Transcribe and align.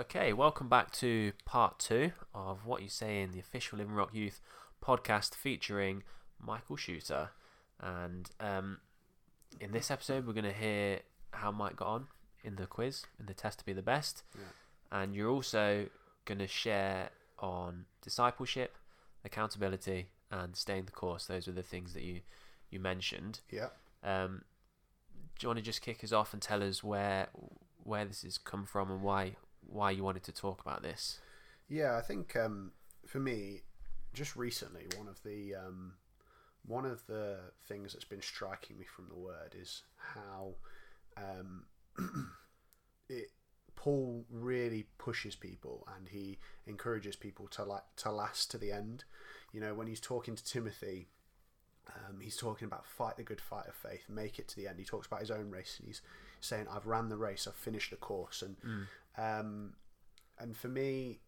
Okay, 0.00 0.32
welcome 0.32 0.66
back 0.66 0.90
to 0.92 1.32
part 1.44 1.78
two 1.78 2.12
of 2.34 2.64
What 2.64 2.80
You 2.80 2.88
Say 2.88 3.20
in 3.20 3.32
the 3.32 3.38
official 3.38 3.76
Living 3.76 3.92
Rock 3.92 4.14
Youth 4.14 4.40
podcast 4.82 5.34
featuring 5.34 6.04
Michael 6.40 6.76
Shooter. 6.76 7.28
And 7.78 8.30
um, 8.40 8.78
in 9.60 9.72
this 9.72 9.90
episode, 9.90 10.26
we're 10.26 10.32
going 10.32 10.44
to 10.46 10.54
hear 10.54 11.00
how 11.32 11.50
Mike 11.50 11.76
got 11.76 11.88
on 11.88 12.06
in 12.42 12.56
the 12.56 12.66
quiz, 12.66 13.04
in 13.18 13.26
the 13.26 13.34
test 13.34 13.58
to 13.58 13.64
be 13.66 13.74
the 13.74 13.82
best. 13.82 14.22
Yeah. 14.34 15.00
And 15.02 15.14
you're 15.14 15.28
also 15.28 15.88
going 16.24 16.38
to 16.38 16.46
share 16.46 17.10
on 17.38 17.84
discipleship, 18.00 18.78
accountability, 19.22 20.08
and 20.30 20.56
staying 20.56 20.86
the 20.86 20.92
course. 20.92 21.26
Those 21.26 21.46
were 21.46 21.52
the 21.52 21.62
things 21.62 21.92
that 21.92 22.04
you, 22.04 22.20
you 22.70 22.80
mentioned. 22.80 23.40
Yeah. 23.50 23.68
Um, 24.02 24.44
do 25.38 25.44
you 25.44 25.48
want 25.50 25.58
to 25.58 25.62
just 25.62 25.82
kick 25.82 26.02
us 26.02 26.10
off 26.10 26.32
and 26.32 26.40
tell 26.40 26.62
us 26.62 26.82
where 26.82 27.28
where 27.82 28.06
this 28.06 28.22
has 28.22 28.38
come 28.38 28.64
from 28.64 28.90
and 28.90 29.02
why 29.02 29.36
why 29.66 29.90
you 29.90 30.04
wanted 30.04 30.24
to 30.24 30.32
talk 30.32 30.60
about 30.60 30.82
this? 30.82 31.18
Yeah, 31.68 31.96
I 31.96 32.00
think 32.00 32.36
um, 32.36 32.72
for 33.06 33.18
me, 33.20 33.62
just 34.12 34.36
recently, 34.36 34.86
one 34.96 35.08
of 35.08 35.22
the 35.22 35.54
um, 35.54 35.94
one 36.66 36.84
of 36.84 37.06
the 37.06 37.38
things 37.66 37.92
that's 37.92 38.04
been 38.04 38.22
striking 38.22 38.78
me 38.78 38.84
from 38.84 39.08
the 39.08 39.16
word 39.16 39.54
is 39.58 39.82
how 39.96 40.54
um, 41.16 41.64
it 43.08 43.30
Paul 43.76 44.26
really 44.30 44.84
pushes 44.98 45.34
people 45.34 45.86
and 45.96 46.08
he 46.08 46.38
encourages 46.66 47.16
people 47.16 47.48
to 47.48 47.64
like 47.64 47.84
to 47.96 48.10
last 48.10 48.50
to 48.50 48.58
the 48.58 48.72
end. 48.72 49.04
You 49.52 49.60
know, 49.60 49.74
when 49.74 49.86
he's 49.86 50.00
talking 50.00 50.36
to 50.36 50.44
Timothy, 50.44 51.08
um, 51.88 52.20
he's 52.20 52.36
talking 52.36 52.66
about 52.66 52.86
fight 52.86 53.16
the 53.16 53.22
good 53.22 53.40
fight 53.40 53.66
of 53.68 53.74
faith, 53.74 54.04
make 54.08 54.38
it 54.38 54.48
to 54.48 54.56
the 54.56 54.68
end. 54.68 54.78
He 54.78 54.84
talks 54.84 55.06
about 55.06 55.20
his 55.20 55.30
own 55.30 55.50
race 55.50 55.76
and 55.78 55.86
he's 55.86 56.02
saying, 56.40 56.66
"I've 56.70 56.86
ran 56.86 57.08
the 57.08 57.16
race, 57.16 57.46
I've 57.46 57.54
finished 57.54 57.90
the 57.90 57.96
course." 57.96 58.42
And 58.42 58.56
um, 59.18 59.74
and 60.38 60.56
for 60.56 60.68
me, 60.68 61.20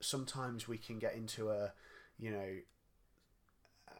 sometimes 0.00 0.66
we 0.68 0.78
can 0.78 0.98
get 0.98 1.14
into 1.14 1.50
a, 1.50 1.72
you 2.18 2.30
know, 2.30 2.56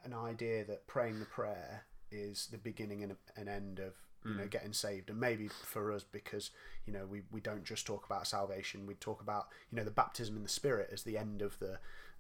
an 0.04 0.12
idea 0.12 0.64
that 0.64 0.86
praying 0.86 1.20
the 1.20 1.26
prayer 1.26 1.84
is 2.10 2.48
the 2.50 2.58
beginning 2.58 3.02
and 3.02 3.16
an 3.36 3.48
end 3.48 3.78
of 3.78 3.94
you 4.32 4.34
know 4.34 4.46
getting 4.46 4.72
saved 4.72 5.10
and 5.10 5.20
maybe 5.20 5.48
for 5.48 5.92
us 5.92 6.04
because 6.04 6.50
you 6.86 6.92
know 6.92 7.06
we, 7.06 7.22
we 7.30 7.40
don't 7.40 7.64
just 7.64 7.86
talk 7.86 8.06
about 8.06 8.26
salvation 8.26 8.86
we 8.86 8.94
talk 8.94 9.20
about 9.20 9.48
you 9.70 9.76
know 9.76 9.84
the 9.84 9.90
baptism 9.90 10.36
in 10.36 10.42
the 10.42 10.48
spirit 10.48 10.90
as 10.92 11.02
the 11.02 11.16
end 11.18 11.42
of 11.42 11.58
the 11.58 11.78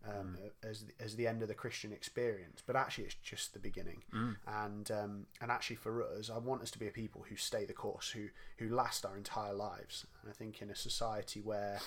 um, 0.08 0.38
as 0.62 0.84
as 1.00 1.16
the 1.16 1.26
end 1.26 1.42
of 1.42 1.48
the 1.48 1.54
Christian 1.54 1.92
experience. 1.92 2.62
But 2.64 2.76
actually 2.76 3.04
it's 3.04 3.16
just 3.22 3.52
the 3.52 3.58
beginning. 3.58 4.02
And 4.46 4.90
um, 4.90 5.26
and 5.40 5.50
actually 5.50 5.76
for 5.76 6.02
us 6.02 6.30
I 6.30 6.38
want 6.38 6.62
us 6.62 6.70
to 6.72 6.78
be 6.78 6.86
a 6.86 6.92
people 6.92 7.24
who 7.28 7.36
stay 7.36 7.64
the 7.64 7.72
course 7.72 8.10
who 8.10 8.28
who 8.58 8.68
last 8.68 9.04
our 9.04 9.16
entire 9.16 9.54
lives. 9.54 10.06
And 10.22 10.30
I 10.30 10.34
think 10.34 10.62
in 10.62 10.70
a 10.70 10.76
society 10.76 11.40
where 11.40 11.80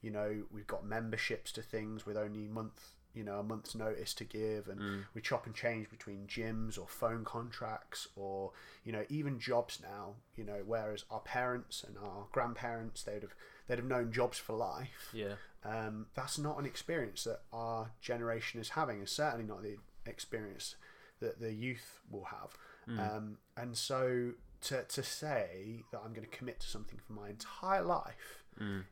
you 0.00 0.10
know 0.10 0.42
we've 0.52 0.66
got 0.66 0.84
memberships 0.84 1.52
to 1.52 1.62
things 1.62 2.04
with 2.04 2.16
only 2.16 2.48
month 2.48 2.92
you 3.14 3.22
know 3.22 3.38
a 3.38 3.42
month's 3.42 3.74
notice 3.74 4.14
to 4.14 4.24
give 4.24 4.68
and 4.68 5.04
we 5.14 5.20
chop 5.20 5.46
and 5.46 5.54
change 5.54 5.90
between 5.90 6.26
gyms 6.26 6.78
or 6.78 6.86
phone 6.88 7.24
contracts 7.24 8.08
or 8.16 8.52
you 8.84 8.92
know 8.92 9.04
even 9.08 9.38
jobs 9.38 9.80
now 9.82 10.14
you 10.34 10.44
know 10.44 10.62
whereas 10.64 11.04
our 11.10 11.20
parents 11.20 11.84
and 11.86 11.96
our 11.98 12.26
grandparents 12.32 13.02
they'd 13.02 13.22
have 13.22 13.34
they'd 13.68 13.78
have 13.78 13.86
known 13.86 14.12
jobs 14.12 14.38
for 14.38 14.54
life. 14.56 15.10
Yeah. 15.12 15.34
um, 15.64 16.06
that's 16.14 16.38
not 16.38 16.58
an 16.58 16.66
experience 16.66 17.24
that 17.24 17.42
our 17.52 17.90
generation 18.00 18.60
is 18.60 18.70
having 18.70 18.98
and 18.98 19.08
certainly 19.08 19.44
not 19.46 19.62
the 19.62 19.76
experience 20.06 20.76
that 21.20 21.40
the 21.40 21.52
youth 21.52 22.00
will 22.10 22.24
have. 22.24 22.56
Um, 22.98 23.38
and 23.56 23.76
so 23.76 24.32
to, 24.62 24.82
to 24.82 25.02
say 25.04 25.84
that 25.92 26.00
I'm 26.04 26.12
going 26.12 26.26
to 26.28 26.36
commit 26.36 26.58
to 26.60 26.66
something 26.68 26.98
for 27.06 27.12
my 27.12 27.28
entire 27.30 27.82
life 27.82 28.41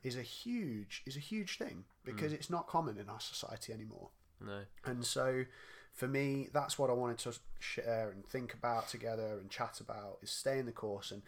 is 0.02 0.16
a 0.16 0.22
huge 0.22 1.02
is 1.06 1.16
a 1.16 1.20
huge 1.20 1.56
thing 1.58 1.84
because 2.04 2.32
it's 2.32 2.50
not 2.50 2.66
common 2.66 2.98
in 2.98 3.08
our 3.08 3.20
society 3.20 3.72
anymore 3.72 4.08
No. 4.44 4.60
and 4.84 5.04
so 5.04 5.44
for 5.92 6.08
me 6.08 6.48
that's 6.52 6.78
what 6.78 6.90
I 6.90 6.92
wanted 6.94 7.18
to 7.18 7.34
share 7.58 8.10
and 8.10 8.24
think 8.26 8.52
about 8.54 8.88
together 8.88 9.38
and 9.40 9.48
chat 9.50 9.80
about 9.80 10.18
is 10.22 10.30
staying 10.30 10.66
the 10.66 10.72
course 10.72 11.10
and 11.12 11.22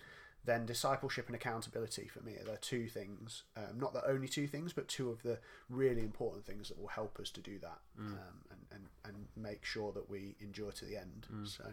then 0.44 0.66
discipleship 0.66 1.26
and 1.28 1.36
accountability 1.36 2.08
for 2.08 2.20
me 2.20 2.32
are 2.32 2.44
the 2.50 2.56
two 2.56 2.88
things 2.88 3.44
um, 3.56 3.78
not 3.78 3.92
the 3.92 4.04
only 4.08 4.26
two 4.26 4.48
things 4.48 4.72
but 4.72 4.88
two 4.88 5.08
of 5.10 5.22
the 5.22 5.38
really 5.70 6.00
important 6.00 6.44
things 6.44 6.68
that 6.68 6.80
will 6.80 6.88
help 6.88 7.20
us 7.20 7.30
to 7.30 7.40
do 7.40 7.58
that 7.60 7.78
um, 7.98 8.18
and, 8.50 8.60
and, 8.72 8.84
and 9.04 9.16
make 9.36 9.64
sure 9.64 9.92
that 9.92 10.10
we 10.10 10.34
endure 10.40 10.72
to 10.72 10.84
the 10.84 10.96
end 10.96 11.26
so 11.44 11.64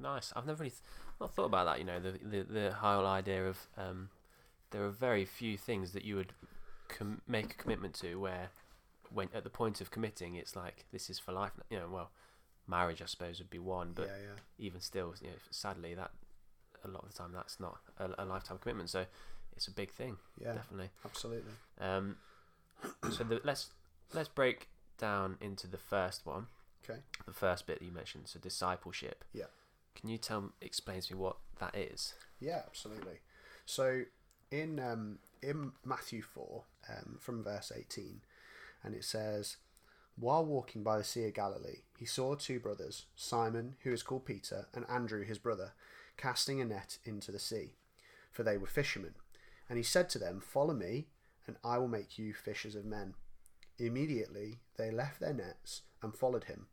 Nice. 0.00 0.32
I've 0.34 0.44
never 0.46 0.58
really 0.64 0.70
th- 0.70 0.82
not 1.20 1.32
thought 1.34 1.44
about 1.44 1.66
that. 1.66 1.78
You 1.78 1.84
know, 1.84 2.00
the 2.00 2.12
the, 2.12 2.42
the 2.42 2.72
whole 2.72 3.06
idea 3.06 3.46
of 3.46 3.56
um, 3.78 4.08
there 4.74 4.84
are 4.84 4.90
very 4.90 5.24
few 5.24 5.56
things 5.56 5.92
that 5.92 6.04
you 6.04 6.16
would 6.16 6.32
com- 6.88 7.22
make 7.28 7.52
a 7.52 7.54
commitment 7.54 7.94
to 7.94 8.16
where, 8.16 8.48
when 9.12 9.28
at 9.32 9.44
the 9.44 9.50
point 9.50 9.80
of 9.80 9.92
committing, 9.92 10.34
it's 10.34 10.56
like 10.56 10.84
this 10.90 11.08
is 11.08 11.16
for 11.20 11.30
life. 11.30 11.52
You 11.70 11.78
know, 11.78 11.88
well, 11.88 12.10
marriage 12.66 13.00
I 13.00 13.06
suppose 13.06 13.38
would 13.38 13.50
be 13.50 13.60
one, 13.60 13.92
but 13.94 14.06
yeah 14.06 14.16
yeah 14.20 14.40
even 14.58 14.80
still, 14.80 15.14
you 15.22 15.28
know, 15.28 15.34
sadly 15.50 15.94
that 15.94 16.10
a 16.84 16.88
lot 16.88 17.04
of 17.04 17.12
the 17.12 17.16
time 17.16 17.30
that's 17.32 17.60
not 17.60 17.78
a, 17.98 18.10
a 18.18 18.24
lifetime 18.24 18.58
commitment. 18.58 18.90
So 18.90 19.04
it's 19.54 19.68
a 19.68 19.70
big 19.70 19.92
thing. 19.92 20.16
yeah 20.40 20.54
Definitely. 20.54 20.90
absolutely 21.04 21.52
Um, 21.80 22.16
so 23.12 23.22
the, 23.22 23.40
let's 23.44 23.70
let's 24.12 24.28
break 24.28 24.68
down 24.98 25.36
into 25.40 25.68
the 25.68 25.78
first 25.78 26.26
one, 26.26 26.48
okay 26.84 26.98
the 27.26 27.32
first 27.32 27.68
bit 27.68 27.78
that 27.78 27.84
you 27.84 27.92
mentioned. 27.92 28.24
So 28.26 28.40
discipleship. 28.40 29.24
Yeah. 29.32 29.44
Can 29.94 30.08
you 30.08 30.18
tell 30.18 30.50
explain 30.60 31.00
to 31.00 31.14
me 31.14 31.20
what 31.20 31.36
that 31.60 31.76
is? 31.76 32.14
Yeah, 32.40 32.62
absolutely. 32.66 33.20
So 33.66 34.02
in 34.50 34.80
um, 34.80 35.18
in 35.42 35.72
Matthew 35.84 36.22
four, 36.22 36.64
um, 36.88 37.18
from 37.20 37.44
verse 37.44 37.72
eighteen, 37.74 38.20
and 38.82 38.94
it 38.94 39.04
says, 39.04 39.56
"While 40.16 40.44
walking 40.44 40.82
by 40.82 40.98
the 40.98 41.04
sea 41.04 41.26
of 41.26 41.34
Galilee, 41.34 41.82
he 41.98 42.06
saw 42.06 42.34
two 42.34 42.60
brothers, 42.60 43.06
Simon, 43.16 43.76
who 43.82 43.92
is 43.92 44.02
called 44.02 44.26
Peter, 44.26 44.66
and 44.74 44.84
Andrew 44.88 45.24
his 45.24 45.38
brother, 45.38 45.72
casting 46.16 46.60
a 46.60 46.64
net 46.64 46.98
into 47.04 47.32
the 47.32 47.38
sea, 47.38 47.74
for 48.30 48.42
they 48.42 48.56
were 48.56 48.66
fishermen. 48.66 49.14
And 49.68 49.78
he 49.78 49.84
said 49.84 50.08
to 50.10 50.18
them, 50.18 50.40
Follow 50.40 50.74
me, 50.74 51.06
and 51.46 51.56
I 51.64 51.78
will 51.78 51.88
make 51.88 52.18
you 52.18 52.34
fishers 52.34 52.74
of 52.74 52.84
men. 52.84 53.14
Immediately 53.78 54.60
they 54.76 54.90
left 54.90 55.20
their 55.20 55.34
nets 55.34 55.82
and 56.02 56.14
followed 56.14 56.44
him. 56.44 56.66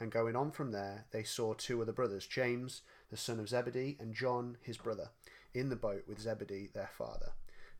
And 0.00 0.10
going 0.10 0.34
on 0.34 0.50
from 0.50 0.72
there, 0.72 1.04
they 1.12 1.22
saw 1.22 1.54
two 1.54 1.80
other 1.80 1.92
brothers, 1.92 2.26
James, 2.26 2.82
the 3.10 3.16
son 3.16 3.38
of 3.38 3.48
Zebedee, 3.48 3.96
and 4.00 4.14
John, 4.14 4.56
his 4.62 4.76
brother, 4.76 5.10
in 5.54 5.68
the 5.68 5.76
boat 5.76 6.04
with 6.08 6.20
Zebedee, 6.20 6.68
their 6.72 6.90
father, 6.96 7.32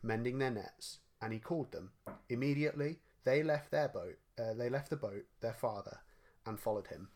mending 0.03 0.39
their 0.39 0.51
nets. 0.51 0.99
And 1.21 1.33
he 1.33 1.39
called 1.39 1.73
them. 1.73 1.93
Immediately 2.29 2.99
they 3.25 3.43
left 3.43 3.71
their 3.71 3.89
boat, 3.89 4.19
uh, 4.39 4.55
they 4.55 4.69
left 4.69 4.91
the 4.91 4.97
boat, 4.97 5.25
their 5.41 5.53
father, 5.53 5.99
and 6.47 6.59
followed 6.59 6.89
him. 6.89 7.09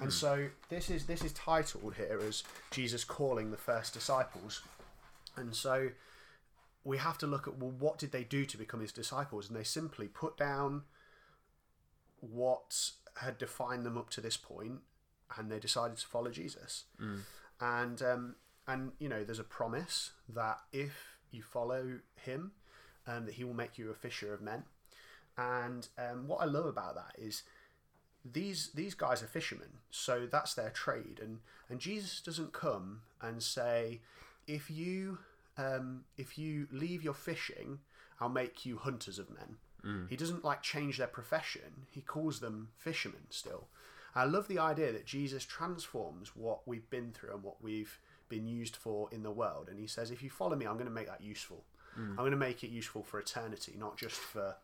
And 0.00 0.12
so 0.12 0.48
this 0.68 0.90
is 0.90 1.06
this 1.06 1.24
is 1.24 1.32
titled 1.32 1.94
here 1.94 2.20
as 2.26 2.44
Jesus 2.70 3.02
calling 3.04 3.50
the 3.50 3.56
first 3.56 3.92
disciples. 3.94 4.62
And 5.36 5.54
so 5.54 5.90
we 6.84 6.98
have 6.98 7.18
to 7.18 7.26
look 7.26 7.48
at 7.48 7.58
well, 7.58 7.72
what 7.78 7.98
did 7.98 8.12
they 8.12 8.22
do 8.24 8.44
to 8.44 8.56
become 8.56 8.80
his 8.80 8.92
disciples? 8.92 9.48
And 9.48 9.58
they 9.58 9.64
simply 9.64 10.06
put 10.06 10.36
down 10.36 10.82
what 12.20 12.90
had 13.16 13.38
defined 13.38 13.84
them 13.84 13.98
up 13.98 14.10
to 14.10 14.20
this 14.20 14.36
point, 14.36 14.80
and 15.36 15.50
they 15.50 15.58
decided 15.58 15.96
to 15.98 16.06
follow 16.06 16.30
Jesus. 16.30 16.84
And 17.60 18.00
um, 18.02 18.34
and 18.68 18.92
you 18.98 19.08
know, 19.08 19.24
there's 19.24 19.38
a 19.38 19.44
promise 19.44 20.12
that 20.28 20.60
if 20.72 21.16
you 21.30 21.42
follow 21.42 21.98
him, 22.22 22.52
um, 23.06 23.24
that 23.24 23.34
he 23.34 23.44
will 23.44 23.54
make 23.54 23.78
you 23.78 23.90
a 23.90 23.94
fisher 23.94 24.32
of 24.32 24.42
men. 24.42 24.64
And 25.36 25.88
um, 25.98 26.28
what 26.28 26.42
I 26.42 26.44
love 26.44 26.66
about 26.66 26.94
that 26.94 27.14
is 27.16 27.42
these 28.24 28.70
these 28.74 28.94
guys 28.94 29.22
are 29.22 29.26
fishermen, 29.26 29.78
so 29.90 30.26
that's 30.30 30.54
their 30.54 30.70
trade. 30.70 31.18
And 31.22 31.38
and 31.68 31.80
Jesus 31.80 32.20
doesn't 32.20 32.52
come 32.52 33.00
and 33.22 33.42
say, 33.42 34.00
if 34.46 34.70
you 34.70 35.18
um, 35.56 36.04
if 36.16 36.38
you 36.38 36.68
leave 36.70 37.02
your 37.02 37.14
fishing, 37.14 37.78
I'll 38.20 38.28
make 38.28 38.66
you 38.66 38.76
hunters 38.76 39.18
of 39.18 39.30
men. 39.30 39.56
He 40.10 40.16
doesn't 40.16 40.44
like 40.44 40.60
change 40.62 40.98
their 40.98 41.06
profession. 41.06 41.86
He 41.90 42.00
calls 42.00 42.40
them 42.40 42.68
fishermen 42.76 43.22
still. 43.30 43.68
I 44.14 44.24
love 44.24 44.48
the 44.48 44.58
idea 44.58 44.90
that 44.92 45.06
Jesus 45.06 45.44
transforms 45.44 46.34
what 46.34 46.66
we've 46.66 46.90
been 46.90 47.12
through 47.12 47.34
and 47.34 47.42
what 47.44 47.62
we've 47.62 47.98
been 48.28 48.46
used 48.46 48.76
for 48.76 49.08
in 49.12 49.22
the 49.22 49.30
world. 49.30 49.68
And 49.68 49.78
he 49.78 49.86
says, 49.86 50.10
if 50.10 50.22
you 50.22 50.30
follow 50.30 50.56
me, 50.56 50.66
I'm 50.66 50.74
going 50.74 50.86
to 50.86 50.92
make 50.92 51.06
that 51.06 51.22
useful. 51.22 51.64
I'm 52.10 52.16
going 52.16 52.30
to 52.30 52.36
make 52.36 52.62
it 52.62 52.68
useful 52.70 53.02
for 53.02 53.18
eternity, 53.18 53.74
not 53.76 53.96
just 53.96 54.16
for 54.16 54.56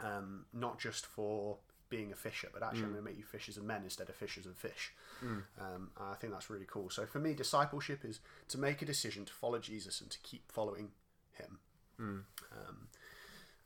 um, 0.00 0.44
not 0.52 0.78
just 0.78 1.06
for 1.06 1.56
being 1.88 2.12
a 2.12 2.14
fisher, 2.14 2.48
but 2.52 2.62
actually 2.62 2.84
I'm 2.84 2.92
going 2.92 3.02
to 3.04 3.08
make 3.10 3.16
you 3.16 3.24
fishers 3.24 3.56
of 3.56 3.64
men 3.64 3.82
instead 3.84 4.08
of 4.10 4.14
fishers 4.16 4.44
of 4.44 4.54
fish. 4.56 4.92
Um, 5.58 5.90
I 5.98 6.14
think 6.14 6.32
that's 6.32 6.50
really 6.50 6.66
cool. 6.70 6.90
So 6.90 7.06
for 7.06 7.18
me, 7.18 7.32
discipleship 7.32 8.04
is 8.04 8.20
to 8.48 8.58
make 8.58 8.82
a 8.82 8.84
decision 8.84 9.24
to 9.24 9.32
follow 9.32 9.58
Jesus 9.58 10.00
and 10.02 10.10
to 10.10 10.18
keep 10.22 10.52
following 10.52 10.90
him. 11.32 11.58
Um, 12.52 12.88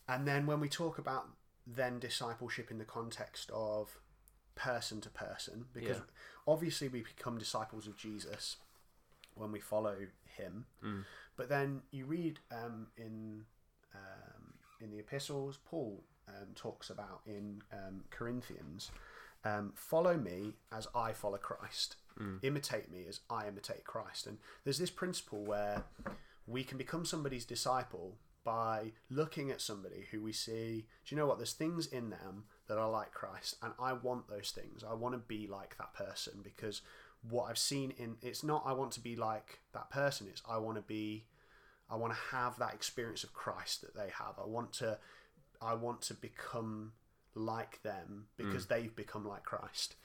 and 0.08 0.26
then 0.28 0.46
when 0.46 0.61
we 0.61 0.69
talk 0.69 0.99
about 0.99 1.28
then 1.67 1.99
discipleship 1.99 2.70
in 2.70 2.78
the 2.78 2.85
context 2.85 3.50
of 3.52 3.99
person 4.55 5.00
to 5.00 5.11
person, 5.11 5.67
because 5.73 5.99
Yeah. 5.99 6.02
obviously 6.46 6.88
we 6.88 7.02
become 7.02 7.38
disciples 7.38 7.87
of 7.87 7.96
Jesus 7.96 8.56
when 9.34 9.52
we 9.52 9.61
follow 9.61 9.96
him, 10.37 10.67
but 11.37 11.49
then 11.49 11.82
you 11.90 12.06
read 12.06 12.38
um, 12.50 12.88
in 12.96 13.44
um, 13.94 14.55
in 14.81 14.90
the 14.90 14.99
epistles, 14.99 15.58
Paul 15.64 16.02
um, 16.29 16.49
talks 16.55 16.90
about 16.90 17.20
in 17.26 17.62
um, 17.73 18.05
Corinthians. 18.11 18.90
Um, 19.44 19.73
follow 19.75 20.17
me 20.17 20.55
as 20.70 20.87
I 20.94 21.12
follow 21.12 21.38
Christ. 21.38 21.96
Imitate 22.43 22.90
me 22.93 23.05
as 23.08 23.20
I 23.29 23.49
imitate 23.49 23.84
Christ. 23.84 24.26
And 24.26 24.38
there's 24.64 24.79
this 24.79 24.90
principle 24.90 25.44
where 25.44 25.82
we 26.46 26.62
can 26.62 26.78
become 26.78 27.05
somebody's 27.05 27.44
disciple 27.44 28.19
by 28.44 28.93
looking 29.08 29.50
at 29.50 29.61
somebody 29.61 30.06
who 30.11 30.20
we 30.20 30.32
see. 30.32 30.87
Do 31.05 31.14
you 31.14 31.17
know 31.17 31.26
what? 31.26 31.38
There's 31.38 31.52
things 31.55 31.87
in 31.87 32.11
them 32.11 32.44
that 32.69 32.78
are 32.78 32.90
like 32.90 33.12
Christ, 33.12 33.56
and 33.62 33.73
I 33.81 33.93
want 33.93 34.28
those 34.28 34.50
things. 34.50 34.85
I 34.88 34.94
want 34.94 35.14
to 35.14 35.19
be 35.19 35.46
like 35.46 35.76
that 35.78 35.94
person 35.94 36.40
because 36.43 36.82
what 37.29 37.45
I've 37.49 37.59
seen 37.59 37.93
in 37.97 38.17
it's 38.23 38.43
not 38.43 38.63
I 38.67 38.73
want 38.73 38.93
to 38.93 39.01
be 39.01 39.17
like 39.17 39.61
that 39.73 39.91
person. 39.91 40.27
It's 40.31 40.43
I 40.49 40.59
want 40.59 40.77
to 40.77 40.83
be. 40.83 41.25
I 41.91 41.97
want 41.97 42.13
to 42.15 42.19
have 42.37 42.59
that 42.59 42.73
experience 42.73 43.23
of 43.23 43.35
Christ 43.35 43.83
that 43.83 43.95
they 43.95 44.11
have. 44.19 44.35
I 44.43 44.47
want 44.47 44.73
to. 44.75 44.99
I 45.61 45.75
want 45.75 46.03
to 46.03 46.15
become 46.15 46.93
like 47.35 47.83
them 47.83 48.27
because 48.37 48.67
they've 48.67 48.95
become 48.95 49.27
like 49.27 49.43
Christ. 49.45 49.97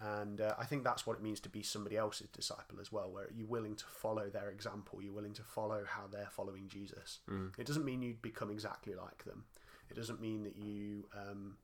And 0.00 0.40
uh, 0.40 0.54
I 0.58 0.64
think 0.64 0.82
that's 0.84 1.06
what 1.06 1.16
it 1.16 1.22
means 1.22 1.40
to 1.40 1.48
be 1.50 1.62
somebody 1.62 1.96
else's 1.96 2.28
disciple 2.28 2.78
as 2.80 2.90
well, 2.90 3.10
where 3.10 3.26
you're 3.34 3.46
willing 3.46 3.74
to 3.76 3.84
follow 3.84 4.30
their 4.30 4.50
example, 4.50 5.02
you're 5.02 5.12
willing 5.12 5.34
to 5.34 5.42
follow 5.42 5.82
how 5.86 6.06
they're 6.10 6.30
following 6.30 6.68
Jesus. 6.68 7.18
It 7.58 7.66
doesn't 7.66 7.84
mean 7.84 8.00
you 8.02 8.14
become 8.22 8.50
exactly 8.50 8.94
like 8.94 9.24
them. 9.24 9.44
It 9.90 9.94
doesn't 9.96 10.20
mean 10.20 10.44
that 10.44 10.56
you, 10.56 11.04
um, 11.14 11.56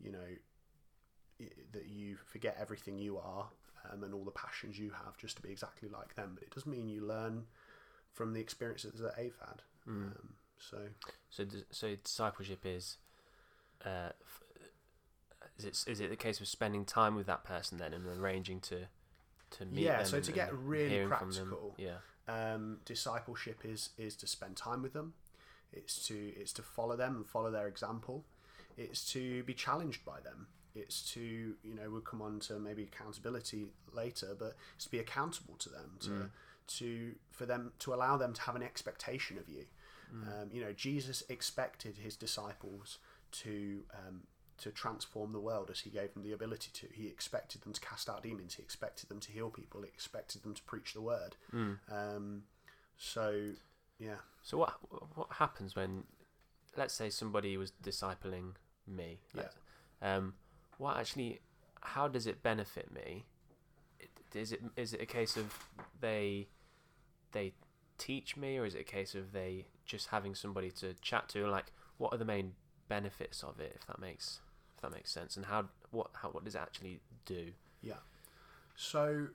you 0.00 0.12
know, 0.12 1.48
that 1.72 1.88
you 1.88 2.16
forget 2.26 2.56
everything 2.60 2.98
you 2.98 3.18
are 3.18 3.48
um, 3.90 4.04
and 4.04 4.12
all 4.14 4.24
the 4.24 4.30
passions 4.30 4.78
you 4.78 4.90
have 5.04 5.16
just 5.16 5.36
to 5.36 5.42
be 5.42 5.50
exactly 5.50 5.88
like 5.88 6.14
them. 6.14 6.32
But 6.34 6.44
it 6.44 6.54
doesn't 6.54 6.70
mean 6.70 6.88
you 6.88 7.06
learn 7.06 7.44
from 8.12 8.32
the 8.34 8.40
experiences 8.40 9.00
that 9.00 9.16
they've 9.16 9.36
had. 9.40 9.62
Um, 9.86 10.34
so 10.58 10.78
So, 11.30 11.44
so 11.70 11.96
discipleship 11.96 12.60
is, 12.64 12.98
uh, 13.84 14.10
f- 14.24 14.42
is 15.58 15.64
it 15.64 15.90
is 15.90 16.00
it 16.00 16.10
the 16.10 16.16
case 16.16 16.40
of 16.40 16.46
spending 16.48 16.84
time 16.84 17.14
with 17.14 17.26
that 17.26 17.44
person 17.44 17.78
then 17.78 17.92
and 17.92 18.06
arranging 18.06 18.60
to, 18.60 18.86
to 19.58 19.64
meet 19.66 19.84
Yeah, 19.84 20.04
so 20.04 20.20
to 20.20 20.32
get 20.32 20.54
really 20.56 20.90
hearing 20.90 21.08
from 21.08 21.32
them? 21.32 21.48
practical, 21.48 21.74
Yeah. 21.78 21.98
um, 22.28 22.78
discipleship 22.84 23.64
is 23.64 23.90
is 23.98 24.14
to 24.16 24.26
spend 24.26 24.56
time 24.56 24.82
with 24.82 24.92
them. 24.92 25.14
It's 25.72 26.06
to 26.06 26.14
it's 26.36 26.52
to 26.54 26.62
follow 26.62 26.96
them 26.96 27.16
and 27.16 27.26
follow 27.26 27.50
their 27.50 27.66
example. 27.66 28.24
It's 28.76 29.10
to 29.12 29.42
be 29.44 29.54
challenged 29.54 30.04
by 30.04 30.20
them. 30.20 30.46
It's 30.74 31.02
to 31.14 31.20
you 31.20 31.74
know 31.74 31.90
we'll 31.90 32.00
come 32.00 32.22
on 32.22 32.40
to 32.40 32.58
maybe 32.58 32.82
accountability 32.84 33.66
later, 33.92 34.34
but 34.38 34.56
it's 34.76 34.84
to 34.84 34.90
be 34.90 34.98
accountable 34.98 35.54
to 35.58 35.68
them 35.68 35.98
to 36.00 36.30
to 36.78 37.14
for 37.30 37.44
them 37.46 37.72
to 37.80 37.92
allow 37.92 38.16
them 38.16 38.32
to 38.32 38.42
have 38.42 38.56
an 38.56 38.62
expectation 38.62 39.38
of 39.38 39.48
you. 39.48 39.64
Um, 40.12 40.50
you 40.52 40.60
know 40.62 40.72
Jesus 40.74 41.22
expected 41.30 41.96
his 41.98 42.16
disciples 42.16 42.98
to 43.32 43.82
um, 43.94 44.22
to 44.58 44.70
transform 44.70 45.32
the 45.32 45.40
world 45.40 45.70
as 45.70 45.80
he 45.80 45.90
gave 45.90 46.12
them 46.14 46.22
the 46.22 46.32
ability 46.32 46.70
to. 46.74 46.86
He 46.92 47.06
expected 47.06 47.62
them 47.62 47.72
to 47.72 47.80
cast 47.80 48.08
out 48.10 48.22
demons. 48.22 48.54
He 48.54 48.62
expected 48.62 49.08
them 49.08 49.20
to 49.20 49.32
heal 49.32 49.48
people. 49.50 49.80
He 49.82 49.88
expected 49.88 50.42
them 50.42 50.54
to 50.54 50.62
preach 50.64 50.92
the 50.92 51.00
word. 51.00 51.36
Um, 51.90 52.42
so, 52.98 53.52
yeah, 53.98 54.16
So 54.42 54.58
what 54.58 54.74
what 55.14 55.28
happens 55.32 55.74
when, 55.74 56.04
let's 56.76 56.94
say 56.94 57.08
somebody 57.10 57.56
was 57.56 57.72
discipling 57.82 58.52
me? 58.86 59.20
Yeah. 59.34 59.48
Um, 60.16 60.34
what 60.82 60.96
actually, 60.96 61.40
how 61.80 62.08
does 62.08 62.26
it 62.26 62.42
benefit 62.42 62.92
me? 62.92 63.24
Is 64.34 64.50
it 64.50 64.60
is 64.76 64.92
it 64.92 65.00
a 65.00 65.06
case 65.06 65.36
of 65.36 65.54
they, 66.00 66.48
they 67.30 67.52
teach 67.98 68.36
me, 68.36 68.58
or 68.58 68.64
is 68.66 68.74
it 68.74 68.80
a 68.80 68.84
case 68.84 69.14
of 69.14 69.32
they 69.32 69.66
just 69.86 70.08
having 70.08 70.34
somebody 70.34 70.70
to 70.72 70.94
chat 70.94 71.28
to? 71.30 71.46
Like, 71.46 71.66
what 71.98 72.12
are 72.12 72.16
the 72.16 72.24
main 72.24 72.54
benefits 72.88 73.44
of 73.44 73.60
it? 73.60 73.76
If 73.78 73.86
that 73.86 74.00
makes 74.00 74.40
if 74.74 74.82
that 74.82 74.90
makes 74.92 75.12
sense, 75.12 75.36
and 75.36 75.46
how 75.46 75.66
what 75.92 76.08
how 76.14 76.30
what 76.30 76.44
does 76.44 76.56
it 76.56 76.60
actually 76.60 76.98
do? 77.26 77.52
yeah. 77.80 78.00
So, 78.74 79.28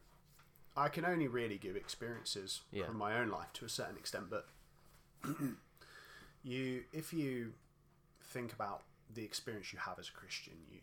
I 0.76 0.90
can 0.90 1.06
only 1.06 1.28
really 1.28 1.58
give 1.58 1.76
experiences 1.76 2.62
Yeah. 2.72 2.88
from 2.88 2.98
my 2.98 3.18
own 3.20 3.30
life 3.30 3.54
to 3.54 3.66
a 3.66 3.70
certain 3.70 3.96
extent, 3.96 4.26
but 4.30 4.48
you, 6.44 6.84
if 6.92 7.14
you 7.14 7.54
think 8.22 8.52
about 8.52 8.82
the 9.14 9.24
experience 9.24 9.72
you 9.72 9.80
have 9.80 10.00
as 10.00 10.10
a 10.10 10.12
Christian, 10.12 10.54
you 10.72 10.80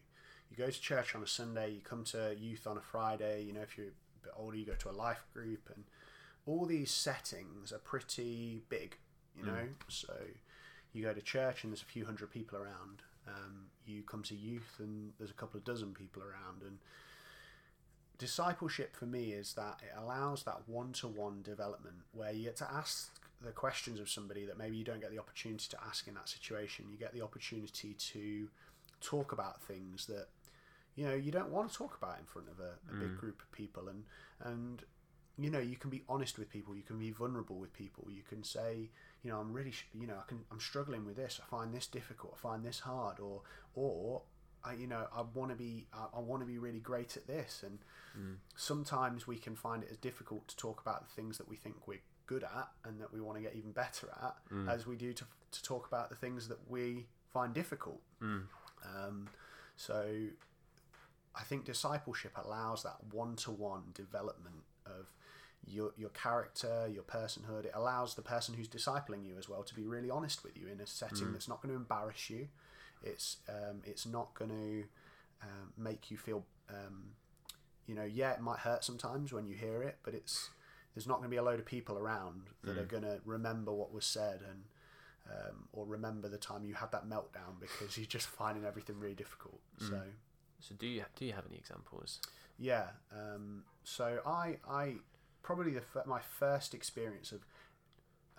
you 0.56 0.64
go 0.64 0.70
to 0.70 0.80
church 0.80 1.14
on 1.14 1.22
a 1.22 1.26
Sunday, 1.26 1.70
you 1.70 1.80
come 1.80 2.04
to 2.04 2.34
youth 2.38 2.66
on 2.66 2.76
a 2.76 2.80
Friday. 2.80 3.42
You 3.42 3.52
know, 3.52 3.62
if 3.62 3.76
you're 3.76 3.88
a 3.88 4.24
bit 4.24 4.32
older, 4.36 4.56
you 4.56 4.64
go 4.64 4.74
to 4.74 4.90
a 4.90 4.92
life 4.92 5.24
group, 5.32 5.70
and 5.74 5.84
all 6.46 6.66
these 6.66 6.90
settings 6.90 7.72
are 7.72 7.78
pretty 7.78 8.62
big. 8.68 8.96
You 9.36 9.46
know, 9.46 9.66
so 9.88 10.14
you 10.92 11.02
go 11.02 11.12
to 11.12 11.20
church 11.20 11.64
and 11.64 11.72
there's 11.72 11.82
a 11.82 11.86
few 11.86 12.04
hundred 12.04 12.30
people 12.30 12.56
around. 12.56 13.02
Um, 13.26 13.66
you 13.84 14.02
come 14.02 14.22
to 14.24 14.34
youth 14.36 14.76
and 14.78 15.12
there's 15.18 15.30
a 15.30 15.34
couple 15.34 15.58
of 15.58 15.64
dozen 15.64 15.92
people 15.92 16.22
around, 16.22 16.62
and 16.62 16.78
discipleship 18.18 18.94
for 18.94 19.06
me 19.06 19.32
is 19.32 19.54
that 19.54 19.80
it 19.82 19.98
allows 20.00 20.44
that 20.44 20.60
one-to-one 20.68 21.42
development 21.42 21.96
where 22.12 22.32
you 22.32 22.44
get 22.44 22.56
to 22.56 22.72
ask 22.72 23.10
the 23.42 23.50
questions 23.50 23.98
of 23.98 24.08
somebody 24.08 24.44
that 24.44 24.56
maybe 24.56 24.76
you 24.76 24.84
don't 24.84 25.00
get 25.00 25.10
the 25.10 25.18
opportunity 25.18 25.66
to 25.68 25.76
ask 25.84 26.06
in 26.06 26.14
that 26.14 26.28
situation 26.28 26.86
you 26.90 26.96
get 26.96 27.12
the 27.12 27.20
opportunity 27.20 27.92
to 27.94 28.48
talk 29.00 29.32
about 29.32 29.60
things 29.62 30.06
that 30.06 30.28
you 30.96 31.06
know 31.06 31.14
you 31.14 31.31
don't 31.31 31.50
want 31.50 31.70
to 31.70 31.76
talk 31.76 31.96
about 32.00 32.19
in 32.19 32.25
front 32.25 32.49
of 32.49 32.58
a, 32.61 32.75
a 32.91 32.99
big 32.99 33.11
mm. 33.11 33.19
group 33.19 33.41
of 33.41 33.50
people 33.52 33.88
and 33.88 34.05
and 34.41 34.82
you 35.38 35.50
know 35.50 35.58
you 35.58 35.76
can 35.76 35.91
be 35.91 36.02
honest 36.08 36.38
with 36.38 36.49
people 36.49 36.76
you 36.76 36.82
can 36.82 36.99
be 36.99 37.11
vulnerable 37.11 37.56
with 37.56 37.73
people 37.73 38.06
you 38.11 38.23
can 38.29 38.44
say 38.44 38.91
you 39.23 39.31
know 39.31 39.38
i'm 39.38 39.52
really 39.52 39.73
sh- 39.73 39.87
you 39.93 40.06
know 40.06 40.14
i 40.14 40.29
can 40.29 40.41
i'm 40.52 40.61
struggling 40.61 41.05
with 41.05 41.17
this 41.17 41.41
i 41.43 41.46
find 41.50 41.75
this 41.75 41.87
difficult 41.87 42.35
i 42.37 42.41
find 42.41 42.64
this 42.64 42.81
hard 42.81 43.19
or 43.19 43.43
or 43.75 44.23
I, 44.64 44.73
you 44.75 44.87
know, 44.87 45.06
I 45.14 45.23
want 45.35 45.50
to 45.50 45.56
be, 45.56 45.87
I, 45.93 46.06
I 46.17 46.20
want 46.20 46.41
to 46.41 46.46
be 46.46 46.58
really 46.58 46.81
great 46.81 47.17
at 47.17 47.26
this, 47.26 47.62
and 47.62 47.79
mm. 48.19 48.37
sometimes 48.56 49.26
we 49.26 49.37
can 49.37 49.55
find 49.55 49.82
it 49.82 49.91
as 49.91 49.99
difficult 49.99 50.49
to 50.49 50.56
talk 50.56 50.81
about 50.81 51.06
the 51.06 51.14
things 51.14 51.37
that 51.37 51.49
we 51.49 51.56
think 51.56 51.87
we're 51.87 52.00
good 52.26 52.44
at 52.44 52.69
and 52.85 52.99
that 53.00 53.12
we 53.12 53.20
want 53.20 53.37
to 53.37 53.43
get 53.43 53.55
even 53.55 53.73
better 53.73 54.08
at, 54.23 54.37
mm. 54.50 54.67
as 54.73 54.87
we 54.87 54.96
do 54.96 55.12
to 55.12 55.25
to 55.52 55.62
talk 55.62 55.87
about 55.87 56.11
the 56.11 56.17
things 56.17 56.49
that 56.49 56.58
we 56.69 57.06
find 57.32 57.55
difficult. 57.55 58.00
Um, 58.85 59.29
so, 59.76 60.08
I 61.36 61.42
think 61.42 61.64
discipleship 61.64 62.32
allows 62.42 62.82
that 62.84 62.96
one-to-one 63.10 63.82
development 63.94 64.62
of 64.86 65.12
your 65.66 65.92
your 65.96 66.10
character, 66.10 66.88
your 66.92 67.02
personhood. 67.02 67.64
It 67.64 67.72
allows 67.74 68.14
the 68.14 68.22
person 68.22 68.55
who's 68.55 68.69
discipling 68.69 69.26
you 69.26 69.36
as 69.38 69.48
well 69.48 69.62
to 69.62 69.74
be 69.74 69.84
really 69.84 70.10
honest 70.10 70.44
with 70.44 70.56
you 70.56 70.69
in 70.69 70.81
a 70.81 70.86
setting 70.86 71.32
that's 71.32 71.48
not 71.48 71.62
going 71.62 71.70
to 71.70 71.76
embarrass 71.76 72.31
you. 72.31 72.48
It's 73.03 73.38
um, 73.48 73.82
it's 73.84 74.06
not 74.06 74.34
going 74.34 74.50
to 74.50 74.84
um, 75.43 75.72
make 75.76 76.10
you 76.10 76.17
feel. 76.17 76.44
Um, 76.69 77.10
you 77.86 77.94
know, 77.94 78.05
yeah, 78.05 78.32
it 78.32 78.41
might 78.41 78.60
hurt 78.60 78.82
sometimes 78.82 79.32
when 79.32 79.46
you 79.46 79.55
hear 79.55 79.82
it, 79.82 79.98
but 80.03 80.14
it's 80.14 80.50
there's 80.94 81.06
not 81.06 81.19
going 81.19 81.29
to 81.29 81.31
be 81.31 81.36
a 81.36 81.43
load 81.43 81.58
of 81.58 81.67
people 81.67 81.98
around 81.98 82.43
that 82.62 82.79
are 82.79 82.86
going 82.86 83.03
to 83.03 83.20
remember 83.24 83.72
what 83.72 83.93
was 83.93 84.06
said 84.06 84.41
and 84.48 84.64
um, 85.31 85.69
or 85.72 85.84
remember 85.86 86.29
the 86.29 86.38
time 86.38 86.64
you 86.64 86.74
had 86.74 86.93
that 86.93 87.08
meltdown 87.08 87.58
because 87.60 87.96
you're 87.96 88.06
just 88.06 88.26
finding 88.26 88.64
everything 88.64 88.98
really 88.98 89.14
difficult. 89.14 89.60
So. 89.79 90.00
So 90.68 90.74
do 90.74 90.86
you 90.86 91.04
do 91.16 91.24
you 91.26 91.32
have 91.32 91.44
any 91.48 91.58
examples? 91.58 92.20
Yeah. 92.58 92.86
Um, 93.12 93.64
so 93.82 94.20
I, 94.26 94.56
I 94.68 94.94
probably 95.42 95.72
the 95.72 95.82
my 96.06 96.20
first 96.20 96.74
experience 96.74 97.32
of 97.32 97.44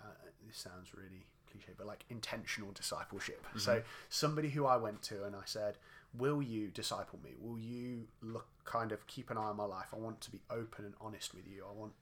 uh, 0.00 0.06
this 0.46 0.58
sounds 0.58 0.94
really 0.94 1.26
cliche, 1.50 1.72
but 1.76 1.86
like 1.86 2.04
intentional 2.10 2.72
discipleship. 2.72 3.46
So 3.56 3.82
somebody 4.08 4.50
who 4.50 4.66
I 4.66 4.76
went 4.76 5.02
to 5.02 5.24
and 5.24 5.36
I 5.36 5.42
said, 5.44 5.78
"Will 6.16 6.42
you 6.42 6.68
disciple 6.68 7.20
me? 7.22 7.30
Will 7.40 7.58
you 7.58 8.08
look 8.22 8.48
kind 8.64 8.90
of 8.90 9.06
keep 9.06 9.30
an 9.30 9.38
eye 9.38 9.50
on 9.52 9.56
my 9.56 9.64
life? 9.64 9.88
I 9.92 9.96
want 9.96 10.20
to 10.22 10.30
be 10.30 10.40
open 10.50 10.84
and 10.84 10.94
honest 11.00 11.34
with 11.34 11.46
you. 11.46 11.64
I 11.68 11.72
want 11.72 11.92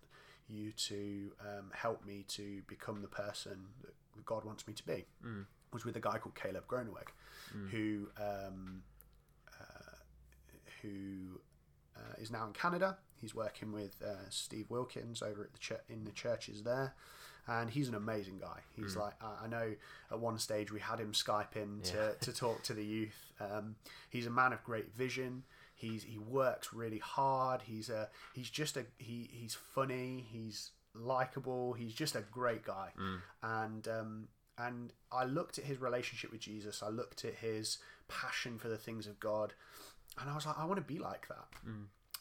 you 0.48 0.72
to 0.72 1.32
um, 1.40 1.70
help 1.74 2.04
me 2.06 2.24
to 2.28 2.62
become 2.66 3.02
the 3.02 3.08
person 3.08 3.66
that 3.82 3.94
God 4.24 4.44
wants 4.44 4.66
me 4.66 4.72
to 4.74 4.86
be." 4.86 5.04
Was 5.72 5.84
with 5.84 5.96
a 5.96 6.00
guy 6.00 6.18
called 6.18 6.36
Caleb 6.36 6.68
Groneweg, 6.68 7.08
who 7.72 8.08
um, 8.16 8.82
who 10.84 11.40
uh, 11.96 12.14
is 12.22 12.30
now 12.30 12.46
in 12.46 12.52
Canada. 12.52 12.98
He's 13.20 13.34
working 13.34 13.72
with 13.72 13.96
uh, 14.04 14.28
Steve 14.30 14.66
Wilkins 14.68 15.22
over 15.22 15.42
at 15.44 15.52
the 15.52 15.58
ch- 15.58 15.72
in 15.88 16.04
the 16.04 16.12
churches 16.12 16.62
there, 16.62 16.94
and 17.46 17.70
he's 17.70 17.88
an 17.88 17.94
amazing 17.94 18.38
guy. 18.38 18.60
He's 18.76 18.96
like 18.96 19.14
I 19.22 19.44
I 19.44 19.48
know 19.48 19.74
at 20.12 20.18
one 20.20 20.38
stage 20.38 20.70
we 20.72 20.80
had 20.80 20.98
him 21.00 21.12
Skype 21.12 21.56
in 21.56 21.80
to, 21.84 21.96
Yeah. 21.96 22.10
to 22.20 22.32
talk 22.32 22.62
to 22.64 22.74
the 22.74 22.84
youth. 22.84 23.32
Um, 23.40 23.76
he's 24.10 24.26
a 24.26 24.30
man 24.30 24.52
of 24.52 24.62
great 24.64 24.92
vision. 24.94 25.44
He's 25.74 26.02
he 26.04 26.18
works 26.18 26.72
really 26.72 26.98
hard. 26.98 27.62
He's 27.62 27.88
a 27.90 28.08
he's 28.34 28.50
just 28.50 28.76
a 28.76 28.84
he 28.98 29.28
he's 29.32 29.54
funny. 29.54 30.26
He's 30.30 30.70
likable. 30.94 31.72
He's 31.74 31.94
just 31.94 32.14
a 32.14 32.22
great 32.30 32.64
guy, 32.64 32.90
and 33.42 33.88
um, 33.88 34.28
and 34.58 34.92
I 35.10 35.24
looked 35.24 35.58
at 35.58 35.64
his 35.64 35.80
relationship 35.80 36.30
with 36.30 36.40
Jesus. 36.40 36.82
I 36.82 36.88
looked 36.88 37.24
at 37.24 37.34
his 37.36 37.78
passion 38.08 38.58
for 38.58 38.68
the 38.68 38.76
things 38.76 39.06
of 39.06 39.18
God, 39.18 39.54
and 40.21 40.30
I 40.30 40.35
was 40.35 40.47
like, 40.47 40.59
I 40.59 40.64
want 40.64 40.76
to 40.78 40.83
be 40.94 40.99
like 40.99 41.28
that. 41.28 41.47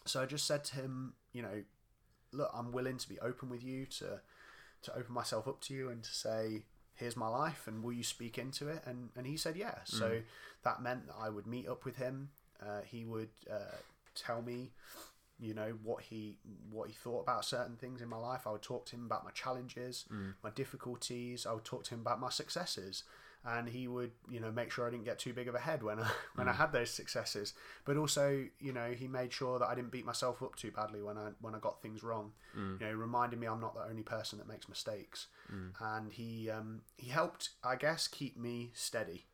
So 0.05 0.21
I 0.21 0.25
just 0.25 0.45
said 0.45 0.63
to 0.65 0.75
him, 0.75 1.13
you 1.31 1.41
know, 1.41 1.63
look, 2.31 2.49
I'm 2.53 2.71
willing 2.71 2.97
to 2.97 3.07
be 3.09 3.19
open 3.19 3.49
with 3.49 3.63
you, 3.63 3.85
to 3.99 4.21
to 4.83 4.95
open 4.97 5.13
myself 5.13 5.47
up 5.47 5.61
to 5.61 5.73
you, 5.73 5.89
and 5.89 6.03
to 6.03 6.13
say, 6.13 6.63
here's 6.95 7.15
my 7.15 7.27
life 7.27 7.67
and 7.67 7.81
will 7.83 7.93
you 7.93 8.03
speak 8.03 8.37
into 8.37 8.67
it? 8.67 8.81
And 8.85 9.09
and 9.15 9.25
he 9.25 9.37
said 9.37 9.55
yeah 9.55 9.79
so 9.85 10.05
Mm. 10.09 10.23
that 10.63 10.81
meant 10.81 11.07
that 11.07 11.15
i 11.19 11.27
would 11.29 11.47
meet 11.47 11.67
up 11.67 11.85
with 11.85 11.95
him. 11.95 12.29
Uh, 12.61 12.81
he 12.85 13.03
would 13.05 13.29
uh, 13.51 13.77
tell 14.15 14.41
me 14.41 14.71
you 15.39 15.53
know 15.53 15.71
what 15.83 16.03
he 16.03 16.37
what 16.69 16.87
he 16.87 16.93
thought 16.93 17.21
about 17.21 17.43
certain 17.43 17.75
things 17.75 18.01
in 18.01 18.07
my 18.09 18.17
life. 18.17 18.45
I 18.45 18.51
would 18.51 18.61
talk 18.61 18.85
to 18.87 18.95
him 18.95 19.05
about 19.05 19.23
my 19.23 19.31
challenges 19.31 20.05
Mm. 20.11 20.33
my 20.43 20.51
difficulties. 20.51 21.45
I 21.45 21.53
would 21.53 21.65
talk 21.65 21.83
to 21.85 21.91
him 21.95 22.01
about 22.01 22.19
my 22.19 22.29
successes 22.29 23.03
and 23.45 23.67
he 23.67 23.87
would 23.87 24.11
you 24.31 24.39
know 24.39 24.51
make 24.51 24.71
sure 24.71 24.87
i 24.87 24.89
didn't 24.89 25.03
get 25.03 25.19
too 25.19 25.33
big 25.33 25.47
of 25.47 25.55
a 25.55 25.59
head 25.59 25.83
when 25.83 25.99
i 25.99 26.07
when 26.35 26.47
i 26.47 26.53
had 26.53 26.71
those 26.71 26.89
successes. 26.89 27.53
But 27.85 27.97
also 27.97 28.45
you 28.59 28.71
know 28.73 28.91
he 28.91 29.07
made 29.07 29.33
sure 29.33 29.59
that 29.59 29.67
i 29.67 29.75
didn't 29.75 29.91
beat 29.91 30.05
myself 30.05 30.41
up 30.41 30.55
too 30.55 30.71
badly 30.71 31.01
when 31.01 31.17
i 31.17 31.29
when 31.41 31.55
i 31.55 31.59
got 31.59 31.81
things 31.81 32.03
wrong. 32.03 32.31
Mm. 32.57 32.79
you 32.79 32.87
know 32.87 32.93
reminding 32.93 33.39
me 33.39 33.47
i'm 33.47 33.59
not 33.59 33.75
the 33.75 33.83
only 33.89 34.03
person 34.03 34.39
that 34.39 34.47
makes 34.47 34.69
mistakes. 34.69 35.27
And 35.79 36.11
he 36.11 36.49
um, 36.49 36.81
he 36.97 37.09
helped 37.09 37.49
i 37.63 37.75
guess 37.75 38.07
keep 38.07 38.37
me 38.37 38.71
steady. 38.73 39.25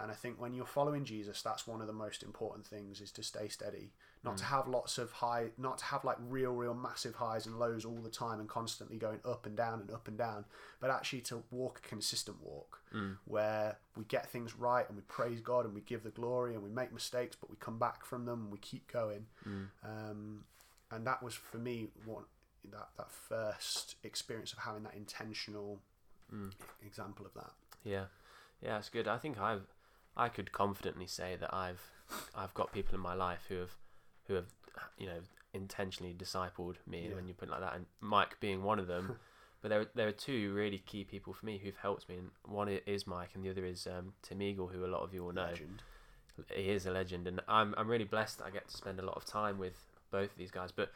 And 0.00 0.10
i 0.10 0.14
think 0.14 0.40
when 0.40 0.54
you're 0.54 0.64
following 0.66 1.04
jesus 1.04 1.42
that's 1.42 1.66
one 1.66 1.80
of 1.80 1.86
the 1.86 1.92
most 1.92 2.22
important 2.22 2.66
things 2.66 3.00
is 3.00 3.10
to 3.12 3.22
stay 3.22 3.48
steady 3.48 3.92
not 4.24 4.36
to 4.36 4.44
mm. 4.44 4.48
have 4.48 4.68
lots 4.68 4.98
of 4.98 5.10
high 5.10 5.46
not 5.58 5.78
to 5.78 5.84
have 5.84 6.04
like 6.04 6.16
real 6.28 6.52
real 6.52 6.74
massive 6.74 7.14
highs 7.14 7.46
and 7.46 7.58
lows 7.58 7.84
all 7.84 8.00
the 8.02 8.10
time 8.10 8.40
and 8.40 8.48
constantly 8.48 8.96
going 8.96 9.18
up 9.24 9.46
and 9.46 9.56
down 9.56 9.80
and 9.80 9.90
up 9.90 10.06
and 10.08 10.16
down 10.16 10.44
but 10.80 10.90
actually 10.90 11.20
to 11.20 11.42
walk 11.50 11.80
a 11.84 11.88
consistent 11.88 12.36
walk 12.42 12.80
mm. 12.94 13.16
where 13.24 13.76
we 13.96 14.04
get 14.04 14.30
things 14.30 14.56
right 14.56 14.88
and 14.88 14.96
we 14.96 15.02
praise 15.08 15.40
god 15.40 15.64
and 15.64 15.74
we 15.74 15.80
give 15.80 16.02
the 16.02 16.10
glory 16.10 16.54
and 16.54 16.62
we 16.62 16.70
make 16.70 16.92
mistakes 16.92 17.36
but 17.40 17.50
we 17.50 17.56
come 17.58 17.78
back 17.78 18.04
from 18.04 18.24
them 18.24 18.42
and 18.42 18.52
we 18.52 18.58
keep 18.58 18.90
going. 18.90 19.26
Mm. 19.46 19.66
Um, 19.84 20.44
and 20.90 21.06
that 21.06 21.22
was 21.22 21.34
for 21.34 21.58
me 21.58 21.88
one 22.04 22.24
that 22.70 22.88
that 22.96 23.10
first 23.10 23.96
experience 24.04 24.52
of 24.52 24.60
having 24.60 24.84
that 24.84 24.94
intentional 24.94 25.80
example 26.84 27.26
of 27.26 27.34
that. 27.34 27.50
Yeah, 27.84 28.04
yeah, 28.62 28.78
it's 28.78 28.88
good. 28.88 29.08
I 29.08 29.18
think 29.18 29.40
I've, 29.40 29.66
I 30.16 30.28
could 30.28 30.52
confidently 30.52 31.06
say 31.06 31.36
that 31.40 31.52
I've, 31.52 31.90
I've 32.34 32.54
got 32.54 32.72
people 32.72 32.94
in 32.94 33.00
my 33.00 33.14
life 33.14 33.46
who 33.48 33.56
have, 33.56 33.72
who 34.32 34.36
have, 34.36 34.52
you 34.98 35.06
know, 35.06 35.20
intentionally 35.52 36.14
discipled 36.14 36.76
me. 36.86 37.06
Yeah. 37.08 37.16
When 37.16 37.28
you 37.28 37.34
put 37.34 37.48
it 37.48 37.52
like 37.52 37.60
that, 37.60 37.74
and 37.74 37.86
Mike 38.00 38.38
being 38.40 38.62
one 38.62 38.78
of 38.78 38.86
them. 38.86 39.16
but 39.62 39.68
there, 39.68 39.86
there 39.94 40.08
are 40.08 40.12
two 40.12 40.52
really 40.54 40.78
key 40.78 41.04
people 41.04 41.32
for 41.32 41.44
me 41.46 41.58
who've 41.62 41.76
helped 41.76 42.08
me, 42.08 42.16
and 42.16 42.30
one 42.44 42.68
is 42.68 43.06
Mike, 43.06 43.30
and 43.34 43.44
the 43.44 43.50
other 43.50 43.64
is 43.64 43.86
um, 43.86 44.12
Tim 44.22 44.42
Eagle, 44.42 44.68
who 44.68 44.84
a 44.84 44.88
lot 44.88 45.02
of 45.02 45.14
you 45.14 45.24
will 45.24 45.32
know. 45.32 45.44
legend 45.44 45.82
He 46.54 46.70
is 46.70 46.86
a 46.86 46.90
legend, 46.90 47.26
and 47.28 47.40
I'm, 47.46 47.74
I'm 47.76 47.88
really 47.88 48.04
blessed 48.04 48.40
I 48.42 48.50
get 48.50 48.68
to 48.68 48.76
spend 48.76 48.98
a 48.98 49.04
lot 49.04 49.16
of 49.16 49.24
time 49.24 49.58
with 49.58 49.74
both 50.10 50.32
of 50.32 50.38
these 50.38 50.50
guys. 50.50 50.72
But 50.72 50.90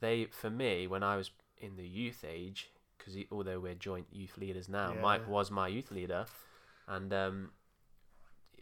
they, 0.00 0.26
for 0.26 0.50
me, 0.50 0.86
when 0.86 1.02
I 1.02 1.16
was 1.16 1.30
in 1.58 1.76
the 1.76 1.86
youth 1.86 2.24
age, 2.28 2.70
because 2.98 3.16
although 3.30 3.60
we're 3.60 3.74
joint 3.74 4.06
youth 4.12 4.36
leaders 4.36 4.68
now, 4.68 4.92
Yeah. 4.94 5.00
Mike 5.00 5.28
was 5.28 5.50
my 5.50 5.68
youth 5.68 5.90
leader, 5.90 6.26
and 6.86 7.12
um, 7.12 7.50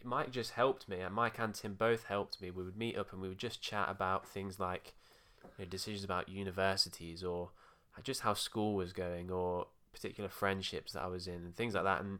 Mike 0.03 0.31
just 0.31 0.51
helped 0.51 0.87
me. 0.87 0.99
And 0.99 1.13
Mike 1.13 1.39
and 1.39 1.53
Tim 1.53 1.73
both 1.73 2.05
helped 2.05 2.41
me. 2.41 2.51
We 2.51 2.63
would 2.63 2.77
meet 2.77 2.97
up 2.97 3.11
and 3.11 3.21
we 3.21 3.27
would 3.27 3.37
just 3.37 3.61
chat 3.61 3.89
about 3.89 4.27
things 4.27 4.59
like 4.59 4.93
you 5.43 5.65
know, 5.65 5.69
decisions 5.69 6.03
about 6.03 6.29
universities 6.29 7.23
or 7.23 7.51
just 8.03 8.21
how 8.21 8.33
school 8.33 8.75
was 8.75 8.93
going 8.93 9.31
or 9.31 9.67
particular 9.93 10.29
friendships 10.29 10.93
that 10.93 11.03
I 11.03 11.07
was 11.07 11.27
in 11.27 11.35
and 11.35 11.55
things 11.55 11.73
like 11.73 11.83
that. 11.83 12.01
And 12.01 12.19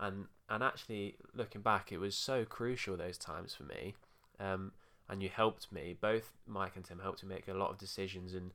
and 0.00 0.26
and 0.48 0.62
actually 0.62 1.16
looking 1.34 1.62
back, 1.62 1.92
it 1.92 1.98
was 1.98 2.14
so 2.14 2.44
crucial 2.44 2.96
those 2.96 3.18
times 3.18 3.54
for 3.54 3.62
me. 3.62 3.94
Um, 4.38 4.72
and 5.08 5.22
you 5.22 5.28
helped 5.28 5.70
me. 5.70 5.96
Both 5.98 6.32
Mike 6.46 6.76
and 6.76 6.84
Tim 6.84 7.00
helped 7.00 7.22
me 7.22 7.34
make 7.34 7.48
a 7.48 7.54
lot 7.54 7.70
of 7.70 7.78
decisions 7.78 8.34
and 8.34 8.52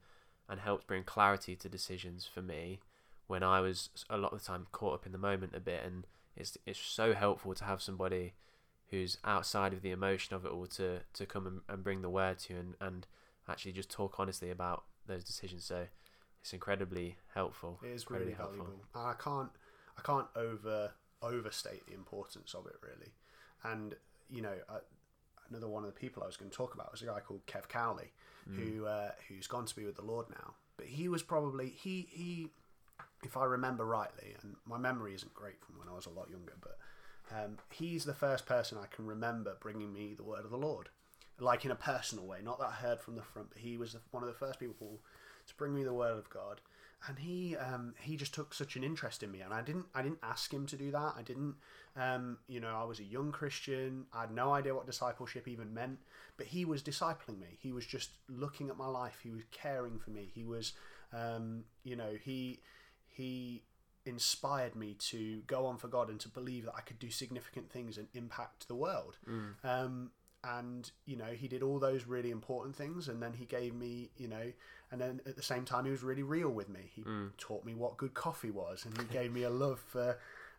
and 0.47 0.59
helped 0.59 0.87
bring 0.87 1.03
clarity 1.03 1.55
to 1.55 1.69
decisions 1.69 2.25
for 2.25 2.41
me 2.41 2.79
when 3.27 3.43
I 3.43 3.61
was 3.61 3.89
a 4.09 4.17
lot 4.17 4.33
of 4.33 4.39
the 4.39 4.45
time 4.45 4.65
caught 4.71 4.95
up 4.95 5.05
in 5.05 5.11
the 5.11 5.17
moment 5.17 5.53
a 5.55 5.59
bit. 5.59 5.83
And 5.85 6.05
it's 6.35 6.57
it's 6.65 6.79
so 6.79 7.13
helpful 7.13 7.53
to 7.53 7.63
have 7.63 7.81
somebody 7.81 8.33
who's 8.91 9.17
outside 9.23 9.73
of 9.73 9.81
the 9.81 9.91
emotion 9.91 10.35
of 10.35 10.45
it 10.45 10.51
all 10.51 10.67
to 10.67 10.99
to 11.13 11.25
come 11.25 11.45
and, 11.47 11.61
and 11.67 11.83
bring 11.83 12.01
the 12.01 12.09
word 12.09 12.39
to 12.39 12.55
and, 12.55 12.75
and 12.79 13.07
actually 13.47 13.71
just 13.71 13.89
talk 13.89 14.19
honestly 14.19 14.49
about 14.49 14.83
those 15.07 15.23
decisions. 15.23 15.65
So 15.65 15.87
it's 16.41 16.53
incredibly 16.53 17.17
helpful. 17.33 17.79
It 17.83 17.89
is 17.89 18.09
really 18.09 18.33
valuable. 18.33 18.85
And 18.93 19.03
I 19.03 19.13
can't 19.21 19.49
I 19.97 20.01
can't 20.01 20.27
over 20.35 20.91
overstate 21.21 21.85
the 21.87 21.93
importance 21.93 22.53
of 22.53 22.65
it 22.67 22.75
really. 22.81 23.11
And 23.63 23.95
you 24.29 24.41
know, 24.41 24.53
I, 24.69 24.77
another 25.49 25.67
one 25.67 25.83
of 25.83 25.93
the 25.93 25.99
people 25.99 26.23
I 26.23 26.27
was 26.27 26.37
going 26.37 26.51
to 26.51 26.55
talk 26.55 26.73
about 26.73 26.91
was 26.91 27.01
a 27.01 27.05
guy 27.05 27.19
called 27.19 27.45
Kev 27.45 27.67
Cowley, 27.67 28.11
who 28.55 28.85
uh, 28.85 29.11
who's 29.27 29.47
gone 29.47 29.65
to 29.65 29.75
be 29.75 29.85
with 29.85 29.95
the 29.95 30.05
Lord 30.05 30.27
now. 30.29 30.53
But 30.77 30.87
he 30.87 31.09
was 31.09 31.21
probably 31.21 31.69
he 31.69 32.07
he, 32.09 32.47
if 33.23 33.35
I 33.37 33.45
remember 33.45 33.85
rightly, 33.85 34.35
and 34.41 34.55
my 34.65 34.77
memory 34.77 35.13
isn't 35.13 35.33
great 35.33 35.61
from 35.63 35.77
when 35.77 35.89
I 35.89 35.95
was 35.95 36.05
a 36.05 36.09
lot 36.09 36.29
younger, 36.29 36.53
but 36.61 36.77
um, 37.31 37.57
he's 37.71 38.05
the 38.05 38.13
first 38.13 38.45
person 38.45 38.77
I 38.81 38.87
can 38.87 39.05
remember 39.05 39.57
bringing 39.59 39.93
me 39.93 40.13
the 40.15 40.23
word 40.23 40.45
of 40.45 40.51
the 40.51 40.57
Lord, 40.57 40.89
like 41.39 41.65
in 41.65 41.71
a 41.71 41.75
personal 41.75 42.25
way. 42.25 42.39
Not 42.43 42.59
that 42.59 42.69
I 42.69 42.73
heard 42.73 42.99
from 42.99 43.15
the 43.15 43.21
front, 43.21 43.49
but 43.49 43.59
he 43.59 43.77
was 43.77 43.95
one 44.11 44.23
of 44.23 44.27
the 44.27 44.35
first 44.35 44.59
people 44.59 44.99
to 45.47 45.55
bring 45.55 45.75
me 45.75 45.83
the 45.83 45.93
word 45.93 46.17
of 46.17 46.29
God. 46.29 46.61
And 47.07 47.19
he 47.19 47.55
um, 47.55 47.93
he 48.01 48.17
just 48.17 48.33
took 48.33 48.53
such 48.53 48.75
an 48.75 48.83
interest 48.83 49.23
in 49.23 49.31
me, 49.31 49.39
and 49.39 49.53
I 49.53 49.61
didn't 49.61 49.85
I 49.95 50.01
didn't 50.01 50.19
ask 50.21 50.53
him 50.53 50.65
to 50.65 50.75
do 50.75 50.91
that. 50.91 51.13
I 51.17 51.21
didn't 51.21 51.55
um, 51.95 52.39
you 52.47 52.59
know 52.59 52.75
I 52.75 52.83
was 52.83 52.99
a 52.99 53.05
young 53.05 53.31
Christian. 53.31 54.05
I 54.13 54.21
had 54.21 54.31
no 54.31 54.51
idea 54.51 54.75
what 54.75 54.85
discipleship 54.85 55.47
even 55.47 55.73
meant, 55.73 55.99
but 56.35 56.47
he 56.47 56.65
was 56.65 56.83
discipling 56.83 57.39
me. 57.39 57.57
He 57.57 57.71
was 57.71 57.85
just 57.85 58.09
looking 58.27 58.69
at 58.69 58.75
my 58.75 58.87
life. 58.87 59.19
He 59.23 59.29
was 59.29 59.43
caring 59.51 59.97
for 59.97 60.09
me. 60.09 60.29
He 60.33 60.43
was 60.43 60.73
um, 61.13 61.63
you 61.85 61.95
know 61.95 62.17
he 62.21 62.59
he 63.07 63.63
inspired 64.05 64.75
me 64.75 64.95
to 64.99 65.41
go 65.47 65.65
on 65.65 65.77
for 65.77 65.87
God 65.87 66.09
and 66.09 66.19
to 66.21 66.29
believe 66.29 66.65
that 66.65 66.73
I 66.75 66.81
could 66.81 66.99
do 66.99 67.09
significant 67.09 67.69
things 67.71 67.97
and 67.97 68.07
impact 68.13 68.67
the 68.67 68.75
world. 68.75 69.17
Um, 69.63 70.11
and 70.43 70.89
you 71.05 71.17
know 71.17 71.25
he 71.25 71.49
did 71.49 71.61
all 71.61 71.79
those 71.79 72.05
really 72.05 72.31
important 72.31 72.75
things, 72.75 73.07
and 73.09 73.21
then 73.21 73.33
he 73.33 73.45
gave 73.45 73.73
me 73.75 74.09
you 74.17 74.27
know, 74.27 74.51
and 74.91 75.01
then 75.01 75.21
at 75.25 75.35
the 75.35 75.43
same 75.43 75.65
time 75.65 75.85
he 75.85 75.91
was 75.91 76.01
really 76.03 76.23
real 76.23 76.49
with 76.49 76.69
me. 76.69 76.91
He 76.95 77.03
taught 77.37 77.65
me 77.65 77.75
what 77.75 77.97
good 77.97 78.13
coffee 78.13 78.51
was, 78.51 78.85
and 78.85 78.97
he 78.97 79.03
gave 79.13 79.31
me 79.31 79.43
a 79.43 79.49
love 79.49 79.79
for. 79.79 80.17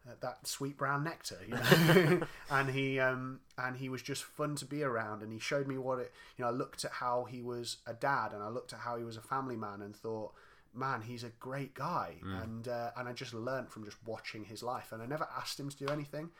Uh, 0.08 0.14
that 0.22 0.46
sweet 0.46 0.78
brown 0.78 1.04
nectar, 1.04 1.36
you 1.46 1.54
know, 1.54 2.26
and 2.50 2.70
he 2.70 2.98
um, 2.98 3.38
and 3.58 3.76
he 3.76 3.90
was 3.90 4.00
just 4.00 4.24
fun 4.24 4.56
to 4.56 4.64
be 4.64 4.82
around, 4.82 5.22
and 5.22 5.30
he 5.30 5.38
showed 5.38 5.66
me 5.66 5.76
what 5.76 5.98
it. 5.98 6.10
You 6.38 6.44
know, 6.44 6.48
I 6.48 6.54
looked 6.54 6.86
at 6.86 6.92
how 6.92 7.24
he 7.24 7.42
was 7.42 7.76
a 7.86 7.92
dad, 7.92 8.32
and 8.32 8.42
I 8.42 8.48
looked 8.48 8.72
at 8.72 8.78
how 8.78 8.96
he 8.96 9.04
was 9.04 9.18
a 9.18 9.20
family 9.20 9.56
man, 9.56 9.82
and 9.82 9.94
thought, 9.94 10.32
man, 10.74 11.02
he's 11.02 11.24
a 11.24 11.30
great 11.40 11.74
guy, 11.74 12.16
and 12.42 12.68
uh, 12.68 12.90
and 12.96 13.08
I 13.08 13.12
just 13.12 13.34
learnt 13.34 13.70
from 13.70 13.84
just 13.84 13.96
watching 14.06 14.44
his 14.44 14.62
life, 14.62 14.92
and 14.92 15.02
I 15.02 15.06
never 15.06 15.26
asked 15.36 15.58
him 15.58 15.68
to 15.70 15.76
do 15.76 15.88
anything, 15.88 16.30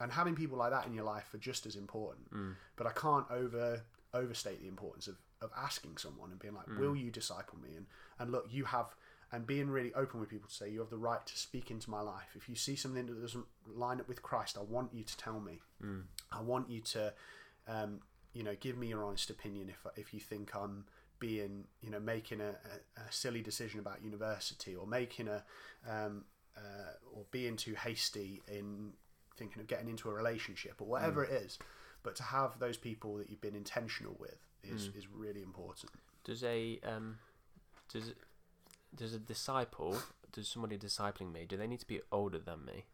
and 0.00 0.12
having 0.12 0.34
people 0.34 0.58
like 0.58 0.70
that 0.70 0.86
in 0.86 0.94
your 0.94 1.04
life 1.04 1.32
are 1.34 1.38
just 1.38 1.66
as 1.66 1.76
important. 1.76 2.30
But 2.76 2.86
I 2.86 2.92
can't 2.92 3.26
over 3.30 3.82
overstate 4.14 4.60
the 4.60 4.68
importance 4.68 5.08
of, 5.08 5.16
of 5.40 5.50
asking 5.56 5.96
someone 5.96 6.30
and 6.30 6.38
being 6.38 6.54
like, 6.54 6.66
will 6.78 6.94
you 6.94 7.10
disciple 7.10 7.58
me? 7.58 7.70
And 7.76 7.86
and 8.18 8.30
look, 8.30 8.46
you 8.50 8.64
have 8.66 8.94
and 9.32 9.46
being 9.46 9.70
really 9.70 9.94
open 9.94 10.20
with 10.20 10.28
people 10.28 10.48
to 10.48 10.54
say 10.54 10.68
you 10.68 10.80
have 10.80 10.90
the 10.90 10.98
right 10.98 11.24
to 11.26 11.38
speak 11.38 11.70
into 11.70 11.88
my 11.88 12.02
life. 12.02 12.36
If 12.36 12.48
you 12.50 12.54
see 12.54 12.76
something 12.76 13.06
that 13.06 13.20
doesn't 13.20 13.46
line 13.66 13.98
up 13.98 14.06
with 14.06 14.22
Christ, 14.22 14.58
I 14.58 14.62
want 14.62 14.92
you 14.92 15.04
to 15.04 15.16
tell 15.16 15.40
me. 15.40 15.62
I 16.30 16.42
want 16.42 16.68
you 16.68 16.80
to, 16.82 17.14
um, 17.66 18.00
you 18.34 18.42
know, 18.42 18.54
give 18.60 18.76
me 18.76 18.88
your 18.88 19.04
honest 19.04 19.30
opinion 19.30 19.70
if 19.70 19.86
if 19.96 20.12
you 20.14 20.20
think 20.20 20.54
I'm 20.54 20.84
being, 21.22 21.64
you 21.80 21.88
know, 21.88 22.00
making 22.00 22.40
a, 22.40 22.50
a, 22.50 23.00
a 23.00 23.10
silly 23.10 23.42
decision 23.42 23.78
about 23.78 24.02
university 24.02 24.74
or 24.74 24.88
making 24.88 25.28
a, 25.28 25.44
um, 25.88 26.24
uh, 26.56 26.94
or 27.14 27.22
being 27.30 27.56
too 27.56 27.74
hasty 27.74 28.42
in 28.48 28.90
thinking 29.36 29.60
of 29.62 29.68
getting 29.68 29.88
into 29.88 30.10
a 30.10 30.12
relationship 30.12 30.74
or 30.80 30.88
whatever 30.88 31.24
it 31.24 31.30
is. 31.30 31.58
But 32.02 32.16
to 32.16 32.24
have 32.24 32.58
those 32.58 32.76
people 32.76 33.16
that 33.18 33.30
you've 33.30 33.40
been 33.40 33.54
intentional 33.54 34.16
with 34.18 34.40
is, 34.64 34.90
is 34.96 35.06
really 35.08 35.42
important. 35.42 35.92
Does 36.24 36.42
a 36.42 36.80
um, 36.84 37.18
does 37.92 38.12
does 38.96 39.14
a 39.14 39.18
disciple 39.18 39.96
does 40.32 40.48
somebody 40.48 40.76
discipling 40.76 41.32
me? 41.32 41.46
Do 41.48 41.56
they 41.56 41.68
need 41.68 41.80
to 41.80 41.86
be 41.86 42.00
older 42.10 42.38
than 42.38 42.64
me? 42.64 42.86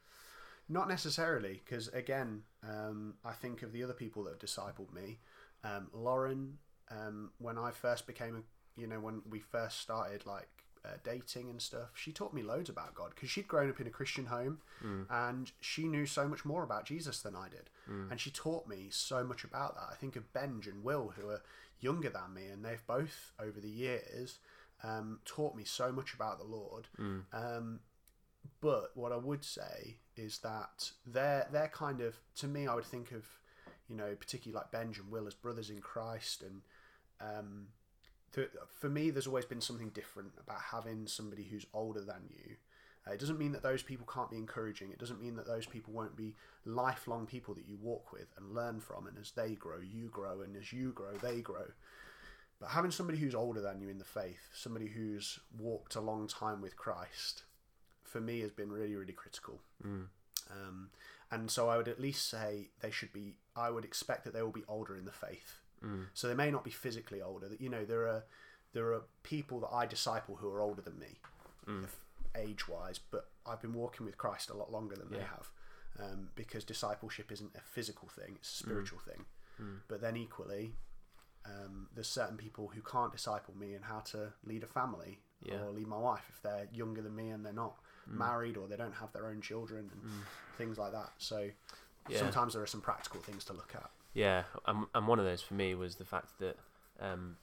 Not 0.69 0.89
necessarily, 0.89 1.63
because 1.65 1.89
again, 1.89 2.43
um, 2.63 3.15
I 3.25 3.33
think 3.33 3.63
of 3.63 3.73
the 3.73 3.83
other 3.83 3.95
people 3.95 4.25
that 4.25 4.31
have 4.33 4.39
discipled 4.39 4.93
me. 4.93 5.19
Um, 5.65 5.89
Lauren, 5.93 6.59
um, 6.91 7.31
when 7.39 7.59
I 7.59 7.71
first 7.71 8.07
became 8.07 8.37
a, 8.37 8.81
you 8.81 8.87
know, 8.87 9.01
when 9.01 9.23
we 9.29 9.41
first 9.41 9.81
started 9.81 10.25
like 10.27 10.49
uh, 10.85 10.91
dating 11.05 11.51
and 11.51 11.61
stuff, 11.61 11.91
she 11.95 12.13
taught 12.13 12.33
me 12.33 12.43
loads 12.43 12.69
about 12.71 12.95
God 12.95 13.11
because 13.15 13.31
she'd 13.31 13.49
grown 13.49 13.69
up 13.69 13.81
in 13.81 13.87
a 13.87 13.91
Christian 13.91 14.27
home 14.27 14.59
and 15.11 15.51
she 15.61 15.87
knew 15.89 16.07
so 16.07 16.29
much 16.29 16.45
more 16.45 16.63
about 16.63 16.85
Jesus 16.87 17.21
than 17.21 17.35
I 17.35 17.49
did. 17.49 17.69
And 18.11 18.21
she 18.21 18.31
taught 18.31 18.67
me 18.69 18.89
so 18.91 19.25
much 19.25 19.45
about 19.45 19.75
that. 19.75 19.89
I 19.91 19.95
think 19.97 20.17
of 20.17 20.33
Benj 20.33 20.67
and 20.67 20.85
Will, 20.85 21.15
who 21.17 21.29
are 21.29 21.43
younger 21.81 22.09
than 22.11 22.35
me, 22.35 22.47
and 22.47 22.65
they've 22.65 22.87
both, 22.87 23.33
over 23.41 23.61
the 23.61 23.69
years, 23.71 24.39
um, 24.85 25.19
taught 25.25 25.57
me 25.57 25.65
so 25.65 25.91
much 25.93 26.15
about 26.15 26.39
the 26.39 26.45
Lord. 26.45 26.89
Um, 27.33 27.81
but 28.61 28.91
what 28.95 29.13
I 29.13 29.17
would 29.17 29.45
say 29.45 29.97
is 30.17 30.39
that 30.39 30.91
they're 31.07 31.47
they're 31.53 31.69
kind 31.69 32.01
of 32.01 32.17
to 32.37 32.47
me 32.47 32.67
I 32.67 32.75
would 32.75 32.85
think 32.85 33.13
of 33.13 33.25
you 33.89 33.97
know 33.97 34.15
particularly 34.19 34.57
like 34.57 34.71
Benj 34.73 34.99
and 34.99 35.11
Will 35.11 35.27
as 35.27 35.35
brothers 35.35 35.71
in 35.71 35.81
Christ 35.81 36.43
and 36.43 36.63
um, 37.21 37.69
th- 38.35 38.51
for 38.81 38.89
me 38.89 39.11
there's 39.11 39.27
always 39.27 39.45
been 39.45 39.61
something 39.61 39.91
different 39.91 40.33
about 40.39 40.61
having 40.73 41.07
somebody 41.07 41.45
who's 41.45 41.67
older 41.73 42.01
than 42.01 42.23
you 42.31 42.57
Uh, 43.07 43.13
it 43.13 43.21
doesn't 43.21 43.39
mean 43.39 43.53
that 43.53 43.63
those 43.63 43.83
people 43.83 44.07
can't 44.13 44.31
be 44.31 44.37
encouraging. 44.37 44.91
It 44.93 44.99
doesn't 44.99 45.21
mean 45.21 45.37
that 45.37 45.47
those 45.47 45.67
people 45.67 45.93
won't 45.95 46.17
be 46.17 46.35
lifelong 46.65 47.27
people 47.27 47.55
that 47.55 47.67
you 47.67 47.79
walk 47.81 48.13
with 48.13 48.29
and 48.37 48.55
learn 48.55 48.81
from. 48.81 49.07
And 49.07 49.17
as 49.19 49.31
they 49.31 49.55
grow, 49.55 49.79
you 49.81 50.09
grow, 50.11 50.43
and 50.43 50.57
as 50.57 50.73
you 50.73 50.93
grow, 50.93 51.13
they 51.17 51.41
grow. 51.41 51.67
But 52.61 52.71
having 52.71 52.91
somebody 52.91 53.19
who's 53.19 53.35
older 53.35 53.61
than 53.63 53.81
you 53.81 53.89
in 53.89 53.99
the 53.99 54.05
faith, 54.05 54.51
somebody 54.53 54.89
who's 54.89 55.39
walked 55.59 55.95
a 55.95 56.01
long 56.01 56.27
time 56.27 56.61
with 56.61 56.77
Christ, 56.77 57.45
for 58.03 58.21
me 58.21 58.41
has 58.41 58.51
been 58.51 58.71
really, 58.71 58.97
really 58.97 59.13
critical. 59.15 59.61
Um, 60.51 60.91
and 61.31 61.51
so 61.51 61.69
I 61.69 61.77
would 61.77 61.89
at 61.89 62.01
least 62.01 62.29
say 62.29 62.69
they 62.81 62.91
should 62.91 63.13
be. 63.13 63.37
I 63.55 63.71
would 63.71 63.85
expect 63.85 64.25
that 64.25 64.33
they 64.35 64.43
will 64.43 64.51
be 64.51 64.65
older 64.69 64.97
in 64.97 65.05
the 65.05 65.13
faith. 65.13 65.61
Mm. 65.85 66.07
So 66.15 66.29
they 66.29 66.35
may 66.35 66.51
not 66.51 66.65
be 66.65 66.71
physically 66.71 67.23
older. 67.23 67.49
That 67.49 67.61
you 67.61 67.69
know 67.69 67.85
there 67.85 68.07
are 68.07 68.25
there 68.73 68.93
are 68.93 69.03
people 69.23 69.61
that 69.61 69.71
I 69.73 69.87
disciple 69.87 70.37
who 70.37 70.49
are 70.51 70.61
older 70.61 70.83
than 70.83 70.99
me, 70.99 71.19
mm. 71.67 71.87
age 72.37 72.69
wise, 72.69 72.99
but 72.99 73.29
I've 73.47 73.61
been 73.63 73.73
walking 73.75 74.05
with 74.07 74.19
Christ 74.19 74.51
a 74.51 74.55
lot 74.55 74.71
longer 74.71 74.97
than 74.97 75.11
they 75.11 75.25
have, 75.25 75.51
um, 75.99 76.29
because 76.35 76.65
discipleship 76.65 77.33
isn't 77.33 77.53
a 77.57 77.61
physical 77.61 78.09
thing; 78.09 78.35
it's 78.37 78.61
a 78.61 78.65
mm. 78.65 78.67
spiritual 78.67 78.99
thing. 79.01 79.25
But 79.89 80.01
then 80.01 80.17
equally, 80.17 80.75
um, 81.45 81.89
there's 81.93 82.07
certain 82.07 82.37
people 82.37 82.69
who 82.69 82.81
can't 82.81 83.11
disciple 83.11 83.55
me 83.59 83.75
in 83.75 83.83
how 83.83 84.01
to 84.13 84.33
lead 84.45 84.63
a 84.63 84.69
family 84.69 85.19
Yeah. 85.43 85.63
or 85.63 85.71
lead 85.73 85.89
my 85.89 85.99
wife 85.99 86.27
if 86.29 86.41
they're 86.43 86.69
younger 86.73 87.03
than 87.03 87.17
me 87.17 87.31
and 87.31 87.45
they're 87.45 87.53
not 87.53 87.77
married 88.07 88.57
or 88.57 88.69
they 88.69 88.77
don't 88.77 88.95
have 88.95 89.13
their 89.13 89.27
own 89.27 89.41
children 89.41 89.91
and 89.93 90.13
things 90.57 90.79
like 90.79 90.93
that. 90.93 91.13
So 91.19 91.51
Yeah. 92.09 92.19
sometimes 92.21 92.53
there 92.55 92.63
are 92.63 92.69
some 92.69 92.81
practical 92.81 93.21
things 93.21 93.45
to 93.47 93.53
look 93.53 93.75
at. 93.75 93.91
Yeah, 94.15 94.45
and, 94.67 94.87
and 94.95 95.07
one 95.07 95.19
of 95.19 95.25
those 95.25 95.43
for 95.43 95.55
me 95.55 95.75
was 95.75 95.97
the 95.97 96.05
fact 96.05 96.39
that, 96.41 96.57
um, 97.01 97.37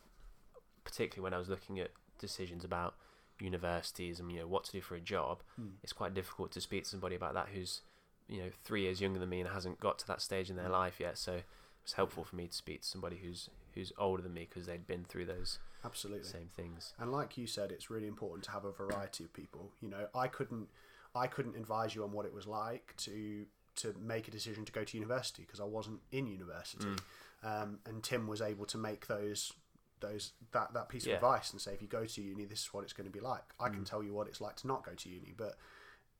particularly 0.83 1.23
when 1.23 1.33
I 1.33 1.37
was 1.37 1.49
looking 1.49 1.79
at 1.79 1.91
decisions 2.19 2.63
about 2.63 2.95
universities 3.39 4.19
and 4.19 4.31
you 4.31 4.39
know 4.39 4.47
what 4.47 4.63
to 4.65 4.71
do 4.71 4.81
for 4.81 4.95
a 4.95 5.01
job, 5.01 5.41
it's 5.83 5.93
quite 5.93 6.13
difficult 6.13 6.51
to 6.53 6.61
speak 6.61 6.83
to 6.83 6.89
somebody 6.89 7.15
about 7.15 7.33
that 7.33 7.49
who's 7.53 7.81
you 8.27 8.39
know 8.39 8.49
three 8.63 8.81
years 8.83 9.01
younger 9.01 9.19
than 9.19 9.29
me 9.29 9.41
and 9.41 9.49
hasn't 9.49 9.79
got 9.79 9.99
to 9.99 10.07
that 10.07 10.21
stage 10.21 10.49
in 10.49 10.55
their 10.55 10.69
life 10.69 10.99
yet. 10.99 11.17
So 11.17 11.33
it 11.33 11.45
was 11.83 11.93
helpful 11.93 12.23
for 12.23 12.35
me 12.35 12.47
to 12.47 12.53
speak 12.55 12.81
to 12.81 12.87
somebody 12.87 13.17
who's 13.17 13.49
who's 13.73 13.91
older 13.97 14.23
than 14.23 14.33
me 14.33 14.47
because 14.49 14.65
they'd 14.67 14.87
been 14.87 15.03
through 15.03 15.25
those 15.25 15.59
Absolutely. 15.85 16.27
same 16.27 16.49
things. 16.55 16.93
And 16.99 17.11
like 17.11 17.37
you 17.37 17.45
said, 17.45 17.71
it's 17.71 17.89
really 17.89 18.07
important 18.07 18.43
to 18.45 18.51
have 18.51 18.65
a 18.65 18.71
variety 18.71 19.23
of 19.23 19.33
people. 19.33 19.71
You 19.81 19.89
know, 19.89 20.07
I 20.15 20.27
couldn't, 20.27 20.67
I 21.13 21.27
couldn't 21.27 21.55
advise 21.55 21.93
you 21.93 22.03
on 22.03 22.11
what 22.11 22.25
it 22.25 22.33
was 22.33 22.47
like 22.47 22.95
to 22.97 23.45
to 23.77 23.93
make 23.99 24.27
a 24.27 24.31
decision 24.31 24.65
to 24.65 24.71
go 24.71 24.83
to 24.83 24.97
university 24.97 25.43
because 25.43 25.59
I 25.59 25.65
wasn't 25.65 25.99
in 26.11 26.27
university. 26.27 26.95
Um, 27.43 27.79
and 27.85 28.03
Tim 28.03 28.27
was 28.27 28.41
able 28.41 28.65
to 28.67 28.77
make 28.77 29.07
those 29.07 29.51
those 30.01 30.33
that 30.51 30.73
that 30.73 30.89
piece 30.89 31.05
Yeah. 31.05 31.13
of 31.13 31.23
advice 31.23 31.51
and 31.51 31.61
say, 31.61 31.73
if 31.73 31.81
you 31.81 31.87
go 31.87 32.05
to 32.05 32.21
uni, 32.21 32.45
this 32.45 32.61
is 32.61 32.73
what 32.73 32.83
it's 32.83 32.93
going 32.93 33.07
to 33.07 33.11
be 33.13 33.19
like. 33.21 33.43
I 33.59 33.69
can 33.69 33.83
tell 33.85 34.03
you 34.03 34.13
what 34.13 34.27
it's 34.27 34.41
like 34.41 34.55
to 34.57 34.67
not 34.67 34.85
go 34.85 34.93
to 34.93 35.09
uni, 35.09 35.33
but 35.35 35.57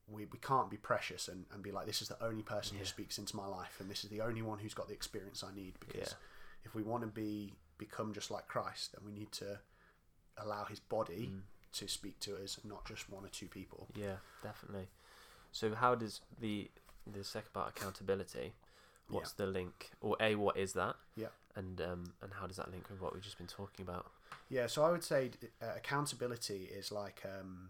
we, 0.07 0.25
we 0.25 0.37
can't 0.39 0.69
be 0.69 0.77
precious 0.77 1.27
and, 1.27 1.45
and 1.53 1.63
be 1.63 1.71
like 1.71 1.85
this 1.87 2.01
is 2.01 2.07
the 2.07 2.23
only 2.23 2.43
person 2.43 2.77
who 2.77 2.85
speaks 2.85 3.17
into 3.17 3.35
my 3.35 3.47
life 3.47 3.77
and 3.79 3.89
this 3.89 4.03
is 4.03 4.09
the 4.11 4.21
only 4.21 4.41
one 4.43 4.59
who's 4.59 4.73
got 4.75 4.87
the 4.87 4.93
experience 4.93 5.43
I 5.43 5.53
need 5.53 5.73
because 5.79 6.09
Yeah. 6.11 6.17
if 6.63 6.75
we 6.75 6.83
want 6.83 7.01
to 7.01 7.07
be 7.07 7.53
become 7.79 8.13
just 8.13 8.29
like 8.29 8.47
Christ 8.47 8.91
then 8.93 9.03
we 9.03 9.11
need 9.11 9.31
to 9.33 9.59
allow 10.37 10.65
his 10.65 10.79
body 10.79 11.31
Mm. 11.33 11.41
to 11.73 11.87
speak 11.87 12.19
to 12.21 12.35
us 12.41 12.57
and 12.61 12.71
not 12.71 12.85
just 12.85 13.09
one 13.09 13.25
or 13.25 13.29
two 13.29 13.47
people 13.47 13.87
Yeah, 13.95 14.17
definitely. 14.43 14.87
So 15.51 15.73
how 15.73 15.95
does 15.95 16.21
the 16.39 16.69
the 17.11 17.23
second 17.23 17.53
part 17.53 17.69
accountability? 17.77 18.53
What's 19.07 19.33
the 19.33 19.45
link, 19.45 19.91
or 20.01 20.17
a 20.19 20.33
what 20.35 20.57
is 20.57 20.73
that? 20.73 20.95
Yeah. 21.15 21.27
And 21.55 21.79
um 21.79 22.13
and 22.21 22.33
how 22.39 22.47
does 22.47 22.57
that 22.57 22.71
link 22.71 22.89
with 22.89 23.01
what 23.01 23.13
we've 23.13 23.23
just 23.23 23.37
been 23.37 23.47
talking 23.47 23.83
about? 23.83 24.07
yeah 24.49 24.67
so 24.67 24.83
I 24.83 24.91
would 24.91 25.03
say 25.03 25.31
uh, 25.61 25.67
accountability 25.75 26.69
is 26.75 26.91
like 26.91 27.23
um, 27.25 27.69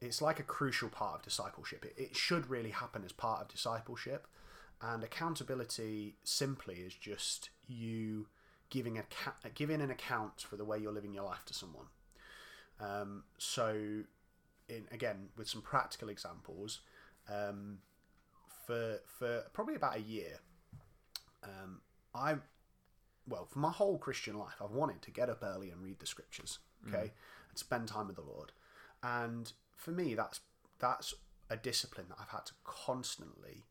it's 0.00 0.20
like 0.20 0.40
a 0.40 0.42
crucial 0.42 0.88
part 0.88 1.16
of 1.16 1.22
discipleship 1.22 1.84
it, 1.84 1.94
it 1.96 2.16
should 2.16 2.50
really 2.50 2.70
happen 2.70 3.02
as 3.04 3.12
part 3.12 3.42
of 3.42 3.48
discipleship 3.48 4.26
and 4.80 5.04
accountability 5.04 6.16
simply 6.24 6.76
is 6.76 6.94
just 6.94 7.50
you 7.68 8.26
giving 8.70 8.98
a 8.98 9.04
giving 9.54 9.80
an 9.80 9.90
account 9.90 10.40
for 10.48 10.56
the 10.56 10.64
way 10.64 10.78
you're 10.78 10.92
living 10.92 11.14
your 11.14 11.24
life 11.24 11.44
to 11.46 11.54
someone 11.54 11.86
um, 12.80 13.24
so 13.38 14.02
in 14.68 14.86
again 14.90 15.28
with 15.36 15.48
some 15.48 15.62
practical 15.62 16.08
examples 16.08 16.80
um, 17.28 17.78
for 18.72 19.00
for 19.18 19.44
probably 19.52 19.74
about 19.74 19.96
a 19.96 20.00
year 20.00 20.38
um, 21.44 21.80
I 22.14 22.36
well 23.28 23.46
for 23.50 23.58
my 23.58 23.70
whole 23.70 23.98
Christian 23.98 24.38
life 24.38 24.54
I've 24.62 24.70
wanted 24.70 25.02
to 25.02 25.10
get 25.10 25.28
up 25.28 25.42
early 25.42 25.70
and 25.70 25.82
read 25.82 25.98
the 25.98 26.06
scriptures 26.06 26.58
okay 26.88 27.12
and 27.50 27.58
spend 27.58 27.88
time 27.88 28.06
with 28.06 28.16
the 28.16 28.22
Lord. 28.22 28.52
And 29.02 29.52
for 29.76 29.90
me 29.90 30.14
that's 30.14 30.40
that's 30.78 31.14
a 31.50 31.56
discipline 31.56 32.06
that 32.08 32.16
I've 32.20 32.30
had 32.30 32.46
to 32.46 32.52
constantly 32.64 33.66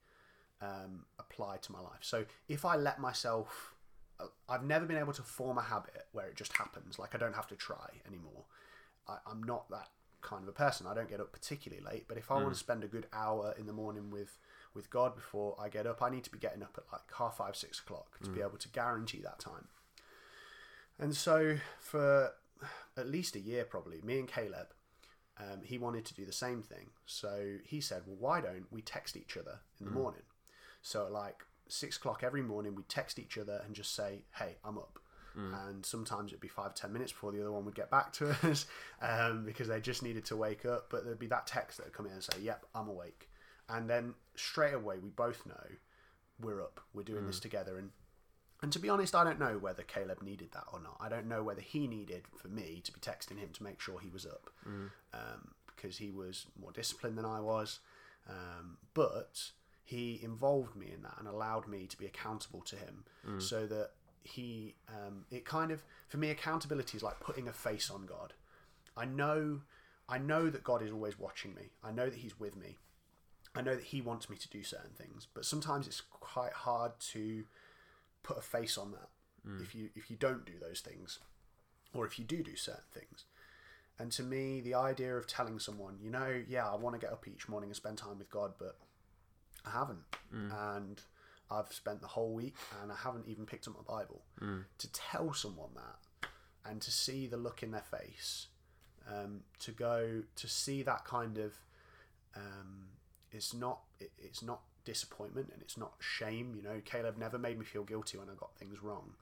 um, 0.61 1.05
apply 1.17 1.57
to 1.57 1.71
my 1.71 1.79
life. 1.79 2.01
So 2.01 2.25
if 2.47 2.63
I 2.65 2.75
let 2.75 2.99
myself 2.99 3.75
uh, 4.19 4.27
I've 4.47 4.63
never 4.63 4.85
been 4.85 4.97
able 4.97 5.13
to 5.13 5.23
form 5.23 5.57
a 5.57 5.63
habit 5.63 6.05
where 6.11 6.27
it 6.27 6.35
just 6.35 6.53
happens 6.53 6.99
like 6.99 7.15
I 7.15 7.17
don't 7.17 7.35
have 7.35 7.47
to 7.47 7.55
try 7.55 7.89
anymore. 8.07 8.45
I, 9.07 9.17
I'm 9.25 9.41
not 9.43 9.69
that 9.71 9.89
kind 10.21 10.43
of 10.43 10.49
a 10.49 10.53
person. 10.53 10.87
I 10.87 10.93
don't 10.93 11.09
get 11.09 11.19
up 11.19 11.31
particularly 11.31 11.83
late, 11.83 12.05
but 12.07 12.17
if 12.17 12.31
I 12.31 12.35
want 12.35 12.53
to 12.53 12.59
spend 12.59 12.83
a 12.83 12.87
good 12.87 13.07
hour 13.11 13.55
in 13.57 13.65
the 13.65 13.73
morning 13.73 14.11
with 14.11 14.37
with 14.73 14.89
God 14.89 15.15
before 15.15 15.55
I 15.59 15.69
get 15.69 15.85
up, 15.85 16.01
I 16.01 16.09
need 16.09 16.23
to 16.23 16.29
be 16.31 16.39
getting 16.39 16.63
up 16.63 16.75
at 16.77 16.83
like 16.91 17.01
half 17.17 17.37
five, 17.37 17.55
six 17.55 17.79
o'clock 17.79 18.19
to 18.23 18.29
be 18.29 18.41
able 18.41 18.57
to 18.57 18.69
guarantee 18.69 19.19
that 19.23 19.39
time. 19.39 19.67
And 20.99 21.15
so 21.15 21.57
for 21.79 22.33
at 22.97 23.07
least 23.09 23.35
a 23.35 23.39
year, 23.39 23.65
probably, 23.65 24.01
me 24.01 24.19
and 24.19 24.27
Caleb, 24.27 24.67
um, 25.39 25.61
he 25.63 25.77
wanted 25.77 26.05
to 26.05 26.13
do 26.13 26.25
the 26.25 26.31
same 26.31 26.61
thing. 26.61 26.89
So 27.05 27.57
he 27.63 27.81
said, 27.81 28.03
"Well, 28.05 28.17
why 28.19 28.41
don't 28.41 28.71
we 28.71 28.81
text 28.81 29.17
each 29.17 29.35
other 29.37 29.59
in 29.79 29.85
the 29.85 29.91
morning?" 29.91 30.21
So 30.81 31.05
at 31.05 31.11
like 31.11 31.45
six 31.67 31.97
o'clock 31.97 32.21
every 32.23 32.41
morning, 32.41 32.75
we 32.75 32.83
text 32.83 33.17
each 33.17 33.37
other 33.37 33.61
and 33.65 33.75
just 33.75 33.95
say, 33.95 34.23
"Hey, 34.35 34.57
I'm 34.63 34.77
up." 34.77 34.99
And 35.55 35.85
sometimes 35.85 36.31
it'd 36.31 36.41
be 36.41 36.49
five 36.49 36.75
ten 36.75 36.91
minutes 36.91 37.11
before 37.13 37.31
the 37.31 37.39
other 37.39 37.51
one 37.51 37.63
would 37.65 37.73
get 37.75 37.89
back 37.89 38.11
to 38.13 38.29
us 38.43 38.65
um, 39.01 39.45
because 39.45 39.69
they 39.69 39.79
just 39.79 40.03
needed 40.03 40.25
to 40.25 40.35
wake 40.35 40.65
up. 40.65 40.89
But 40.91 41.05
there'd 41.05 41.17
be 41.17 41.27
that 41.27 41.47
text 41.47 41.77
that 41.77 41.87
would 41.87 41.93
come 41.93 42.05
in 42.05 42.11
and 42.11 42.23
say, 42.23 42.39
"Yep, 42.41 42.65
I'm 42.75 42.89
awake," 42.89 43.29
and 43.71 43.89
then 43.89 44.13
straight 44.35 44.73
away 44.75 44.99
we 44.99 45.09
both 45.09 45.45
know 45.45 45.65
we're 46.39 46.61
up. 46.61 46.79
We're 46.93 47.03
doing 47.03 47.25
this 47.27 47.39
together. 47.39 47.77
And 47.77 47.89
and 48.63 48.71
to 48.73 48.79
be 48.79 48.89
honest, 48.89 49.15
I 49.15 49.23
don't 49.23 49.39
know 49.39 49.57
whether 49.57 49.81
Caleb 49.81 50.21
needed 50.21 50.51
that 50.51 50.65
or 50.71 50.79
not. 50.79 50.97
I 50.99 51.09
don't 51.09 51.25
know 51.25 51.41
whether 51.41 51.61
he 51.61 51.87
needed 51.87 52.23
for 52.35 52.47
me 52.47 52.81
to 52.83 52.91
be 52.91 52.99
texting 52.99 53.39
him 53.39 53.49
to 53.53 53.63
make 53.63 53.79
sure 53.81 53.99
he 53.99 54.09
was 54.09 54.25
up 54.25 54.51
um, 55.13 55.55
because 55.75 55.97
he 55.97 56.11
was 56.11 56.45
more 56.61 56.71
disciplined 56.71 57.17
than 57.17 57.25
I 57.25 57.39
was. 57.39 57.79
Um, 58.29 58.77
but 58.93 59.51
he 59.83 60.19
involved 60.21 60.75
me 60.75 60.91
in 60.93 61.01
that 61.01 61.15
and 61.17 61.27
allowed 61.27 61.67
me 61.67 61.87
to 61.87 61.97
be 61.97 62.05
accountable 62.05 62.61
to 62.61 62.75
him 62.75 63.03
so 63.39 63.65
that 63.65 63.89
he, 64.23 64.75
um, 64.89 65.25
it 65.31 65.43
kind 65.43 65.71
of, 65.71 65.83
for 66.07 66.17
me, 66.17 66.29
accountability 66.29 66.97
is 66.97 67.03
like 67.03 67.19
putting 67.19 67.47
a 67.47 67.53
face 67.53 67.89
on 67.89 68.05
God. 68.05 68.33
I 68.95 69.05
know, 69.05 69.61
I 70.07 70.19
know 70.19 70.51
that 70.51 70.63
God 70.63 70.83
is 70.83 70.91
always 70.91 71.17
watching 71.17 71.55
me. 71.55 71.71
I 71.83 71.91
know 71.91 72.05
that 72.09 72.19
He's 72.19 72.39
with 72.39 72.55
me. 72.55 72.77
I 73.55 73.61
know 73.61 73.75
that 73.75 73.85
He 73.85 74.01
wants 74.01 74.29
me 74.29 74.37
to 74.37 74.49
do 74.49 74.63
certain 74.63 74.91
things, 74.97 75.27
but 75.33 75.45
sometimes 75.45 75.87
it's 75.87 76.01
quite 76.01 76.53
hard 76.53 76.91
to 77.11 77.43
put 78.23 78.37
a 78.37 78.41
face 78.41 78.77
on 78.77 78.91
that 78.91 79.09
if 79.61 79.73
you 79.73 79.89
if 79.95 80.11
you 80.11 80.15
don't 80.17 80.45
do 80.45 80.53
those 80.61 80.81
things, 80.81 81.19
or 81.93 82.05
if 82.05 82.19
you 82.19 82.25
do 82.25 82.43
do 82.43 82.55
certain 82.55 82.83
things. 82.93 83.25
And 83.99 84.11
to 84.13 84.23
me, 84.23 84.61
the 84.61 84.75
idea 84.75 85.15
of 85.15 85.27
telling 85.27 85.59
someone, 85.59 85.97
you 86.01 86.09
know, 86.09 86.41
yeah, 86.47 86.67
I 86.67 86.75
want 86.75 86.95
to 86.95 86.99
get 86.99 87.11
up 87.11 87.27
each 87.27 87.47
morning 87.49 87.69
and 87.69 87.75
spend 87.75 87.97
time 87.97 88.17
with 88.19 88.29
God, 88.29 88.53
but 88.57 88.77
I 89.65 89.71
haven't, 89.71 89.99
and 90.51 91.01
I've 91.51 91.71
spent 91.73 92.01
the 92.01 92.07
whole 92.07 92.33
week 92.33 92.55
and 92.81 92.91
I 92.91 92.95
haven't 92.95 93.27
even 93.27 93.45
picked 93.45 93.67
up 93.67 93.75
my 93.75 93.83
Bible. 93.97 94.21
To 94.77 94.91
tell 94.91 95.33
someone 95.33 95.71
that, 95.75 96.29
and 96.65 96.81
to 96.81 96.91
see 96.91 97.27
the 97.27 97.37
look 97.37 97.61
in 97.63 97.71
their 97.71 97.81
face, 97.81 98.47
um, 99.07 99.41
to 99.59 99.71
go 99.71 100.23
to 100.35 100.47
see 100.47 100.83
that 100.83 101.03
kind 101.05 101.37
of, 101.37 101.53
um, 102.35 102.87
it's 103.31 103.53
not 103.53 103.81
it, 103.99 104.11
it's 104.17 104.41
not 104.41 104.61
disappointment 104.85 105.49
and 105.53 105.61
it's 105.61 105.77
not 105.77 105.93
shame. 105.99 106.53
You 106.55 106.63
know, 106.63 106.81
Caleb 106.83 107.17
never 107.17 107.37
made 107.37 107.57
me 107.57 107.65
feel 107.65 107.83
guilty 107.83 108.17
when 108.17 108.29
I 108.29 108.33
got 108.33 108.55
things 108.55 108.81
wrong, 108.81 109.13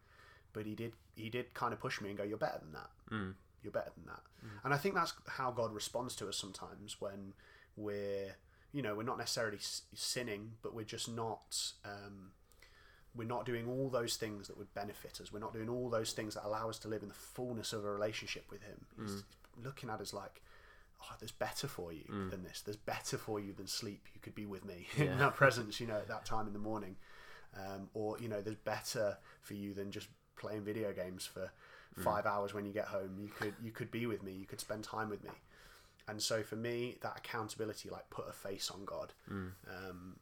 but 0.54 0.66
he 0.66 0.76
did 0.76 0.94
he 1.16 1.30
did 1.30 1.54
kind 1.54 1.74
of 1.74 1.80
push 1.80 2.02
me 2.02 2.10
and 2.10 2.18
go, 2.18 2.24
"You're 2.24 2.38
better 2.38 2.60
than 2.60 2.74
that. 2.74 2.90
Mm. 3.12 3.34
You're 3.64 3.72
better 3.72 3.92
than 3.96 4.06
that." 4.06 4.22
Mm. 4.46 4.66
And 4.66 4.74
I 4.74 4.78
think 4.78 4.96
that's 4.96 5.14
how 5.28 5.52
God 5.52 5.74
responds 5.74 6.16
to 6.18 6.28
us 6.28 6.38
sometimes 6.38 6.98
when 7.00 7.34
we're 7.76 8.36
you 8.72 8.82
know 8.82 8.96
we're 8.96 9.04
not 9.04 9.18
necessarily 9.18 9.58
s- 9.58 9.84
sinning, 9.94 10.54
but 10.62 10.74
we're 10.74 10.86
just 10.86 11.10
not. 11.10 11.74
Um, 11.86 12.32
we're 13.16 13.28
not 13.28 13.44
doing 13.44 13.68
all 13.68 13.90
those 13.90 14.18
things 14.18 14.48
that 14.48 14.58
would 14.58 14.72
benefit 14.76 15.20
us. 15.20 15.34
We're 15.34 15.40
not 15.40 15.52
doing 15.52 15.68
all 15.68 15.90
those 15.90 16.14
things 16.14 16.36
that 16.36 16.46
allow 16.46 16.70
us 16.70 16.78
to 16.80 16.88
live 16.88 17.02
in 17.02 17.10
the 17.10 17.16
fullness 17.16 17.74
of 17.74 17.84
a 17.84 17.92
relationship 17.92 18.46
with 18.52 18.62
Him. 18.62 18.86
He's 19.02 19.12
mm. 19.12 19.24
looking 19.64 19.90
at 19.90 20.00
us 20.00 20.14
like, 20.14 20.42
oh, 21.04 21.16
there's 21.20 21.32
better 21.32 21.68
for 21.68 21.92
you 21.94 22.04
than 22.30 22.44
this. 22.44 22.62
There's 22.62 22.78
better 22.78 23.18
for 23.18 23.40
you 23.40 23.54
than 23.54 23.68
sleep. 23.68 24.08
You 24.14 24.20
could 24.22 24.36
be 24.36 24.46
with 24.46 24.66
me 24.66 24.88
Yeah. 24.98 25.12
in 25.14 25.20
that 25.20 25.36
presence, 25.36 25.80
you 25.80 25.88
know, 25.88 25.98
at 25.98 26.08
that 26.08 26.26
time 26.26 26.48
in 26.48 26.54
the 26.54 26.60
morning. 26.60 26.96
Um, 27.58 27.90
or, 27.94 28.18
you 28.20 28.28
know, 28.30 28.42
there's 28.42 28.56
better 28.58 29.18
for 29.42 29.54
you 29.56 29.74
than 29.74 29.92
just 29.92 30.08
playing 30.38 30.64
video 30.64 30.92
games 30.94 31.26
for 31.26 31.52
five 31.98 32.26
hours 32.26 32.54
when 32.54 32.66
you 32.66 32.72
get 32.72 32.86
home. 32.86 33.18
You 33.20 33.28
could, 33.30 33.54
you 33.62 33.72
could 33.72 33.92
be 33.92 34.06
with 34.06 34.24
me. 34.24 34.32
You 34.34 34.46
could 34.46 34.60
spend 34.60 34.84
time 34.84 35.10
with 35.10 35.24
me. 35.24 35.32
and 36.08 36.22
so 36.22 36.42
for 36.44 36.56
me, 36.56 36.98
that 37.02 37.18
accountability, 37.18 37.90
like 37.90 38.10
put 38.10 38.28
a 38.28 38.32
face 38.34 38.70
on 38.72 38.84
God, 38.86 39.14
Mm. 39.32 39.52
um, 39.68 40.20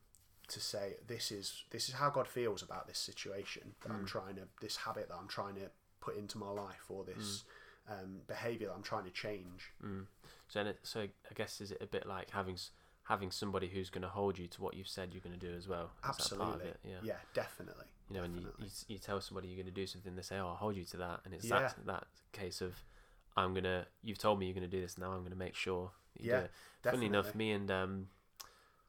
to 0.50 0.60
say 0.62 0.96
this 1.08 1.30
is 1.32 1.64
this 1.72 1.90
is 1.90 1.96
how 1.96 2.10
God 2.10 2.26
feels 2.28 2.62
about 2.64 2.88
this 2.88 2.98
situation 2.98 3.76
that 3.82 3.92
Mm. 3.92 3.96
I'm 3.96 4.06
trying 4.06 4.36
to 4.36 4.44
this 4.62 4.78
habit 4.78 5.10
that 5.10 5.16
I'm 5.16 5.28
trying 5.28 5.56
to 5.56 5.70
put 6.00 6.16
into 6.18 6.38
my 6.38 6.50
life 6.50 6.86
or 6.90 7.04
this 7.04 7.44
Mm. 7.44 7.44
Um, 7.88 8.22
behavior 8.28 8.68
that 8.68 8.74
I'm 8.74 8.84
trying 8.84 9.06
to 9.06 9.12
change. 9.12 9.72
So, 10.48 10.62
it, 10.62 10.80
so 10.84 11.02
I 11.02 11.34
guess 11.36 11.62
is 11.62 11.72
it 11.72 11.82
a 11.82 11.86
bit 11.86 12.06
like 12.08 12.30
having 12.32 12.58
having 13.04 13.32
somebody 13.32 13.68
who's 13.68 13.90
going 13.90 14.02
to 14.02 14.10
hold 14.10 14.38
you 14.38 14.48
to 14.48 14.62
what 14.62 14.74
you've 14.76 14.88
said 14.88 15.10
you're 15.14 15.22
going 15.22 15.38
to 15.38 15.46
do 15.48 15.56
as 15.56 15.68
well? 15.68 15.92
Is 16.04 16.18
that 16.18 16.38
part 16.38 16.56
of 16.56 16.62
Absolutely. 16.62 16.72
Yeah. 16.84 16.96
yeah, 17.04 17.14
definitely. 17.34 17.86
You 18.10 18.16
know, 18.16 18.22
when 18.22 18.34
you, 18.36 18.48
you 18.60 18.68
you 18.88 18.98
tell 18.98 19.20
somebody 19.22 19.48
you're 19.48 19.58
going 19.58 19.66
to 19.66 19.72
do 19.72 19.88
something, 19.88 20.16
they 20.16 20.22
say, 20.22 20.38
"Oh, 20.38 20.48
I'll 20.50 20.56
hold 20.56 20.76
you 20.76 20.86
to 20.86 20.98
that," 20.98 21.22
and 21.26 21.34
it's 21.34 21.46
Yeah. 21.46 21.60
that 21.60 21.76
that 21.86 22.04
case 22.32 22.62
of, 22.62 22.76
"I'm 23.36 23.54
gonna, 23.54 23.86
you've 24.04 24.18
told 24.18 24.40
me 24.40 24.46
you're 24.46 24.56
going 24.56 24.70
to 24.70 24.76
do 24.78 24.82
this. 24.82 24.98
Now 24.98 25.12
I'm 25.12 25.20
going 25.20 25.32
to 25.32 25.38
make 25.38 25.56
sure 25.56 25.92
Yeah, 26.18 26.40
do 26.40 26.46
it." 26.46 26.52
Funny 26.84 27.06
enough, 27.08 27.26
definitely. 27.26 27.46
me 27.46 27.52
and 27.52 27.72
um, 27.72 28.08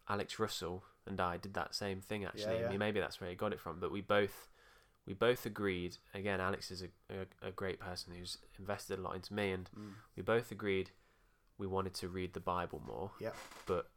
Alex 0.09 0.39
Russell 0.39 0.85
and 1.07 1.21
I 1.21 1.37
did 1.37 1.55
that 1.55 1.75
same 1.75 2.01
thing 2.01 2.25
actually. 2.25 2.61
Yeah, 2.61 2.67
I 2.67 2.71
mean, 2.71 2.79
maybe 2.79 3.01
that's 3.01 3.21
where 3.21 3.31
he 3.31 3.37
got 3.37 3.53
it 3.53 3.61
from, 3.61 3.81
but 3.81 3.91
we 3.91 4.01
both 4.01 4.49
we 5.09 5.15
both 5.15 5.45
agreed. 5.47 5.97
Again, 6.15 6.41
Alex 6.41 6.71
is 6.71 6.83
a, 6.83 6.89
a, 7.45 7.49
a 7.49 7.51
great 7.51 7.81
person 7.81 8.13
who's 8.17 8.39
invested 8.59 8.99
a 8.99 9.03
lot 9.03 9.15
into 9.17 9.33
me, 9.35 9.51
and 9.53 9.69
Mm. 9.77 9.93
we 10.17 10.23
both 10.23 10.53
agreed 10.53 10.91
we 11.57 11.67
wanted 11.67 11.95
to 11.95 12.09
read 12.09 12.35
the 12.35 12.41
Bible 12.41 12.81
more. 12.87 13.11
Yep. 13.19 13.35
But 13.67 13.91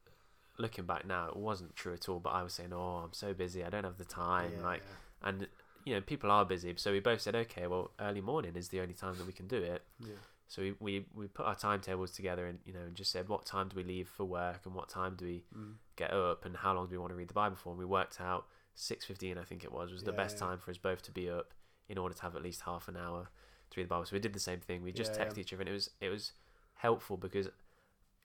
looking 0.57 0.85
back 0.85 1.05
now, 1.05 1.27
it 1.27 1.35
wasn't 1.35 1.75
true 1.75 1.93
at 1.93 2.07
all. 2.09 2.19
But 2.19 2.31
I 2.31 2.41
was 2.43 2.53
saying, 2.53 2.73
"Oh, 2.73 3.01
I'm 3.05 3.13
so 3.13 3.33
busy. 3.33 3.63
I 3.63 3.69
don't 3.69 3.83
have 3.83 3.97
the 3.97 4.05
time." 4.05 4.51
Yeah, 4.57 4.63
like, 4.63 4.81
yeah. 5.21 5.27
and 5.29 5.47
you 5.85 5.93
know, 5.95 6.01
people 6.01 6.31
are 6.31 6.45
busy. 6.45 6.73
So 6.77 6.91
we 6.91 6.99
both 7.01 7.21
said, 7.21 7.35
"Okay, 7.35 7.67
well, 7.67 7.91
early 7.99 8.21
morning 8.21 8.55
is 8.55 8.69
the 8.69 8.79
only 8.79 8.93
time 8.93 9.15
that 9.17 9.27
we 9.27 9.33
can 9.33 9.47
do 9.47 9.57
it." 9.57 9.83
Yeah. 9.99 10.15
So 10.47 10.61
we, 10.63 10.75
we, 10.79 11.05
we 11.15 11.27
put 11.27 11.45
our 11.45 11.55
timetables 11.55 12.11
together 12.11 12.45
and 12.45 12.59
you 12.65 12.73
know 12.73 12.81
and 12.81 12.93
just 12.95 13.11
said 13.11 13.29
what 13.29 13.45
time 13.45 13.69
do 13.69 13.75
we 13.77 13.83
leave 13.85 14.09
for 14.09 14.25
work 14.25 14.61
and 14.65 14.75
what 14.75 14.89
time 14.89 15.15
do 15.15 15.25
we 15.25 15.43
Mm. 15.57 15.75
get 15.95 16.11
up 16.13 16.45
and 16.45 16.57
how 16.57 16.73
long 16.73 16.87
do 16.87 16.91
we 16.91 16.97
want 16.97 17.11
to 17.11 17.15
read 17.15 17.29
the 17.29 17.33
Bible 17.43 17.55
for? 17.55 17.69
And 17.69 17.79
we 17.79 17.85
worked 17.85 18.19
out 18.19 18.47
six 18.75 19.05
fifteen 19.05 19.37
I 19.37 19.43
think 19.43 19.63
it 19.63 19.71
was 19.71 19.91
was 19.91 20.03
the 20.03 20.11
Yeah, 20.11 20.17
best 20.17 20.37
yeah. 20.39 20.47
time 20.47 20.59
for 20.59 20.71
us 20.71 20.77
both 20.77 21.01
to 21.03 21.11
be 21.11 21.29
up 21.29 21.53
in 21.89 21.97
order 21.97 22.15
to 22.15 22.21
have 22.21 22.35
at 22.35 22.43
least 22.43 22.61
half 22.61 22.87
an 22.87 22.95
hour 22.97 23.29
to 23.71 23.79
read 23.79 23.85
the 23.85 23.89
Bible. 23.89 24.05
So 24.05 24.15
we 24.15 24.19
did 24.19 24.33
the 24.33 24.39
same 24.39 24.59
thing. 24.59 24.83
We 24.83 24.91
just 24.91 25.13
Yeah, 25.17 25.25
texted 25.25 25.37
each 25.39 25.53
other 25.53 25.61
and 25.61 25.69
it 25.69 25.73
was 25.73 25.89
it 25.99 26.09
was 26.09 26.33
helpful 26.75 27.17
because 27.17 27.49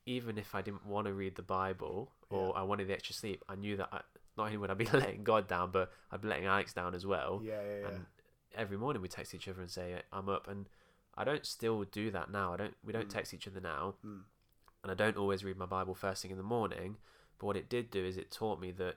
even 0.06 0.38
if 0.38 0.54
I 0.54 0.62
didn't 0.62 0.86
want 0.86 1.06
to 1.06 1.12
read 1.12 1.34
the 1.36 1.42
Bible 1.42 2.12
or. 2.30 2.56
I 2.56 2.62
wanted 2.62 2.88
the 2.88 2.92
extra 2.92 3.14
sleep, 3.14 3.44
I 3.48 3.54
knew 3.56 3.76
that 3.76 3.88
I, 3.92 4.00
not 4.36 4.46
only 4.46 4.56
would 4.56 4.70
I 4.70 4.74
be 4.74 4.86
letting 4.92 5.24
God 5.24 5.48
down, 5.48 5.70
but 5.72 5.90
I'd 6.10 6.20
be 6.22 6.28
letting 6.28 6.46
Alex 6.46 6.72
down 6.72 6.94
as 6.94 7.04
well 7.06 7.42
Yeah, 7.44 7.52
yeah, 7.60 7.80
yeah. 7.82 7.88
and 7.88 8.06
every 8.54 8.78
morning 8.78 9.02
we 9.02 9.08
text 9.08 9.34
each 9.34 9.48
other 9.48 9.60
and 9.60 9.70
say 9.70 10.00
I'm 10.12 10.28
up 10.28 10.48
and 10.48 10.66
I 11.16 11.24
don't 11.24 11.44
still 11.44 11.84
do 11.84 12.10
that 12.12 12.30
now 12.30 12.52
I 12.54 12.56
don't 12.56 12.74
we 12.84 12.92
don't 12.92 13.06
Mm. 13.08 13.12
text 13.12 13.34
each 13.34 13.46
other 13.48 13.60
now 13.60 13.94
Mm. 14.04 14.22
and 14.82 14.90
I 14.92 14.94
don't 14.94 15.16
always 15.16 15.44
read 15.44 15.56
my 15.58 15.66
Bible 15.66 15.94
first 15.94 16.22
thing 16.22 16.30
in 16.30 16.36
the 16.36 16.42
morning 16.42 16.96
but 17.38 17.46
what 17.46 17.56
it 17.56 17.68
did 17.68 17.90
do 17.90 18.04
is 18.04 18.16
it 18.16 18.30
taught 18.30 18.60
me 18.60 18.70
that 18.72 18.96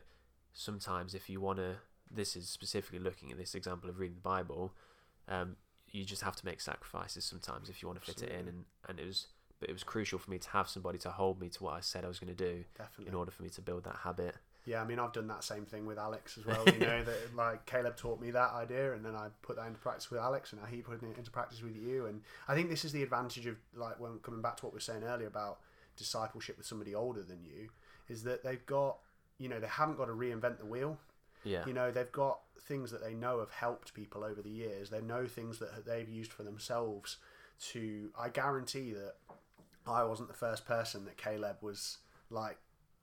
sometimes 0.54 1.14
if 1.14 1.30
you 1.30 1.40
want 1.40 1.58
to 1.58 1.76
this 2.12 2.36
is 2.36 2.50
specifically 2.50 3.00
looking 3.00 3.32
at 3.32 3.38
this 3.38 3.56
example 3.56 3.90
of 3.90 4.00
reading 4.00 4.16
the 4.16 4.22
Bible 4.22 4.74
um, 5.28 5.56
you 5.92 6.04
just 6.04 6.22
have 6.22 6.36
to 6.36 6.46
make 6.46 6.62
sacrifices 6.62 7.24
sometimes 7.26 7.70
if 7.70 7.82
you 7.82 7.88
want 7.88 8.00
to 8.02 8.06
fit 8.06 8.24
it 8.24 8.32
in 8.32 8.48
and, 8.48 8.66
and 8.88 9.00
it 9.00 9.06
was 9.06 9.28
but 9.60 9.70
it 9.70 9.74
was 9.74 9.84
crucial 9.84 10.18
for 10.18 10.32
me 10.32 10.38
to 10.38 10.50
have 10.50 10.70
somebody 10.70 10.98
to 10.98 11.10
hold 11.10 11.40
me 11.40 11.50
to 11.50 11.64
what 11.64 11.74
I 11.74 11.82
said 11.82 12.06
I 12.06 12.08
was 12.08 12.20
going 12.20 12.34
to 12.36 12.44
do 12.44 12.64
Definitely. 12.78 13.10
in 13.10 13.16
order 13.16 13.32
for 13.32 13.44
me 13.44 13.50
to 13.50 13.62
build 13.62 13.84
that 13.84 13.98
habit 14.04 14.36
Yeah, 14.66 14.82
I 14.82 14.86
mean, 14.86 15.00
I've 15.00 15.14
done 15.14 15.28
that 15.28 15.44
same 15.44 15.66
thing 15.66 15.86
with 15.86 15.98
Alex 15.98 16.38
as 16.38 16.46
well. 16.50 16.64
You 16.68 16.80
know, 16.80 17.04
that 17.04 17.36
like 17.36 17.66
Caleb 17.66 17.96
taught 17.96 18.22
me 18.22 18.30
that 18.32 18.52
idea, 18.54 18.94
and 18.94 19.04
then 19.04 19.16
I 19.16 19.30
put 19.42 19.56
that 19.56 19.66
into 19.66 19.80
practice 19.80 20.12
with 20.12 20.20
Alex, 20.20 20.52
and 20.52 20.62
now 20.62 20.68
he 20.68 20.82
put 20.82 21.02
it 21.02 21.18
into 21.18 21.32
practice 21.32 21.64
with 21.64 21.76
you. 21.76 22.06
And 22.06 22.22
I 22.48 22.54
think 22.56 22.70
this 22.70 22.86
is 22.86 22.92
the 22.92 23.02
advantage 23.02 23.48
of 23.48 23.56
like 23.76 24.00
when 24.00 24.20
coming 24.20 24.42
back 24.42 24.58
to 24.58 24.66
what 24.66 24.74
we 24.74 24.78
were 24.78 24.82
saying 24.82 25.04
earlier 25.04 25.28
about 25.28 25.60
discipleship 25.98 26.58
with 26.58 26.68
somebody 26.68 26.94
older 26.94 27.24
than 27.24 27.40
you, 27.44 27.70
is 28.10 28.24
that 28.24 28.44
they've 28.44 28.66
got, 28.66 28.98
you 29.40 29.50
know, 29.50 29.60
they 29.60 29.68
haven't 29.68 29.98
got 29.98 30.06
to 30.06 30.12
reinvent 30.12 30.60
the 30.60 30.66
wheel. 30.66 30.98
yeah 31.44 31.66
You 31.66 31.74
know, 31.74 31.90
they've 31.90 32.12
got 32.12 32.42
things 32.62 32.92
that 32.92 33.02
they 33.02 33.14
know 33.14 33.40
have 33.40 33.52
helped 33.52 33.94
people 33.94 34.24
over 34.24 34.42
the 34.42 34.50
years. 34.50 34.90
They 34.90 35.02
know 35.02 35.26
things 35.26 35.58
that 35.60 35.86
they've 35.86 36.08
used 36.08 36.32
for 36.32 36.44
themselves. 36.44 37.18
To 37.72 38.10
I 38.18 38.30
guarantee 38.30 38.94
that 38.94 39.16
I 39.88 40.04
wasn't 40.04 40.30
the 40.30 40.36
first 40.36 40.66
person 40.66 41.06
that 41.06 41.18
Caleb 41.18 41.58
was 41.62 41.98
like 42.30 42.58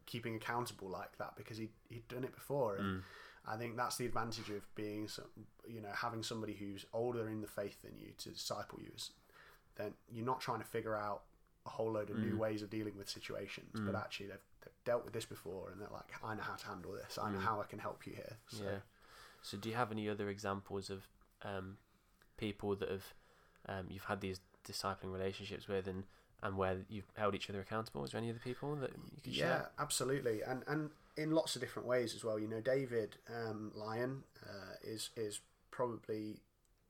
keeping 0.06 0.36
accountable 0.36 0.88
like 0.88 1.18
that 1.18 1.34
because 1.36 1.58
he 1.58 1.68
he'd 1.88 2.06
done 2.08 2.24
it 2.24 2.34
before. 2.34 2.76
And 2.76 2.98
mm. 2.98 3.02
I 3.46 3.56
think 3.56 3.76
that's 3.76 3.96
the 3.96 4.06
advantage 4.06 4.50
of 4.50 4.74
being 4.74 5.08
some, 5.08 5.26
you 5.68 5.80
know, 5.80 5.90
having 5.94 6.22
somebody 6.22 6.54
who's 6.54 6.86
older 6.92 7.28
in 7.28 7.40
the 7.40 7.46
faith 7.46 7.82
than 7.82 7.92
you 7.98 8.12
to 8.18 8.30
disciple 8.30 8.78
you. 8.82 8.90
Is 8.96 9.10
then 9.76 9.94
you're 10.10 10.26
not 10.26 10.40
trying 10.40 10.60
to 10.60 10.66
figure 10.66 10.96
out 10.96 11.22
a 11.66 11.68
whole 11.68 11.92
load 11.92 12.10
of 12.10 12.18
new 12.18 12.38
ways 12.38 12.62
of 12.62 12.70
dealing 12.70 12.96
with 12.96 13.08
situations, 13.08 13.70
but 13.74 13.94
actually 13.94 14.26
they've, 14.26 14.46
they've 14.64 14.84
dealt 14.84 15.04
with 15.04 15.12
this 15.12 15.24
before 15.24 15.70
and 15.70 15.80
they're 15.80 15.88
like, 15.92 16.10
I 16.22 16.34
know 16.34 16.42
how 16.42 16.54
to 16.54 16.66
handle 16.66 16.92
this. 16.92 17.18
I 17.20 17.30
know 17.30 17.40
how 17.40 17.60
I 17.60 17.64
can 17.64 17.78
help 17.78 18.06
you 18.06 18.14
here. 18.14 18.36
So, 18.48 18.64
Yeah. 18.64 18.78
So, 19.42 19.56
do 19.56 19.68
you 19.68 19.76
have 19.76 19.92
any 19.92 20.08
other 20.08 20.28
examples 20.28 20.90
of 20.90 21.06
um, 21.44 21.76
people 22.36 22.74
that 22.76 22.90
have 22.90 23.14
um, 23.68 23.86
you've 23.88 24.04
had 24.04 24.20
these 24.20 24.40
discipling 24.66 25.12
relationships 25.12 25.68
with, 25.68 25.86
and 25.86 26.04
and 26.42 26.56
where 26.56 26.78
you've 26.88 27.10
held 27.16 27.34
each 27.34 27.48
other 27.48 27.60
accountable? 27.60 28.04
Is 28.04 28.10
there 28.10 28.20
any 28.20 28.30
other 28.30 28.40
people 28.42 28.74
that 28.76 28.90
you 29.14 29.20
could 29.22 29.32
yeah, 29.32 29.44
share? 29.44 29.70
absolutely, 29.78 30.42
and 30.42 30.62
and 30.66 30.90
in 31.16 31.30
lots 31.30 31.54
of 31.54 31.60
different 31.60 31.88
ways 31.88 32.14
as 32.14 32.24
well. 32.24 32.38
You 32.38 32.48
know, 32.48 32.60
David 32.60 33.16
um, 33.32 33.72
Lyon 33.74 34.24
uh, 34.42 34.74
is 34.82 35.10
is 35.16 35.40
probably 35.70 36.40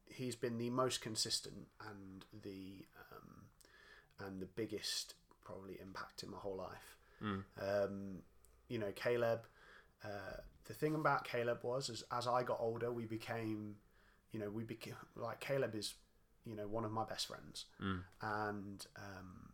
he's 0.09 0.37
been 0.37 0.59
the 0.59 0.71
most 0.71 1.01
consistent 1.01 1.67
and 1.89 2.25
the 2.43 2.87
um, 3.13 3.46
and 4.25 4.41
the 4.41 4.47
biggest 4.47 5.15
probably 5.45 5.79
impact 5.81 6.23
in 6.23 6.31
my 6.31 6.39
whole 6.39 6.57
life. 6.57 6.97
Mm. 7.23 7.43
Um, 7.61 8.17
you 8.69 8.79
know, 8.79 8.93
Caleb. 8.95 9.41
Uh, 10.05 10.39
the 10.67 10.75
thing 10.75 10.95
about 10.95 11.25
Caleb 11.25 11.59
was, 11.63 11.89
as 11.91 12.05
as 12.13 12.27
I 12.27 12.43
got 12.43 12.59
older, 12.61 12.93
we 12.93 13.07
became, 13.07 13.77
you 14.33 14.41
know, 14.41 14.51
we 14.51 14.65
became 14.65 14.95
like 15.15 15.41
Caleb 15.41 15.75
is, 15.75 15.95
you 16.45 16.55
know, 16.57 16.67
one 16.67 16.85
of 16.85 16.91
my 16.93 17.05
best 17.05 17.27
friends, 17.29 17.67
Mm. 17.83 18.03
and 18.21 18.87
um, 18.97 19.53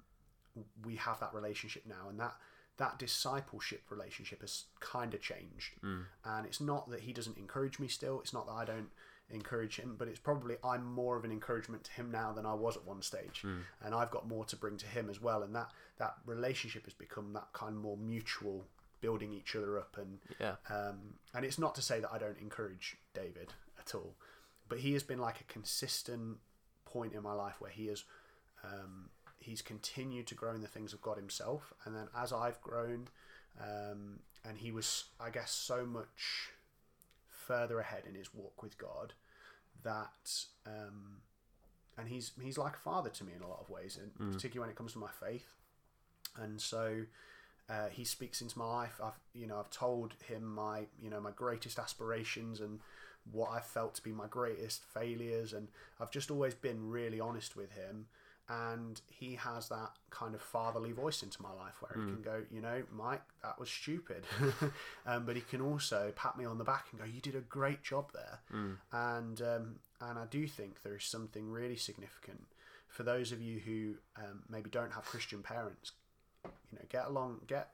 we 0.85 0.97
have 0.97 1.21
that 1.21 1.33
relationship 1.35 1.85
now, 1.87 2.09
and 2.09 2.19
that 2.19 2.35
that 2.79 2.99
discipleship 2.99 3.83
relationship 3.91 4.41
has 4.41 4.65
kind 4.81 5.13
of 5.15 5.21
changed. 5.21 5.75
Mm. 5.85 6.07
And 6.25 6.47
it's 6.47 6.61
not 6.61 6.91
that 6.91 7.01
he 7.01 7.13
doesn't 7.13 7.37
encourage 7.37 7.79
me 7.79 7.87
still. 7.89 8.21
It's 8.21 8.33
not 8.33 8.47
that 8.47 8.53
I 8.55 8.65
don't 8.65 8.89
encourage 9.31 9.77
him, 9.77 9.97
but 9.99 10.09
it's 10.09 10.19
probably 10.19 10.57
I'm 10.65 10.85
more 10.85 11.17
of 11.17 11.25
an 11.25 11.33
encouragement 11.33 11.85
to 11.85 11.93
him 11.93 12.11
now 12.11 12.33
than 12.33 12.45
I 12.47 12.55
was 12.55 12.77
at 12.77 12.85
one 12.85 13.03
stage, 13.03 13.43
Mm. 13.43 13.63
and 13.83 13.95
I've 13.95 14.11
got 14.11 14.27
more 14.29 14.45
to 14.47 14.57
bring 14.57 14.77
to 14.79 14.87
him 14.87 15.09
as 15.09 15.21
well. 15.21 15.43
And 15.43 15.55
that 15.55 15.71
that 15.99 16.17
relationship 16.27 16.85
has 16.85 16.95
become 16.95 17.33
that 17.33 17.53
kind 17.53 17.77
of 17.77 17.81
more 17.83 17.97
mutual, 17.97 18.67
building 19.01 19.33
each 19.33 19.55
other 19.57 19.79
up 19.79 19.97
and 19.97 20.19
Yeah. 20.39 20.57
um, 20.69 21.15
and 21.35 21.45
it's 21.45 21.59
not 21.59 21.75
to 21.77 21.83
say 21.83 22.01
that 22.01 22.13
I 22.13 22.19
don't 22.19 22.39
encourage 22.39 22.97
David 23.15 23.53
at 23.79 23.95
all, 23.95 24.17
but 24.69 24.79
he 24.81 24.93
has 24.95 25.03
been 25.03 25.19
like 25.19 25.41
a 25.41 25.45
consistent 25.45 26.39
point 26.85 27.15
in 27.15 27.23
my 27.23 27.33
life 27.33 27.61
where 27.61 27.71
he 27.71 27.87
has 27.87 28.05
um, 28.65 29.11
he's 29.39 29.63
continued 29.63 30.27
to 30.29 30.35
grow 30.35 30.55
in 30.55 30.61
the 30.61 30.69
things 30.69 30.93
of 30.93 31.01
God 31.03 31.17
himself, 31.17 31.73
and 31.85 31.97
then 31.97 32.09
as 32.15 32.33
I've 32.33 32.61
grown, 32.61 33.09
um, 33.61 34.21
and 34.45 34.59
he 34.59 34.71
was 34.71 35.05
I 35.21 35.31
guess 35.31 35.51
so 35.53 35.85
much 35.87 36.51
further 37.47 37.79
ahead 37.81 38.05
in 38.09 38.15
his 38.15 38.33
walk 38.35 38.63
with 38.63 38.79
God 38.79 39.15
that 39.83 40.31
um, 40.67 41.19
and 41.99 42.09
he's 42.09 42.33
he's 42.43 42.59
like 42.59 42.77
a 42.77 42.81
father 42.81 43.11
to 43.11 43.25
me 43.25 43.33
in 43.37 43.43
a 43.43 43.49
lot 43.49 43.61
of 43.61 43.69
ways, 43.71 43.99
and 44.01 44.33
particularly 44.33 44.61
when 44.61 44.71
it 44.71 44.77
comes 44.77 44.93
to 44.93 44.99
my 44.99 45.11
faith, 45.21 45.49
and 46.41 46.61
so 46.61 47.03
uh, 47.69 47.89
he 47.91 48.05
speaks 48.05 48.41
into 48.41 48.59
my 48.59 48.67
life. 48.67 49.01
I've 49.03 49.19
you 49.35 49.47
know 49.47 49.59
I've 49.59 49.71
told 49.71 50.15
him 50.27 50.45
my 50.45 50.87
you 51.03 51.11
know 51.11 51.21
my 51.21 51.33
greatest 51.33 51.79
aspirations 51.79 52.61
and 52.61 52.81
what 53.31 53.51
I 53.51 53.61
felt 53.61 53.95
to 53.97 54.03
be 54.03 54.13
my 54.13 54.27
greatest 54.27 54.85
failures, 54.85 55.53
and 55.53 55.69
I've 56.01 56.11
just 56.11 56.31
always 56.31 56.55
been 56.55 56.89
really 56.89 57.21
honest 57.21 57.57
with 57.57 57.73
him. 57.73 58.07
And 58.61 59.01
he 59.09 59.35
has 59.37 59.69
that 59.69 59.93
kind 60.11 60.35
of 60.35 60.41
fatherly 60.43 60.93
voice 60.93 61.23
into 61.23 61.41
my 61.41 61.53
life 61.53 61.75
where 61.81 61.93
he 61.95 62.13
can 62.13 62.23
go, 62.23 62.43
you 62.51 62.61
know, 62.61 62.83
Mike, 62.93 63.23
that 63.43 63.59
was 63.59 63.71
stupid. 63.71 64.25
um, 65.07 65.25
but 65.25 65.37
he 65.37 65.43
can 65.43 65.61
also 65.61 66.13
pat 66.17 66.37
me 66.37 66.45
on 66.45 66.59
the 66.59 66.65
back 66.65 66.87
and 66.91 67.01
go, 67.01 67.07
you 67.07 67.21
did 67.21 67.35
a 67.35 67.41
great 67.41 67.83
job 67.83 68.13
there. 68.13 68.41
And 68.93 69.41
um, 69.41 69.77
and 70.01 70.19
I 70.19 70.27
do 70.31 70.47
think 70.47 70.83
there 70.83 70.97
is 70.97 71.05
something 71.05 71.49
really 71.49 71.77
significant 71.77 72.45
for 72.89 73.05
those 73.05 73.33
of 73.33 73.41
you 73.41 73.59
who 73.61 73.95
um, 74.23 74.43
maybe 74.51 74.69
don't 74.69 74.93
have 74.93 75.05
Christian 75.05 75.43
parents 75.43 75.93
you 76.45 76.79
know 76.79 76.85
get 76.89 77.07
along 77.07 77.41
get 77.47 77.71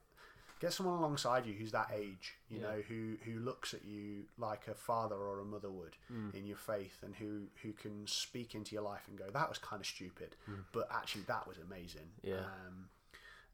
get 0.61 0.73
someone 0.73 0.99
alongside 0.99 1.47
you 1.47 1.55
who's 1.55 1.73
that 1.73 1.90
age 1.94 2.35
you 2.49 2.59
Yeah. 2.61 2.68
know 2.68 2.81
who 2.88 3.16
who 3.25 3.38
looks 3.38 3.75
at 3.75 3.85
you 3.85 4.25
like 4.38 4.66
a 4.68 4.75
father 4.75 5.16
or 5.16 5.40
a 5.40 5.44
mother 5.44 5.71
would 5.71 5.97
Mm. 6.11 6.35
in 6.35 6.47
your 6.47 6.57
faith 6.57 6.99
and 7.03 7.14
who 7.16 7.47
who 7.62 7.73
can 7.73 8.07
speak 8.07 8.55
into 8.55 8.75
your 8.75 8.83
life 8.83 9.05
and 9.09 9.16
go 9.18 9.29
that 9.31 9.49
was 9.49 9.59
kind 9.59 9.81
of 9.81 9.87
stupid 9.87 10.37
but 10.73 10.88
actually 10.90 11.23
that 11.23 11.47
was 11.47 11.59
amazing 11.59 12.09
Mm. 12.25 12.29
Yeah. 12.29 12.44
um, 12.66 12.88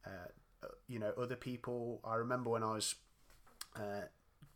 uh, 0.06 0.10
uh, 0.62 0.68
you 0.88 0.98
know 0.98 1.12
other 1.18 1.36
people 1.36 2.00
i 2.04 2.14
remember 2.14 2.50
when 2.50 2.62
i 2.62 2.72
was 2.72 2.94
uh, 3.76 4.02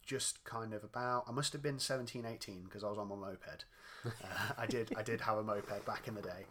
just 0.08 0.42
kind 0.44 0.72
of 0.72 0.82
about 0.82 1.24
I 1.28 1.32
must 1.32 1.52
have 1.52 1.62
been 1.62 1.78
17, 1.78 2.24
18 2.24 2.64
because 2.64 2.82
I 2.82 2.88
was 2.88 2.98
on 2.98 3.08
my 3.08 3.14
moped. 3.16 3.64
Uh, 4.06 4.10
I 4.56 4.66
did 4.66 4.92
I 4.96 5.02
did 5.02 5.20
have 5.20 5.38
a 5.38 5.42
moped 5.42 5.84
back 5.84 6.06
in 6.06 6.14
the 6.14 6.22
day, 6.22 6.46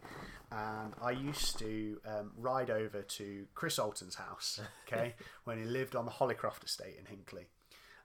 and 0.52 0.92
I 1.02 1.12
used 1.12 1.58
to 1.60 1.98
um, 2.06 2.30
ride 2.36 2.68
over 2.70 3.00
to 3.02 3.46
Chris 3.54 3.78
Alton's 3.78 4.14
house. 4.16 4.60
Okay, 4.86 5.14
when 5.44 5.58
he 5.58 5.64
lived 5.64 5.96
on 5.96 6.04
the 6.04 6.10
Hollycroft 6.10 6.62
estate 6.64 6.96
in 6.98 7.06
Hinckley 7.06 7.46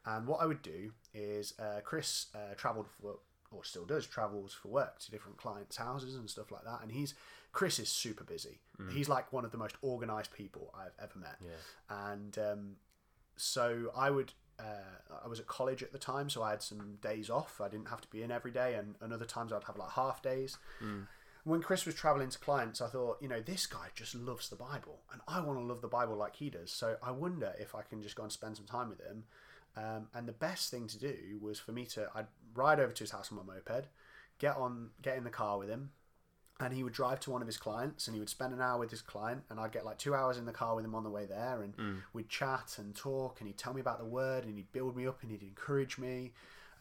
and 0.05 0.27
what 0.27 0.41
I 0.41 0.45
would 0.45 0.61
do 0.61 0.91
is 1.13 1.53
uh, 1.59 1.81
Chris 1.83 2.27
uh, 2.33 2.55
travelled 2.55 2.87
for 3.01 3.19
or 3.51 3.63
still 3.65 3.85
does 3.85 4.07
travels 4.07 4.53
for 4.53 4.69
work 4.69 4.99
to 4.99 5.11
different 5.11 5.37
clients' 5.37 5.75
houses 5.77 6.15
and 6.15 6.29
stuff 6.29 6.49
like 6.49 6.63
that, 6.63 6.79
and 6.81 6.91
he's 6.91 7.13
Chris 7.51 7.79
is 7.79 7.89
super 7.89 8.23
busy. 8.23 8.59
He's 8.91 9.07
like 9.09 9.31
one 9.33 9.43
of 9.45 9.51
the 9.51 9.57
most 9.57 9.75
organised 9.83 10.33
people 10.33 10.73
I've 10.73 10.95
ever 11.01 11.19
met, 11.19 11.35
Yeah. 11.41 12.05
and 12.11 12.37
um, 12.39 12.75
so 13.35 13.91
I 13.95 14.09
would. 14.09 14.33
Uh, 14.63 15.17
I 15.23 15.27
was 15.27 15.39
at 15.39 15.47
college 15.47 15.83
at 15.83 15.91
the 15.91 15.97
time, 15.97 16.29
so 16.29 16.41
I 16.41 16.51
had 16.51 16.61
some 16.61 16.97
days 17.01 17.29
off. 17.29 17.59
I 17.61 17.67
didn't 17.67 17.89
have 17.89 18.01
to 18.01 18.07
be 18.07 18.23
in 18.23 18.31
every 18.31 18.51
day, 18.51 18.75
and, 18.75 18.95
and 19.01 19.11
other 19.11 19.25
times 19.25 19.51
I'd 19.51 19.63
have 19.65 19.77
like 19.77 19.91
half 19.91 20.21
days. 20.21 20.57
When 21.43 21.61
Chris 21.61 21.85
was 21.85 21.95
traveling 21.95 22.29
to 22.29 22.39
clients, 22.39 22.79
I 22.79 22.87
thought, 22.87 23.17
you 23.21 23.27
know, 23.27 23.41
this 23.41 23.65
guy 23.65 23.87
just 23.95 24.15
loves 24.15 24.49
the 24.49 24.55
Bible, 24.55 24.99
and 25.11 25.21
I 25.27 25.41
want 25.41 25.59
to 25.59 25.65
love 25.65 25.81
the 25.81 25.89
Bible 25.89 26.15
like 26.15 26.37
he 26.37 26.49
does. 26.49 26.71
So 26.71 26.95
I 27.03 27.11
wonder 27.11 27.53
if 27.59 27.75
I 27.75 27.81
can 27.81 28.01
just 28.01 28.15
go 28.15 28.23
and 28.23 28.31
spend 28.31 28.55
some 28.55 28.65
time 28.65 28.89
with 28.89 29.01
him. 29.01 29.25
Um, 29.75 30.07
and 30.13 30.27
the 30.27 30.33
best 30.33 30.71
thing 30.71 30.87
to 30.87 30.99
do 30.99 31.15
was 31.41 31.59
for 31.59 31.71
me 31.71 31.85
to 31.87 32.07
I'd 32.15 32.27
ride 32.53 32.79
over 32.79 32.93
to 32.93 33.03
his 33.03 33.11
house 33.11 33.31
on 33.31 33.37
my 33.37 33.43
moped, 33.43 33.87
get 34.39 34.55
on, 34.55 34.91
get 35.01 35.17
in 35.17 35.23
the 35.23 35.29
car 35.29 35.57
with 35.57 35.67
him, 35.67 35.89
and 36.59 36.73
he 36.73 36.83
would 36.83 36.93
drive 36.93 37.19
to 37.21 37.31
one 37.31 37.41
of 37.41 37.47
his 37.47 37.57
clients 37.57 38.07
and 38.07 38.13
he 38.15 38.19
would 38.19 38.29
spend 38.29 38.53
an 38.53 38.61
hour 38.61 38.79
with 38.79 38.91
his 38.91 39.01
client 39.01 39.41
and 39.49 39.59
I'd 39.59 39.71
get 39.71 39.85
like 39.85 39.97
two 39.97 40.13
hours 40.15 40.37
in 40.37 40.45
the 40.45 40.51
car 40.51 40.75
with 40.75 40.85
him 40.85 40.95
on 40.95 41.03
the 41.03 41.09
way 41.09 41.25
there 41.25 41.61
and 41.63 41.73
we'd 42.13 42.29
chat 42.29 42.75
and 42.77 42.95
talk 42.95 43.39
and 43.39 43.47
he'd 43.47 43.57
tell 43.57 43.73
me 43.73 43.81
about 43.81 43.99
the 43.99 44.05
word 44.05 44.45
and 44.45 44.55
he'd 44.55 44.71
build 44.71 44.95
me 44.95 45.07
up 45.07 45.21
and 45.23 45.31
he'd 45.31 45.41
encourage 45.43 45.97
me 45.97 46.31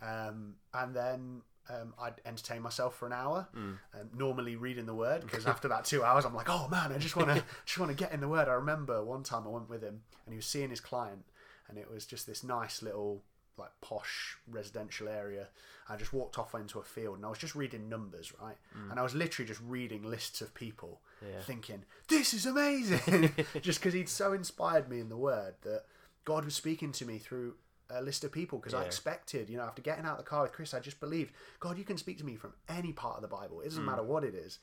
um, 0.03 0.55
and 0.75 0.95
then 0.95 1.43
um, 1.71 1.95
I'd 2.01 2.15
entertain 2.27 2.61
myself 2.61 2.97
for 2.97 3.07
an 3.07 3.13
hour 3.13 3.49
um, 3.55 3.79
normally 4.17 4.57
reading 4.57 4.85
the 4.87 4.95
word 4.95 5.23
because 5.23 5.47
after 5.55 5.69
that 5.69 5.85
two 5.85 6.03
hours 6.05 6.25
I'm 6.25 6.35
like 6.35 6.49
oh 6.51 6.69
man 6.69 6.93
I 6.93 6.99
just 6.99 7.17
want 7.17 7.31
to 7.31 7.43
just 7.65 7.79
want 7.79 7.91
to 7.91 7.97
get 7.97 8.13
in 8.13 8.21
the 8.21 8.29
word. 8.29 8.49
I 8.49 8.53
remember 8.55 9.03
one 9.03 9.23
time 9.23 9.45
I 9.47 9.51
went 9.51 9.71
with 9.71 9.83
him 9.83 10.03
and 10.27 10.33
he 10.33 10.37
was 10.37 10.47
seeing 10.47 10.71
his 10.71 10.81
client 10.81 11.25
and 11.69 11.79
it 11.79 11.91
was 11.91 12.05
just 12.05 12.27
this 12.27 12.45
nice 12.45 12.83
little 12.83 13.23
like 13.59 13.71
posh 13.81 14.37
residential 14.49 15.09
area. 15.09 15.49
I 15.89 15.97
just 15.97 16.13
walked 16.13 16.39
off 16.39 16.55
into 16.55 16.79
a 16.79 16.83
field 16.85 17.17
and 17.17 17.27
I 17.27 17.29
was 17.29 17.39
just 17.39 17.55
reading 17.55 17.89
numbers, 17.89 18.33
right? 18.41 18.57
And 18.91 18.99
I 18.99 19.03
was 19.03 19.15
literally 19.15 19.47
just 19.47 19.61
reading 19.61 20.03
lists 20.05 20.41
of 20.41 20.55
people, 20.55 21.01
Yeah. 21.21 21.41
thinking, 21.43 21.85
"This 22.09 22.33
is 22.35 22.47
amazing!" 22.47 23.35
just 23.61 23.81
because 23.81 23.93
he'd 23.95 24.09
so 24.09 24.33
inspired 24.33 24.89
me 24.89 25.01
in 25.01 25.09
the 25.09 25.17
Word 25.17 25.55
that 25.63 25.85
God 26.25 26.45
was 26.45 26.55
speaking 26.55 26.93
to 26.93 27.05
me 27.05 27.19
through 27.19 27.57
a 27.91 28.01
list 28.01 28.25
of 28.25 28.33
people. 28.33 28.59
Because 28.59 28.73
I 28.75 28.79
expected, 28.87 29.51
you 29.51 29.57
know, 29.59 29.65
after 29.65 29.83
getting 29.83 30.05
out 30.07 30.13
of 30.13 30.25
the 30.25 30.31
car 30.31 30.43
with 30.43 30.53
Chris, 30.53 30.73
I 30.73 30.81
just 30.81 30.99
believed 31.01 31.33
God, 31.61 31.77
you 31.77 31.85
can 31.85 31.99
speak 31.99 32.17
to 32.19 32.25
me 32.25 32.37
from 32.37 32.55
any 32.69 32.93
part 32.93 33.17
of 33.17 33.23
the 33.23 33.29
Bible. 33.29 33.61
It 33.61 33.65
doesn't 33.65 33.85
matter 33.85 34.03
what 34.03 34.25
it 34.25 34.35
is. 34.35 34.59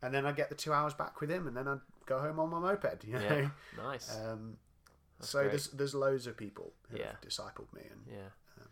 And 0.00 0.14
then 0.14 0.26
I'd 0.26 0.36
get 0.36 0.48
the 0.48 0.54
two 0.54 0.72
hours 0.72 0.94
back 0.94 1.20
with 1.20 1.28
him, 1.28 1.48
and 1.48 1.56
then 1.56 1.66
I'd 1.66 1.80
go 2.06 2.20
home 2.20 2.38
on 2.38 2.50
my 2.50 2.60
moped. 2.60 3.02
You 3.08 3.14
know. 3.14 3.20
Yeah. 3.20 3.50
Nice. 3.76 4.16
Um, 4.16 4.58
so 5.20 5.40
great. 5.40 5.50
there's 5.50 5.68
there's 5.68 5.94
loads 5.94 6.26
of 6.26 6.36
people 6.36 6.72
who 6.90 6.98
Yeah. 6.98 7.06
have 7.12 7.20
discipled 7.20 7.72
me, 7.74 7.82
and 7.90 8.00
yeah. 8.06 8.30
um, 8.60 8.68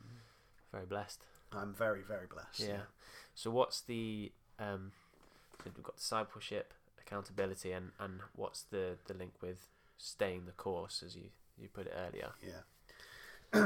Very 0.72 0.86
blessed. 0.86 1.20
I'm 1.52 1.72
very 1.74 2.02
very 2.02 2.26
blessed. 2.26 2.60
Yeah. 2.60 2.82
So 3.34 3.50
what's 3.50 3.80
the 3.80 4.32
um 4.58 4.92
so 5.64 5.70
we've 5.74 5.82
got 5.84 5.96
discipleship, 5.96 6.74
accountability 7.00 7.72
and 7.72 7.92
and 7.98 8.20
what's 8.34 8.62
the 8.62 8.96
the 9.06 9.14
link 9.14 9.32
with 9.40 9.68
staying 9.98 10.44
the 10.46 10.52
course 10.52 11.02
as 11.02 11.16
you 11.16 11.30
you 11.58 11.68
put 11.68 11.86
it 11.86 11.94
earlier. 11.96 12.32
Yeah. 12.42 12.62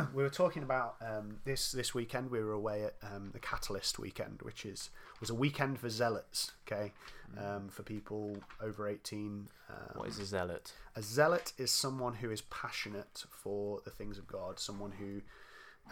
we 0.15 0.23
were 0.23 0.31
talking 0.31 0.63
about 0.63 0.97
um, 1.01 1.39
this 1.45 1.73
this 1.73 1.95
weekend. 1.95 2.31
We 2.31 2.43
were 2.43 2.53
away 2.53 2.85
at 2.85 2.95
um, 3.03 3.31
the 3.33 3.39
Catalyst 3.39 3.99
weekend, 3.99 4.41
which 4.43 4.65
is 4.65 4.91
was 5.21 5.31
a 5.31 5.35
weekend 5.35 5.79
for 5.79 5.89
zealots. 5.89 6.53
Okay, 6.67 6.93
um, 7.39 7.69
for 7.69 7.83
people 7.83 8.37
over 8.61 8.89
eighteen. 8.89 9.49
Um, 9.69 9.77
Mm. 9.95 9.97
What 9.99 10.09
is 10.09 10.19
a 10.19 10.25
zealot? 10.25 10.73
a 10.97 11.03
zealot 11.03 11.53
is 11.59 11.71
someone 11.71 12.15
who 12.15 12.31
is 12.31 12.41
passionate 12.43 13.25
for 13.31 13.81
the 13.85 13.91
things 13.91 14.19
of 14.19 14.27
God. 14.27 14.59
Someone 14.59 14.93
who 14.93 15.21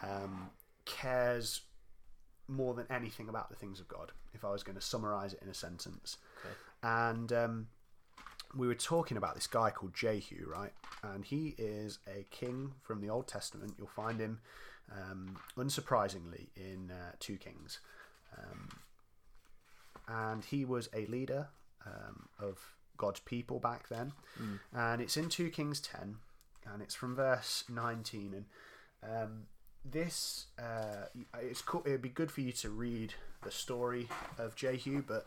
um, 0.02 0.50
cares 0.84 1.62
more 2.48 2.74
than 2.74 2.86
anything 2.90 3.28
about 3.28 3.50
the 3.50 3.56
things 3.56 3.78
of 3.80 3.86
God. 3.88 4.12
If 4.34 4.44
I 4.44 4.50
was 4.50 4.62
going 4.62 4.76
to 4.76 4.82
summarize 4.84 5.32
it 5.34 5.40
in 5.42 5.48
a 5.48 5.54
sentence, 5.54 6.18
Okay. 6.44 6.54
and 6.82 7.32
um, 7.32 7.66
we 8.56 8.66
were 8.66 8.74
talking 8.74 9.16
about 9.16 9.34
this 9.34 9.46
guy 9.46 9.70
called 9.70 9.94
Jehu, 9.94 10.46
right? 10.46 10.72
And 11.02 11.24
he 11.24 11.54
is 11.58 11.98
a 12.06 12.24
king 12.30 12.72
from 12.82 13.00
the 13.00 13.10
Old 13.10 13.28
Testament. 13.28 13.74
You'll 13.78 13.88
find 13.88 14.18
him, 14.18 14.40
um, 14.90 15.38
unsurprisingly, 15.56 16.48
in 16.56 16.90
uh, 16.90 17.12
Two 17.20 17.36
Kings. 17.36 17.80
Um, 18.36 18.68
and 20.08 20.44
he 20.44 20.64
was 20.64 20.88
a 20.94 21.06
leader 21.06 21.48
um, 21.86 22.28
of 22.40 22.58
God's 22.96 23.20
people 23.20 23.58
back 23.58 23.88
then. 23.88 24.12
And 24.74 25.02
it's 25.02 25.16
in 25.16 25.28
2 25.28 25.50
Kings 25.50 25.80
10, 25.80 26.16
and 26.72 26.82
it's 26.82 26.94
from 26.94 27.14
verse 27.14 27.64
19. 27.68 28.34
And 29.02 29.22
um, 29.22 29.42
this, 29.84 30.46
uh, 30.58 31.06
it's 31.40 31.60
cool. 31.60 31.82
it'd 31.84 32.02
be 32.02 32.08
good 32.08 32.30
for 32.30 32.40
you 32.40 32.52
to 32.52 32.70
read 32.70 33.14
the 33.42 33.50
story 33.50 34.08
of 34.38 34.56
Jehu, 34.56 35.02
but 35.02 35.26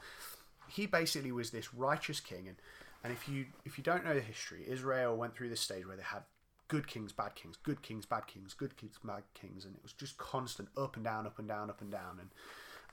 he 0.67 0.87
basically 0.87 1.31
was 1.31 1.51
this 1.51 1.73
righteous 1.73 2.19
king. 2.19 2.47
And, 2.47 2.57
and 3.03 3.11
if 3.11 3.27
you 3.27 3.45
if 3.65 3.77
you 3.77 3.83
don't 3.83 4.05
know 4.05 4.13
the 4.13 4.21
history, 4.21 4.63
Israel 4.67 5.15
went 5.17 5.35
through 5.35 5.49
this 5.49 5.61
stage 5.61 5.87
where 5.87 5.97
they 5.97 6.03
had 6.03 6.23
good 6.67 6.87
kings, 6.87 7.11
bad 7.11 7.35
kings, 7.35 7.57
good 7.61 7.81
kings, 7.81 8.05
bad 8.05 8.27
kings, 8.27 8.53
good 8.53 8.77
kings, 8.77 8.97
bad 9.03 9.23
kings, 9.33 9.65
and 9.65 9.75
it 9.75 9.83
was 9.83 9.93
just 9.93 10.17
constant 10.17 10.69
up 10.77 10.95
and 10.95 11.03
down, 11.03 11.25
up 11.25 11.37
and 11.37 11.47
down, 11.47 11.69
up 11.69 11.81
and 11.81 11.91
down. 11.91 12.19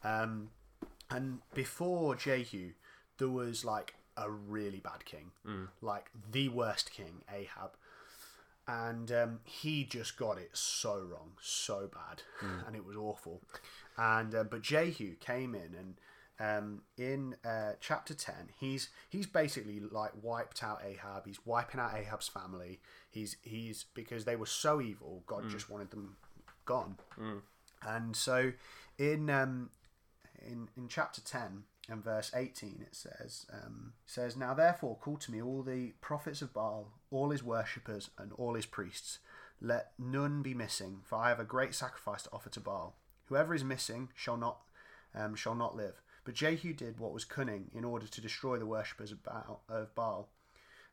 And 0.02 0.22
um, 0.22 0.50
and 1.10 1.38
before 1.54 2.14
Jehu, 2.14 2.70
there 3.18 3.28
was 3.28 3.64
like 3.64 3.94
a 4.16 4.30
really 4.30 4.80
bad 4.80 5.04
king, 5.04 5.30
like 5.80 6.10
the 6.30 6.48
worst 6.48 6.90
king, 6.90 7.22
Ahab. 7.32 7.72
And 8.66 9.10
um, 9.12 9.40
he 9.44 9.84
just 9.84 10.18
got 10.18 10.36
it 10.36 10.50
so 10.52 10.98
wrong, 11.00 11.32
so 11.40 11.88
bad, 11.90 12.22
and 12.66 12.76
it 12.76 12.84
was 12.84 12.96
awful. 12.96 13.40
And 13.96 14.34
uh, 14.34 14.44
but 14.44 14.60
Jehu 14.60 15.14
came 15.20 15.54
in, 15.54 15.74
and 15.78 15.94
um, 16.40 16.82
in 16.96 17.36
uh, 17.44 17.72
chapter 17.80 18.14
ten, 18.14 18.50
he's 18.58 18.90
he's 19.08 19.26
basically 19.26 19.80
like 19.80 20.12
wiped 20.22 20.62
out 20.62 20.82
Ahab. 20.84 21.26
He's 21.26 21.44
wiping 21.44 21.80
out 21.80 21.94
Ahab's 21.96 22.28
family. 22.28 22.80
He's 23.10 23.36
he's 23.42 23.84
because 23.94 24.24
they 24.24 24.36
were 24.36 24.46
so 24.46 24.80
evil. 24.80 25.22
God 25.26 25.48
just 25.50 25.68
wanted 25.70 25.90
them 25.90 26.16
gone. 26.64 26.96
And 27.82 28.14
so 28.14 28.52
in 28.98 29.30
um, 29.30 29.70
in 30.46 30.68
in 30.76 30.88
chapter 30.88 31.20
10 31.20 31.64
and 31.90 32.04
verse 32.04 32.30
18 32.34 32.84
it 32.86 32.94
says 32.94 33.46
um, 33.52 33.92
says 34.06 34.36
now 34.36 34.54
therefore 34.54 34.96
call 35.00 35.16
to 35.16 35.32
me 35.32 35.40
all 35.40 35.62
the 35.62 35.92
prophets 36.00 36.42
of 36.42 36.52
baal 36.52 36.92
all 37.10 37.30
his 37.30 37.42
worshippers 37.42 38.10
and 38.18 38.32
all 38.32 38.54
his 38.54 38.66
priests 38.66 39.18
let 39.60 39.92
none 39.98 40.42
be 40.42 40.54
missing 40.54 40.98
for 41.04 41.16
i 41.16 41.28
have 41.28 41.40
a 41.40 41.44
great 41.44 41.74
sacrifice 41.74 42.22
to 42.22 42.30
offer 42.32 42.50
to 42.50 42.60
baal 42.60 42.96
whoever 43.26 43.54
is 43.54 43.64
missing 43.64 44.08
shall 44.14 44.36
not 44.36 44.58
um, 45.14 45.34
shall 45.34 45.54
not 45.54 45.74
live 45.74 46.02
but 46.28 46.34
jehu 46.34 46.74
did 46.74 47.00
what 47.00 47.14
was 47.14 47.24
cunning 47.24 47.70
in 47.72 47.86
order 47.86 48.06
to 48.06 48.20
destroy 48.20 48.58
the 48.58 48.66
worshippers 48.66 49.12
of 49.12 49.24
baal, 49.94 50.28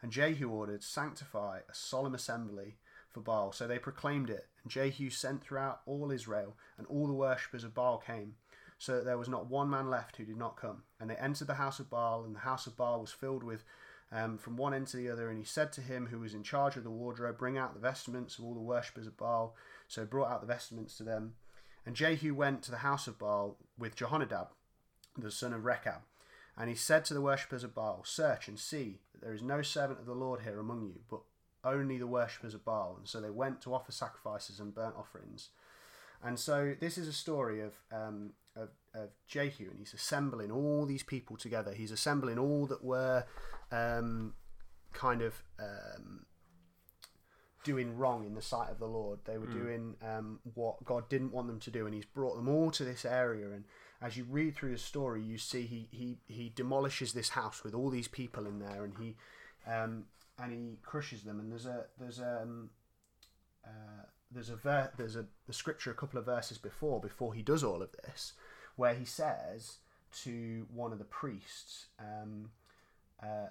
and 0.01 0.09
jehu 0.09 0.47
ordered 0.47 0.81
sanctify 0.81 1.59
a 1.69 1.73
solemn 1.73 2.15
assembly 2.15 2.77
for 3.15 3.21
Baal. 3.21 3.51
So 3.53 3.65
they 3.65 3.79
proclaimed 3.79 4.29
it, 4.29 4.45
and 4.61 4.71
Jehu 4.71 5.09
sent 5.09 5.41
throughout 5.41 5.79
all 5.87 6.11
Israel, 6.11 6.57
and 6.77 6.85
all 6.87 7.07
the 7.07 7.13
worshippers 7.13 7.63
of 7.63 7.73
Baal 7.73 7.97
came, 7.97 8.35
so 8.77 8.97
that 8.97 9.05
there 9.05 9.17
was 9.17 9.29
not 9.29 9.49
one 9.49 9.69
man 9.69 9.89
left 9.89 10.17
who 10.17 10.25
did 10.25 10.37
not 10.37 10.57
come. 10.57 10.83
And 10.99 11.09
they 11.09 11.15
entered 11.15 11.47
the 11.47 11.55
house 11.55 11.79
of 11.79 11.89
Baal, 11.89 12.25
and 12.25 12.35
the 12.35 12.39
house 12.39 12.67
of 12.67 12.75
Baal 12.75 12.99
was 12.99 13.11
filled 13.11 13.41
with 13.41 13.63
um, 14.11 14.37
from 14.37 14.57
one 14.57 14.73
end 14.73 14.87
to 14.87 14.97
the 14.97 15.09
other. 15.09 15.29
And 15.29 15.39
he 15.39 15.45
said 15.45 15.71
to 15.73 15.81
him 15.81 16.07
who 16.07 16.19
was 16.19 16.33
in 16.33 16.43
charge 16.43 16.75
of 16.75 16.83
the 16.83 16.89
wardrobe, 16.91 17.37
Bring 17.37 17.57
out 17.57 17.73
the 17.73 17.79
vestments 17.79 18.37
of 18.37 18.43
all 18.43 18.53
the 18.53 18.59
worshippers 18.59 19.07
of 19.07 19.17
Baal. 19.17 19.55
So 19.87 20.01
he 20.01 20.07
brought 20.07 20.29
out 20.29 20.41
the 20.41 20.47
vestments 20.47 20.97
to 20.97 21.03
them. 21.03 21.35
And 21.85 21.95
Jehu 21.95 22.35
went 22.35 22.63
to 22.63 22.71
the 22.71 22.77
house 22.77 23.07
of 23.07 23.17
Baal 23.17 23.57
with 23.77 23.95
Jehonadab, 23.95 24.47
the 25.17 25.31
son 25.31 25.53
of 25.53 25.65
Rechab. 25.65 26.01
And 26.57 26.69
he 26.69 26.75
said 26.75 27.03
to 27.05 27.13
the 27.13 27.21
worshippers 27.21 27.63
of 27.63 27.75
Baal, 27.75 28.03
Search 28.05 28.47
and 28.47 28.57
see 28.57 28.99
that 29.11 29.21
there 29.21 29.33
is 29.33 29.41
no 29.41 29.61
servant 29.61 29.99
of 29.99 30.05
the 30.05 30.13
Lord 30.13 30.41
here 30.41 30.59
among 30.59 30.83
you, 30.83 31.01
but 31.09 31.21
only 31.63 31.97
the 31.97 32.07
worshippers 32.07 32.53
of 32.53 32.63
Baal. 32.63 32.95
And 32.97 33.07
so 33.07 33.19
they 33.19 33.29
went 33.29 33.61
to 33.63 33.73
offer 33.73 33.91
sacrifices 33.91 34.59
and 34.59 34.73
burnt 34.73 34.95
offerings. 34.97 35.49
And 36.23 36.39
so 36.39 36.75
this 36.79 36.97
is 36.97 37.07
a 37.07 37.13
story 37.13 37.61
of, 37.61 37.73
um, 37.91 38.31
of, 38.55 38.69
of 38.93 39.09
Jehu, 39.27 39.69
and 39.69 39.79
he's 39.79 39.93
assembling 39.93 40.51
all 40.51 40.85
these 40.85 41.03
people 41.03 41.35
together. 41.35 41.73
He's 41.73 41.91
assembling 41.91 42.39
all 42.39 42.65
that 42.67 42.83
were 42.83 43.25
um, 43.71 44.33
kind 44.93 45.21
of 45.21 45.43
um, 45.59 46.25
doing 47.65 47.97
wrong 47.97 48.25
in 48.25 48.35
the 48.35 48.41
sight 48.41 48.69
of 48.69 48.79
the 48.79 48.85
Lord. 48.85 49.19
They 49.25 49.37
were 49.37 49.47
doing 49.47 49.95
um, 50.01 50.39
what 50.53 50.85
God 50.85 51.09
didn't 51.09 51.33
want 51.33 51.47
them 51.47 51.59
to 51.59 51.71
do, 51.71 51.85
and 51.85 51.93
he's 51.93 52.05
brought 52.05 52.35
them 52.35 52.47
all 52.47 52.71
to 52.71 52.85
this 52.85 53.03
area. 53.03 53.47
And 53.47 53.65
as 54.01 54.15
you 54.15 54.23
read 54.29 54.55
through 54.55 54.71
the 54.71 54.77
story, 54.77 55.21
you 55.21 55.37
see 55.37 55.63
he 55.63 55.87
he, 55.91 56.17
he 56.27 56.53
demolishes 56.55 57.11
this 57.11 57.29
house 57.29 57.63
with 57.63 57.73
all 57.73 57.89
these 57.89 58.07
people 58.07 58.45
in 58.45 58.59
there, 58.59 58.85
and 58.85 58.93
he 58.97 59.15
um, 59.69 60.05
and 60.39 60.53
he 60.53 60.77
crushes 60.83 61.23
them. 61.23 61.39
And 61.39 61.51
there's 61.51 61.65
a 61.65 61.85
there's 61.99 62.19
um, 62.19 62.69
uh, 63.65 64.05
there's 64.31 64.49
a 64.49 64.55
ver- 64.55 64.91
there's 64.97 65.15
a 65.15 65.25
the 65.47 65.53
scripture 65.53 65.91
a 65.91 65.95
couple 65.95 66.19
of 66.19 66.25
verses 66.25 66.57
before 66.57 67.01
before 67.01 67.33
he 67.33 67.41
does 67.41 67.63
all 67.63 67.81
of 67.81 67.91
this, 68.03 68.33
where 68.75 68.93
he 68.93 69.05
says 69.05 69.77
to 70.23 70.65
one 70.73 70.93
of 70.93 70.99
the 70.99 71.05
priests, 71.05 71.87
um, 71.99 72.51
uh, 73.21 73.47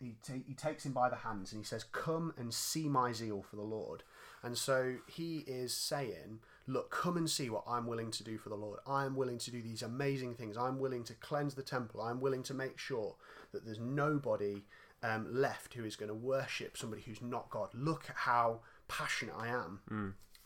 he 0.00 0.16
ta- 0.22 0.44
he 0.46 0.54
takes 0.54 0.84
him 0.86 0.92
by 0.92 1.08
the 1.08 1.16
hands 1.16 1.52
and 1.52 1.60
he 1.60 1.64
says, 1.64 1.84
"Come 1.84 2.32
and 2.36 2.52
see 2.52 2.88
my 2.88 3.12
zeal 3.12 3.42
for 3.42 3.56
the 3.56 3.62
Lord." 3.62 4.02
And 4.42 4.56
so 4.56 4.96
he 5.06 5.38
is 5.46 5.74
saying, 5.74 6.40
"Look, 6.66 6.90
come 6.90 7.16
and 7.16 7.28
see 7.28 7.50
what 7.50 7.64
I'm 7.66 7.86
willing 7.86 8.10
to 8.12 8.24
do 8.24 8.38
for 8.38 8.48
the 8.48 8.54
Lord. 8.56 8.78
I 8.86 9.04
am 9.04 9.16
willing 9.16 9.38
to 9.38 9.50
do 9.50 9.60
these 9.62 9.82
amazing 9.82 10.34
things. 10.34 10.56
I'm 10.56 10.78
willing 10.78 11.04
to 11.04 11.14
cleanse 11.14 11.54
the 11.54 11.62
temple. 11.62 12.00
I'm 12.00 12.20
willing 12.20 12.42
to 12.44 12.54
make 12.54 12.78
sure 12.78 13.16
that 13.52 13.64
there's 13.64 13.80
nobody." 13.80 14.64
Um, 15.00 15.32
left 15.32 15.74
who 15.74 15.84
is 15.84 15.94
going 15.94 16.08
to 16.08 16.14
worship 16.14 16.76
somebody 16.76 17.02
who's 17.02 17.22
not 17.22 17.50
God. 17.50 17.68
Look 17.72 18.10
at 18.10 18.16
how 18.16 18.62
passionate 18.88 19.36
I 19.38 19.46
am, 19.46 19.80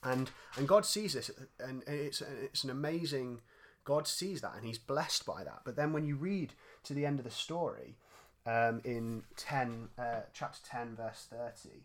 and 0.03 0.31
and 0.59 0.69
God 0.69 0.85
sees 0.85 1.15
this, 1.15 1.31
and 1.59 1.83
it's 1.87 2.21
it's 2.21 2.63
an 2.63 2.69
amazing. 2.69 3.41
God 3.85 4.07
sees 4.07 4.43
that, 4.43 4.55
and 4.55 4.67
He's 4.67 4.79
blessed 4.79 5.25
by 5.25 5.43
that. 5.43 5.63
But 5.65 5.77
then 5.77 5.95
when 5.95 6.05
you 6.05 6.17
read 6.17 6.53
to 6.85 6.93
the 6.93 7.07
end 7.07 7.19
of 7.19 7.25
the 7.25 7.31
story, 7.31 7.97
um, 8.47 8.81
in 8.85 9.23
ten, 9.37 9.89
uh, 9.99 10.23
chapter 10.33 10.61
ten, 10.65 10.97
verse 10.97 11.27
thirty, 11.31 11.85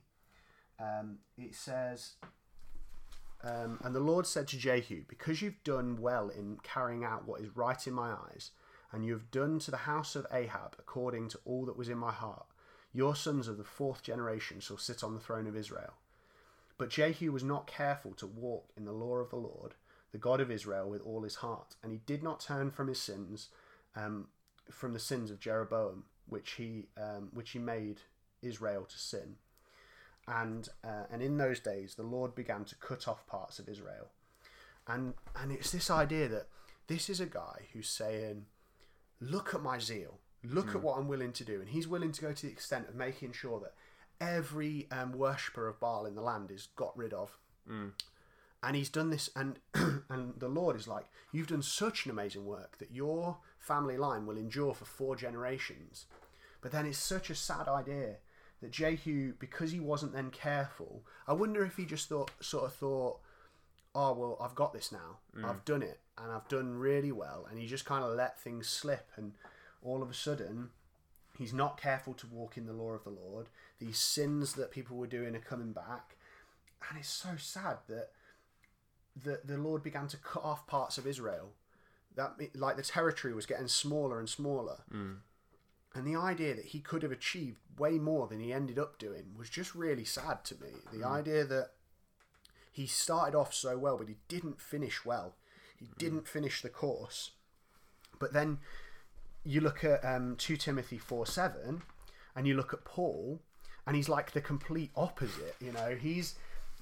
um, 0.79 1.19
it 1.37 1.55
says, 1.55 2.13
um, 3.43 3.79
"And 3.83 3.95
the 3.95 3.99
Lord 3.99 4.25
said 4.25 4.47
to 4.49 4.57
Jehu, 4.57 5.03
Because 5.07 5.41
you've 5.41 5.63
done 5.63 6.01
well 6.01 6.29
in 6.29 6.57
carrying 6.63 7.03
out 7.03 7.27
what 7.27 7.41
is 7.41 7.55
right 7.55 7.85
in 7.85 7.93
my 7.93 8.11
eyes, 8.11 8.51
and 8.91 9.05
you 9.05 9.13
have 9.13 9.31
done 9.31 9.59
to 9.59 9.71
the 9.71 9.77
house 9.77 10.15
of 10.15 10.25
Ahab 10.31 10.75
according 10.79 11.29
to 11.29 11.39
all 11.45 11.65
that 11.65 11.77
was 11.77 11.89
in 11.89 11.97
my 11.97 12.11
heart, 12.11 12.47
your 12.93 13.15
sons 13.15 13.47
of 13.47 13.57
the 13.57 13.63
fourth 13.63 14.01
generation 14.01 14.59
shall 14.59 14.77
sit 14.77 15.03
on 15.03 15.13
the 15.13 15.19
throne 15.19 15.47
of 15.47 15.55
Israel." 15.55 15.93
But 16.77 16.89
Jehu 16.89 17.31
was 17.31 17.43
not 17.43 17.67
careful 17.67 18.13
to 18.13 18.27
walk 18.27 18.69
in 18.77 18.85
the 18.85 18.91
law 18.91 19.17
of 19.17 19.29
the 19.29 19.35
Lord, 19.37 19.73
the 20.11 20.17
God 20.19 20.39
of 20.39 20.51
Israel, 20.51 20.89
with 20.89 21.01
all 21.01 21.23
his 21.23 21.35
heart, 21.35 21.75
and 21.81 21.91
he 21.91 21.99
did 22.05 22.23
not 22.23 22.39
turn 22.39 22.71
from 22.71 22.87
his 22.87 23.01
sins, 23.01 23.49
um, 23.95 24.27
from 24.69 24.93
the 24.93 24.99
sins 24.99 25.31
of 25.31 25.39
Jeroboam, 25.39 26.05
which 26.27 26.51
he 26.53 26.87
um, 26.97 27.29
which 27.33 27.51
he 27.51 27.59
made 27.59 28.01
Israel 28.41 28.85
to 28.85 28.97
sin. 28.97 29.35
And 30.27 30.67
uh, 30.83 31.05
and 31.11 31.21
in 31.21 31.37
those 31.37 31.59
days, 31.59 31.95
the 31.95 32.03
Lord 32.03 32.35
began 32.35 32.65
to 32.65 32.75
cut 32.75 33.07
off 33.07 33.25
parts 33.27 33.59
of 33.59 33.69
Israel, 33.69 34.09
and 34.85 35.13
and 35.35 35.51
it's 35.51 35.71
this 35.71 35.89
idea 35.89 36.27
that 36.27 36.47
this 36.87 37.09
is 37.09 37.19
a 37.19 37.25
guy 37.25 37.67
who's 37.71 37.89
saying, 37.89 38.45
"Look 39.21 39.55
at 39.55 39.61
my 39.61 39.79
zeal. 39.79 40.19
Look 40.43 40.75
at 40.75 40.81
what 40.81 40.97
I'm 40.97 41.07
willing 41.07 41.31
to 41.33 41.45
do," 41.45 41.59
and 41.61 41.69
he's 41.69 41.87
willing 41.87 42.11
to 42.11 42.21
go 42.21 42.33
to 42.33 42.45
the 42.45 42.51
extent 42.51 42.89
of 42.89 42.95
making 42.95 43.31
sure 43.33 43.59
that 43.61 43.73
every 44.19 44.87
um, 44.91 45.13
worshipper 45.13 45.67
of 45.67 45.79
Baal 45.79 46.05
in 46.05 46.15
the 46.15 46.21
land 46.21 46.51
is 46.51 46.67
got 46.75 46.97
rid 46.97 47.13
of. 47.13 47.37
And 48.63 48.75
he's 48.75 48.89
done 48.89 49.09
this, 49.11 49.29
and 49.35 49.59
and 50.09 50.33
the 50.37 50.49
Lord 50.49 50.75
is 50.75 50.89
like, 50.89 51.05
"You've 51.31 51.47
done 51.47 51.61
such 51.61 52.03
an 52.05 52.11
amazing 52.11 52.45
work 52.45 52.79
that 52.79 52.91
your 52.91 53.37
family 53.67 53.97
line 53.97 54.25
will 54.25 54.37
endure 54.37 54.73
for 54.73 54.85
four 54.85 55.15
generations." 55.15 56.05
But 56.61 56.71
then 56.71 56.85
it's 56.85 56.97
such 56.97 57.29
a 57.29 57.35
sad 57.35 57.67
idea 57.67 58.17
that 58.61 58.71
Jehu, 58.71 59.33
because 59.33 59.71
he 59.71 59.79
wasn't 59.79 60.13
then 60.13 60.31
careful, 60.31 61.05
I 61.27 61.33
wonder 61.33 61.63
if 61.63 61.77
he 61.77 61.85
just 61.85 62.09
thought, 62.09 62.31
sort 62.39 62.65
of 62.65 62.73
thought, 62.73 63.19
"Oh 63.93 64.13
well, 64.13 64.37
I've 64.41 64.55
got 64.55 64.73
this 64.73 64.91
now. 64.91 65.19
Mm. 65.35 65.45
I've 65.45 65.65
done 65.65 65.83
it, 65.83 65.99
and 66.17 66.31
I've 66.31 66.47
done 66.47 66.73
really 66.73 67.11
well," 67.11 67.45
and 67.49 67.59
he 67.59 67.67
just 67.67 67.85
kind 67.85 68.03
of 68.03 68.15
let 68.15 68.39
things 68.39 68.67
slip, 68.67 69.11
and 69.15 69.33
all 69.81 70.01
of 70.01 70.09
a 70.09 70.13
sudden, 70.13 70.71
he's 71.37 71.53
not 71.53 71.79
careful 71.79 72.13
to 72.15 72.27
walk 72.27 72.57
in 72.57 72.65
the 72.65 72.73
law 72.73 72.91
of 72.93 73.03
the 73.03 73.11
Lord. 73.11 73.49
These 73.79 73.99
sins 73.99 74.53
that 74.53 74.71
people 74.71 74.97
were 74.97 75.07
doing 75.07 75.35
are 75.35 75.39
coming 75.39 75.71
back, 75.71 76.15
and 76.89 76.97
it's 76.97 77.09
so 77.09 77.37
sad 77.37 77.77
that 77.87 78.11
the 79.15 79.41
the 79.43 79.57
Lord 79.57 79.83
began 79.83 80.07
to 80.07 80.17
cut 80.17 80.43
off 80.43 80.67
parts 80.67 80.97
of 80.97 81.05
Israel. 81.05 81.53
That 82.17 82.33
like 82.55 82.75
the 82.75 82.83
territory 82.83 83.33
was 83.33 83.45
getting 83.45 83.69
smaller 83.69 84.19
and 84.19 84.27
smaller, 84.27 84.79
and 85.95 86.05
the 86.05 86.15
idea 86.19 86.53
that 86.55 86.65
he 86.65 86.79
could 86.79 87.01
have 87.01 87.11
achieved 87.11 87.57
way 87.79 87.97
more 87.97 88.27
than 88.27 88.39
he 88.39 88.51
ended 88.51 88.77
up 88.77 88.99
doing 88.99 89.33
was 89.37 89.49
just 89.49 89.73
really 89.73 90.03
sad 90.05 90.43
to 90.45 90.55
me. 90.55 90.69
The 90.91 91.05
idea 91.07 91.45
that 91.45 91.69
he 92.71 92.85
started 92.85 93.35
off 93.35 93.53
so 93.53 93.77
well, 93.77 93.97
but 93.97 94.07
he 94.07 94.17
didn't 94.27 94.61
finish 94.61 95.05
well. 95.05 95.35
He 95.79 95.87
didn't 95.97 96.27
finish 96.27 96.61
the 96.61 96.69
course. 96.69 97.31
But 98.19 98.33
then 98.33 98.59
you 99.43 99.61
look 99.61 99.83
at 99.83 100.03
um, 100.05 100.35
2 100.37 100.57
Timothy 100.57 100.97
4 100.97 101.25
7, 101.25 101.81
and 102.35 102.47
you 102.47 102.55
look 102.55 102.73
at 102.73 102.85
Paul, 102.85 103.39
and 103.85 103.95
he's 103.95 104.09
like 104.09 104.31
the 104.31 104.41
complete 104.41 104.91
opposite. 104.95 105.55
You 105.59 105.71
know, 105.71 105.95
he's 105.99 106.35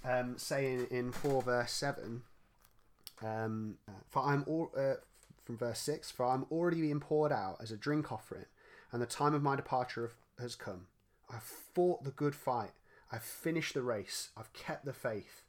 um, 0.04 0.38
saying 0.38 0.88
in 0.92 1.12
4 1.12 1.42
verse 1.42 1.72
7, 1.72 2.24
um, 3.24 3.78
for 4.10 4.24
I'm 4.24 4.44
all, 4.48 4.72
uh, 4.78 4.96
from 5.46 5.58
verse 5.58 5.80
6, 5.80 6.12
for 6.12 6.26
I'm 6.26 6.46
already 6.52 6.82
being 6.82 7.00
poured 7.00 7.32
out 7.32 7.58
as 7.62 7.72
a 7.72 7.78
drink 7.78 8.12
offering, 8.12 8.46
and 8.92 9.02
the 9.02 9.06
time 9.06 9.34
of 9.34 9.44
my 9.44 9.56
departure 9.56 10.12
has 10.40 10.56
come. 10.56 10.88
I've 11.32 11.44
fought 11.44 12.04
the 12.04 12.12
good 12.12 12.36
fight, 12.36 12.72
I've 13.12 13.24
finished 13.24 13.76
the 13.76 13.84
race, 13.84 14.30
I've 14.36 14.52
kept 14.54 14.86
the 14.86 14.94
faith, 14.94 15.44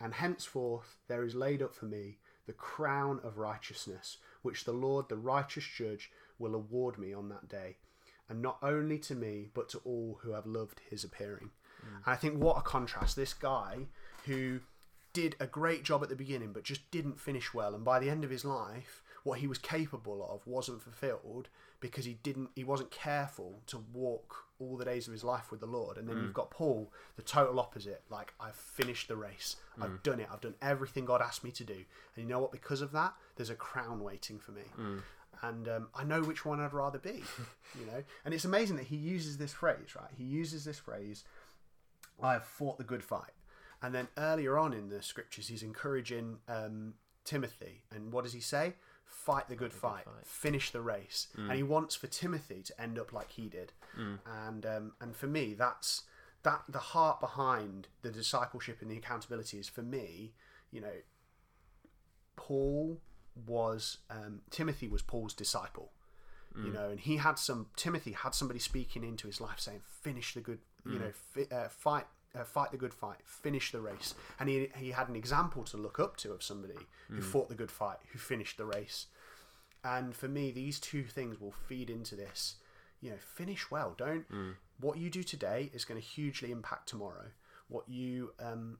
and 0.00 0.14
henceforth 0.14 0.96
there 1.08 1.24
is 1.24 1.34
laid 1.34 1.62
up 1.62 1.74
for 1.74 1.86
me 1.86 2.18
the 2.46 2.52
crown 2.52 3.20
of 3.24 3.38
righteousness, 3.38 4.18
which 4.42 4.64
the 4.64 4.72
Lord, 4.72 5.08
the 5.08 5.16
righteous 5.16 5.64
judge, 5.64 6.10
will 6.38 6.54
award 6.54 6.98
me 6.98 7.12
on 7.14 7.28
that 7.30 7.48
day, 7.48 7.76
and 8.28 8.42
not 8.42 8.58
only 8.62 8.98
to 8.98 9.14
me, 9.14 9.48
but 9.54 9.68
to 9.70 9.78
all 9.84 10.18
who 10.22 10.32
have 10.32 10.46
loved 10.46 10.80
his 10.90 11.04
appearing. 11.04 11.50
Mm. 11.82 11.96
And 12.04 12.14
I 12.14 12.16
think 12.16 12.36
what 12.36 12.58
a 12.58 12.62
contrast. 12.62 13.16
This 13.16 13.34
guy 13.34 13.86
who 14.26 14.60
did 15.12 15.36
a 15.38 15.46
great 15.46 15.84
job 15.84 16.02
at 16.02 16.08
the 16.08 16.16
beginning, 16.16 16.52
but 16.52 16.64
just 16.64 16.90
didn't 16.90 17.20
finish 17.20 17.54
well, 17.54 17.74
and 17.74 17.84
by 17.84 17.98
the 17.98 18.10
end 18.10 18.24
of 18.24 18.30
his 18.30 18.44
life, 18.44 19.01
what 19.24 19.38
he 19.38 19.46
was 19.46 19.58
capable 19.58 20.28
of 20.32 20.46
wasn't 20.46 20.82
fulfilled 20.82 21.48
because 21.80 22.04
he 22.04 22.18
didn't 22.22 22.50
he 22.54 22.64
wasn't 22.64 22.90
careful 22.90 23.60
to 23.66 23.82
walk 23.92 24.46
all 24.58 24.76
the 24.76 24.84
days 24.84 25.06
of 25.06 25.12
his 25.12 25.24
life 25.24 25.50
with 25.50 25.60
the 25.60 25.66
Lord. 25.66 25.98
And 25.98 26.08
then 26.08 26.18
you've 26.18 26.34
got 26.34 26.50
Paul, 26.50 26.92
the 27.16 27.22
total 27.22 27.58
opposite. 27.58 28.02
Like 28.08 28.32
I've 28.40 28.54
finished 28.54 29.08
the 29.08 29.16
race. 29.16 29.56
I've 29.80 30.02
done 30.02 30.20
it. 30.20 30.28
I've 30.32 30.40
done 30.40 30.54
everything 30.62 31.04
God 31.04 31.20
asked 31.20 31.42
me 31.42 31.50
to 31.52 31.64
do. 31.64 31.74
And 32.14 32.24
you 32.24 32.26
know 32.26 32.38
what? 32.38 32.52
Because 32.52 32.80
of 32.80 32.92
that, 32.92 33.14
there's 33.36 33.50
a 33.50 33.54
crown 33.56 34.02
waiting 34.02 34.38
for 34.38 34.52
me. 34.52 34.62
And 35.42 35.68
um, 35.68 35.88
I 35.94 36.04
know 36.04 36.22
which 36.22 36.44
one 36.44 36.60
I'd 36.60 36.72
rather 36.72 36.98
be. 36.98 37.24
you 37.78 37.86
know. 37.86 38.04
And 38.24 38.32
it's 38.32 38.44
amazing 38.44 38.76
that 38.76 38.86
he 38.86 38.96
uses 38.96 39.38
this 39.38 39.52
phrase. 39.52 39.96
Right? 39.96 40.10
He 40.16 40.24
uses 40.24 40.64
this 40.64 40.78
phrase. 40.78 41.24
I 42.22 42.34
have 42.34 42.44
fought 42.44 42.78
the 42.78 42.84
good 42.84 43.02
fight. 43.02 43.32
And 43.82 43.92
then 43.92 44.06
earlier 44.16 44.56
on 44.56 44.72
in 44.72 44.88
the 44.88 45.02
scriptures, 45.02 45.48
he's 45.48 45.64
encouraging 45.64 46.38
um, 46.48 46.94
Timothy. 47.24 47.82
And 47.92 48.12
what 48.12 48.22
does 48.22 48.32
he 48.32 48.40
say? 48.40 48.74
Fight 49.12 49.48
the 49.48 49.54
good 49.56 49.72
fight, 49.72 50.04
fight. 50.04 50.26
finish 50.26 50.70
the 50.72 50.80
race. 50.80 51.28
And 51.36 51.52
he 51.52 51.62
wants 51.62 51.94
for 51.94 52.06
Timothy 52.08 52.62
to 52.62 52.80
end 52.80 52.98
up 52.98 53.12
like 53.12 53.30
he 53.32 53.48
did. 53.48 53.72
And 54.26 54.66
um, 54.66 54.92
and 55.00 55.14
for 55.14 55.26
me, 55.26 55.54
that's 55.54 56.02
that 56.42 56.62
the 56.68 56.78
heart 56.78 57.20
behind 57.20 57.88
the 58.02 58.10
discipleship 58.10 58.78
and 58.82 58.90
the 58.90 58.96
accountability 58.96 59.58
is 59.58 59.68
for 59.68 59.82
me. 59.82 60.32
You 60.72 60.80
know, 60.80 60.94
Paul 62.36 63.00
was 63.46 63.98
um, 64.10 64.40
Timothy 64.50 64.88
was 64.88 65.02
Paul's 65.02 65.34
disciple. 65.34 65.92
You 66.54 66.70
know, 66.70 66.90
and 66.90 67.00
he 67.00 67.16
had 67.16 67.38
some 67.38 67.68
Timothy 67.76 68.12
had 68.12 68.34
somebody 68.34 68.60
speaking 68.60 69.04
into 69.04 69.26
his 69.26 69.40
life 69.40 69.58
saying, 69.58 69.80
"Finish 70.02 70.34
the 70.34 70.42
good, 70.42 70.58
you 70.84 70.98
know, 70.98 71.10
fi- 71.12 71.48
uh, 71.54 71.68
fight, 71.70 72.04
uh, 72.34 72.44
fight 72.44 72.70
the 72.70 72.76
good 72.76 72.94
fight, 72.94 73.18
finish 73.24 73.72
the 73.72 73.80
race." 73.80 74.14
And 74.38 74.48
he 74.48 74.68
he 74.76 74.90
had 74.90 75.08
an 75.08 75.16
example 75.16 75.62
to 75.64 75.76
look 75.76 75.98
up 75.98 76.16
to 76.18 76.32
of 76.32 76.42
somebody 76.42 76.78
who 77.08 77.20
fought 77.22 77.48
the 77.48 77.54
good 77.54 77.70
fight, 77.70 77.98
who 78.12 78.18
finished 78.18 78.56
the 78.56 78.64
race. 78.64 79.06
And 79.84 80.14
for 80.14 80.28
me, 80.28 80.50
these 80.52 80.78
two 80.78 81.04
things 81.04 81.40
will 81.40 81.52
feed 81.52 81.90
into 81.90 82.14
this. 82.16 82.56
You 83.00 83.10
know, 83.10 83.16
finish 83.18 83.70
well. 83.70 83.94
Don't 83.96 84.24
what 84.80 84.98
you 84.98 85.10
do 85.10 85.22
today 85.22 85.70
is 85.74 85.84
going 85.84 86.00
to 86.00 86.06
hugely 86.06 86.50
impact 86.52 86.88
tomorrow. 86.88 87.26
What 87.68 87.88
you 87.88 88.32
um, 88.38 88.78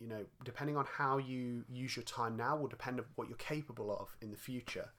you 0.00 0.08
know, 0.08 0.24
depending 0.44 0.76
on 0.76 0.86
how 0.86 1.18
you 1.18 1.64
use 1.72 1.96
your 1.96 2.04
time 2.04 2.36
now 2.36 2.56
will 2.56 2.66
depend 2.68 2.98
on 3.00 3.06
what 3.14 3.28
you're 3.28 3.36
capable 3.38 3.96
of 3.96 4.16
in 4.20 4.30
the 4.30 4.36
future. 4.36 4.90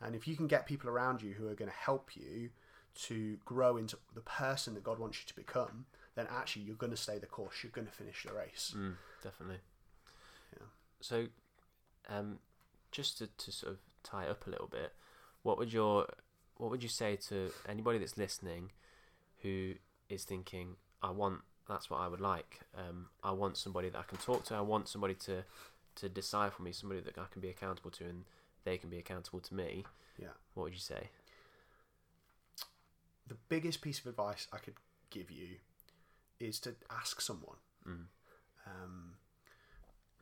And 0.00 0.14
if 0.14 0.26
you 0.28 0.36
can 0.36 0.46
get 0.46 0.66
people 0.66 0.90
around 0.90 1.22
you 1.22 1.32
who 1.32 1.46
are 1.48 1.54
going 1.54 1.70
to 1.70 1.76
help 1.76 2.16
you 2.16 2.50
to 3.06 3.38
grow 3.44 3.76
into 3.76 3.96
the 4.14 4.20
person 4.20 4.74
that 4.74 4.82
God 4.84 4.98
wants 4.98 5.18
you 5.20 5.26
to 5.28 5.34
become, 5.34 5.86
then 6.14 6.26
actually 6.30 6.62
you're 6.62 6.76
going 6.76 6.90
to 6.90 6.96
stay 6.96 7.18
the 7.18 7.26
course. 7.26 7.62
You're 7.62 7.72
going 7.72 7.86
to 7.86 7.92
finish 7.92 8.24
the 8.24 8.32
race. 8.32 8.74
Mm, 8.76 8.94
definitely. 9.22 9.60
Yeah. 10.56 10.66
So, 11.00 11.26
um, 12.08 12.38
just 12.90 13.18
to, 13.18 13.26
to 13.26 13.52
sort 13.52 13.72
of 13.72 13.78
tie 14.02 14.24
it 14.24 14.30
up 14.30 14.46
a 14.46 14.50
little 14.50 14.66
bit, 14.68 14.92
what 15.42 15.58
would 15.58 15.72
your 15.72 16.06
what 16.56 16.70
would 16.70 16.82
you 16.82 16.88
say 16.88 17.16
to 17.16 17.50
anybody 17.68 17.98
that's 17.98 18.16
listening 18.16 18.70
who 19.42 19.74
is 20.08 20.24
thinking, 20.24 20.76
I 21.02 21.10
want 21.10 21.40
that's 21.68 21.90
what 21.90 22.00
I 22.00 22.08
would 22.08 22.20
like. 22.20 22.60
Um, 22.76 23.06
I 23.22 23.32
want 23.32 23.56
somebody 23.56 23.88
that 23.88 23.98
I 23.98 24.02
can 24.02 24.18
talk 24.18 24.44
to. 24.46 24.54
I 24.54 24.60
want 24.60 24.88
somebody 24.88 25.14
to 25.14 25.44
to 25.96 26.08
decide 26.08 26.52
for 26.52 26.62
me, 26.62 26.72
somebody 26.72 27.00
that 27.00 27.18
I 27.18 27.24
can 27.30 27.40
be 27.40 27.48
accountable 27.48 27.90
to, 27.92 28.04
and 28.04 28.24
they 28.64 28.78
can 28.78 28.90
be 28.90 28.98
accountable 28.98 29.40
to 29.40 29.54
me. 29.54 29.84
Yeah. 30.18 30.28
What 30.54 30.64
would 30.64 30.72
you 30.72 30.80
say? 30.80 31.08
The 33.28 33.36
biggest 33.48 33.80
piece 33.80 34.00
of 34.00 34.06
advice 34.06 34.46
I 34.52 34.58
could 34.58 34.74
give 35.10 35.30
you 35.30 35.56
is 36.42 36.58
to 36.60 36.74
ask 36.90 37.20
someone. 37.20 37.56
Mm. 37.86 38.04
Um, 38.66 39.14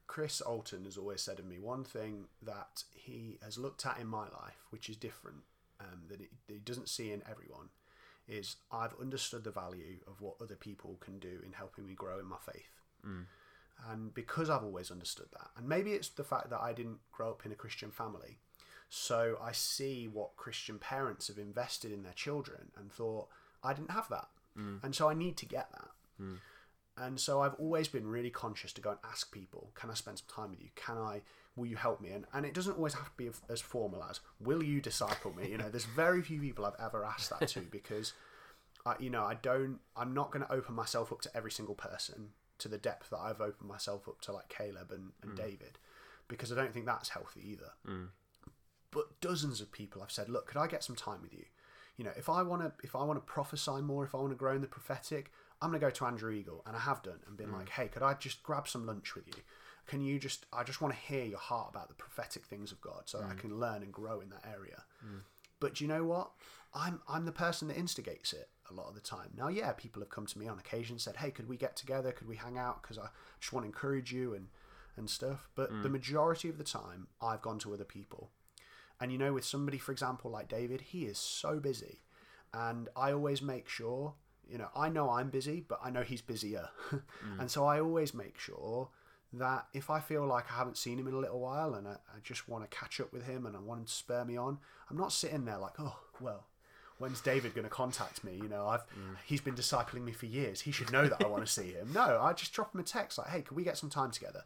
Chris 0.07 0.41
Alton 0.41 0.85
has 0.85 0.97
always 0.97 1.23
said 1.23 1.39
of 1.39 1.47
me 1.47 1.59
one 1.59 1.85
thing 1.85 2.27
that 2.43 2.85
he 2.95 3.39
has 3.43 3.59
looked 3.59 3.87
at 3.87 3.99
in 3.99 4.07
my 4.07 4.25
life, 4.25 4.67
which 4.71 4.89
is 4.89 4.97
different, 4.97 5.39
um, 5.81 6.03
that, 6.09 6.21
he, 6.21 6.29
that 6.47 6.55
he 6.55 6.59
doesn't 6.61 6.89
see 6.89 7.13
in 7.13 7.23
everyone, 7.31 7.69
is 8.29 8.57
I've 8.71 8.95
understood 9.01 9.45
the 9.45 9.51
value 9.51 9.99
of 10.07 10.21
what 10.21 10.35
other 10.41 10.57
people 10.57 10.97
can 11.01 11.19
do 11.19 11.41
in 11.45 11.53
helping 11.53 11.87
me 11.87 11.95
grow 11.95 12.19
in 12.19 12.27
my 12.27 12.39
faith. 12.45 12.81
And 13.91 14.13
because 14.13 14.51
I've 14.51 14.65
always 14.65 14.91
understood 14.91 15.29
that, 15.33 15.51
and 15.57 15.69
maybe 15.69 15.93
it's 15.93 16.11
the 16.11 16.25
fact 16.25 16.51
that 16.51 16.61
I 16.61 16.73
didn't 16.73 16.99
grow 17.13 17.31
up 17.31 17.47
in 17.47 17.53
a 17.53 17.57
Christian 17.57 17.91
family, 17.91 18.39
so 18.89 19.39
I 19.41 19.53
see 19.53 20.07
what 20.07 20.37
Christian 20.37 20.79
parents 20.79 21.29
have 21.29 21.39
invested 21.39 21.93
in 21.93 22.03
their 22.03 22.13
children 22.13 22.73
and 22.77 22.93
thought, 22.93 23.29
I 23.63 23.73
didn't 23.73 23.93
have 23.93 24.09
that. 24.11 24.29
And 24.85 24.95
so 24.95 25.09
I 25.09 25.15
need 25.15 25.37
to 25.39 25.47
get 25.47 25.71
that. 25.73 25.89
Mm. 26.21 26.39
And 26.97 27.19
so 27.19 27.41
I've 27.41 27.55
always 27.55 27.89
been 27.89 28.07
really 28.07 28.31
conscious 28.31 28.73
to 28.75 28.81
go 28.81 28.91
and 28.91 28.99
ask 29.05 29.33
people, 29.33 29.71
can 29.75 29.91
I 29.91 29.95
spend 29.95 30.19
some 30.19 30.27
time 30.35 30.51
with 30.51 30.61
you? 30.61 30.69
Can 30.77 30.99
I, 30.99 31.23
will 31.57 31.67
you 31.67 31.77
help 31.77 32.01
me? 32.01 32.11
And, 32.11 32.27
and 32.35 32.45
it 32.45 32.53
doesn't 32.53 32.77
always 32.77 32.95
have 32.95 33.07
to 33.07 33.17
be 33.17 33.31
as 33.49 33.61
formal 33.61 34.05
as, 34.05 34.21
will 34.39 34.63
you 34.63 34.81
disciple 34.81 35.35
me? 35.35 35.49
You 35.49 35.57
know, 35.57 35.71
there's 35.71 35.87
very 35.87 36.21
few 36.21 36.41
people 36.41 36.67
I've 36.67 36.85
ever 36.85 37.05
asked 37.05 37.31
that 37.31 37.49
to 37.49 37.61
because, 37.71 38.13
I, 38.85 38.97
you 38.99 39.09
know, 39.09 39.25
I 39.25 39.35
don't, 39.35 39.79
I'm 39.97 40.13
not 40.13 40.31
going 40.31 40.45
to 40.45 40.53
open 40.53 40.75
myself 40.75 41.11
up 41.11 41.23
to 41.23 41.35
every 41.35 41.51
single 41.51 41.75
person 41.75 42.31
to 42.59 42.69
the 42.69 42.79
depth 42.79 43.11
that 43.11 43.19
I've 43.19 43.41
opened 43.41 43.69
myself 43.69 44.07
up 44.07 44.21
to 44.23 44.33
like 44.33 44.49
Caleb 44.51 44.93
and, 44.93 45.13
and 45.23 45.33
mm. 45.33 45.37
David 45.37 45.79
because 46.29 46.53
I 46.53 46.55
don't 46.55 46.73
think 46.73 46.87
that's 46.87 47.11
healthy 47.11 47.41
either. 47.45 47.73
Mm. 47.87 48.09
But 48.91 49.21
dozens 49.21 49.61
of 49.61 49.73
people 49.73 50.03
I've 50.03 50.13
said, 50.13 50.29
look, 50.29 50.47
could 50.47 50.57
I 50.57 50.67
get 50.67 50.85
some 50.85 50.97
time 50.97 51.21
with 51.23 51.33
you? 51.33 51.45
You 51.97 52.05
know, 52.05 52.13
if 52.17 52.29
I 52.29 52.43
want 52.43 52.63
to, 52.63 52.73
if 52.83 52.97
I 52.97 53.03
want 53.05 53.19
to 53.19 53.33
prophesy 53.33 53.83
more, 53.83 54.05
if 54.05 54.15
I 54.15 54.19
want 54.19 54.31
to 54.31 54.37
grow 54.37 54.55
in 54.55 54.63
the 54.63 54.67
prophetic, 54.67 55.33
I'm 55.63 55.71
going 55.71 55.81
to 55.81 55.87
go 55.87 55.91
to 55.91 56.07
Andrew 56.07 56.33
Eagle, 56.33 56.63
and 56.67 56.77
I 56.77 56.81
have 56.81 57.03
done, 57.03 57.21
and 57.27 57.37
been 57.37 57.49
mm. 57.49 57.59
like, 57.59 57.69
hey, 57.71 57.89
could 57.89 58.03
I 58.03 58.15
just 58.15 58.43
grab 58.43 58.67
some 58.67 58.87
lunch 58.87 59.15
with 59.15 59.27
you? 59.29 59.43
Can 59.87 60.01
you 60.01 60.19
just, 60.19 60.47
I 60.53 60.63
just 60.63 60.81
want 60.81 60.95
to 60.95 61.01
hear 61.01 61.25
your 61.25 61.39
heart 61.39 61.69
about 61.71 61.89
the 61.89 61.95
prophetic 61.95 62.45
things 62.45 62.73
of 62.73 62.81
God, 62.81 63.03
so 63.07 63.19
that 63.19 63.27
I 63.27 63.35
mm. 63.35 63.39
can 63.39 63.59
learn 63.59 63.83
and 63.83 63.93
grow 63.93 64.21
in 64.21 64.31
that 64.31 64.45
area. 64.51 64.85
Mm. 65.05 65.21
But 65.61 65.75
do 65.75 65.85
you 65.85 65.89
know 65.89 66.05
what? 66.05 66.31
I'm 66.73 67.01
I'm 67.09 67.25
the 67.25 67.33
person 67.33 67.69
that 67.69 67.77
instigates 67.77 68.33
it 68.33 68.49
a 68.71 68.75
lot 68.75 68.89
of 68.89 68.95
the 68.95 69.01
time. 69.01 69.31
Now, 69.37 69.49
yeah, 69.49 69.73
people 69.73 70.01
have 70.01 70.11
come 70.11 70.27
to 70.27 70.39
me 70.39 70.47
on 70.47 70.59
occasion 70.59 70.99
said, 70.99 71.17
"Hey, 71.17 71.31
could 71.31 71.49
we 71.49 71.57
get 71.57 71.77
together? 71.77 72.13
Could 72.13 72.29
we 72.29 72.37
hang 72.37 72.57
out? 72.57 72.83
Because 72.83 72.99
I 72.99 73.09
just 73.41 73.53
want 73.53 73.65
to 73.65 73.69
encourage 73.69 74.13
you 74.13 74.35
and 74.35 74.49
and 74.97 75.11
stuff." 75.11 75.49
But 75.55 75.83
the 75.83 75.89
majority 75.89 76.49
of 76.49 76.59
the 76.59 76.65
time, 76.65 77.09
I've 77.21 77.43
gone 77.43 77.59
to 77.61 77.75
other 77.75 77.85
people. 77.85 78.31
And 79.01 79.11
you 79.11 79.19
know, 79.19 79.33
with 79.33 79.45
somebody, 79.45 79.79
for 79.79 79.93
example, 79.93 80.31
like 80.31 80.49
David, 80.49 80.81
he 80.81 81.05
is 81.05 81.19
so 81.19 81.59
busy, 81.59 82.03
and 82.53 82.89
I 82.97 83.13
always 83.13 83.43
make 83.43 83.69
sure. 83.69 84.15
You 84.51 84.59
know, 84.59 84.69
I 84.75 84.89
know 84.89 85.11
I'm 85.11 85.31
busy, 85.31 85.65
but 85.67 85.81
I 85.83 85.91
know 85.91 86.03
he's 86.03 86.23
busier, 86.23 86.69
mm. 86.91 87.01
and 87.39 87.51
so 87.51 87.65
I 87.65 87.81
always 87.81 88.13
make 88.13 88.39
sure 88.39 88.89
that 89.33 89.67
if 89.73 89.91
I 89.91 90.01
feel 90.01 90.27
like 90.27 90.51
I 90.51 90.57
haven't 90.57 90.77
seen 90.77 90.99
him 90.99 91.07
in 91.07 91.15
a 91.15 91.19
little 91.19 91.39
while 91.39 91.75
and 91.75 91.87
I, 91.87 91.93
I 91.93 92.19
just 92.23 92.49
want 92.49 92.69
to 92.69 92.77
catch 92.77 93.01
up 93.01 93.13
with 93.13 93.27
him 93.27 93.47
and 93.47 93.57
I 93.57 93.61
want 93.61 93.81
him 93.81 93.87
to 93.87 93.93
spur 93.93 94.25
me 94.25 94.37
on, 94.37 94.59
I'm 94.91 94.97
not 94.97 95.13
sitting 95.13 95.45
there 95.45 95.59
like, 95.59 95.75
oh, 95.79 95.97
well, 96.21 96.47
when's 96.99 97.21
David 97.21 97.55
going 97.55 97.65
to 97.65 97.71
contact 97.71 98.25
me? 98.25 98.35
You 98.35 98.49
know, 98.49 98.67
I've 98.67 98.87
mm. 98.89 99.17
he's 99.25 99.41
been 99.41 99.55
discipling 99.55 100.03
me 100.03 100.13
for 100.13 100.27
years. 100.27 100.61
He 100.61 100.73
should 100.73 100.91
know 100.91 101.07
that 101.07 101.25
I 101.25 101.29
want 101.29 101.45
to 101.45 101.51
see 101.51 101.73
him. 101.73 101.93
No, 101.95 102.21
I 102.21 102.33
just 102.33 102.53
drop 102.53 102.75
him 102.75 102.81
a 102.81 102.85
text 102.85 103.19
like, 103.19 103.29
hey, 103.29 103.43
can 103.43 103.57
we 103.57 103.63
get 103.63 103.79
some 103.79 103.91
time 103.91 104.11
together? 104.11 104.45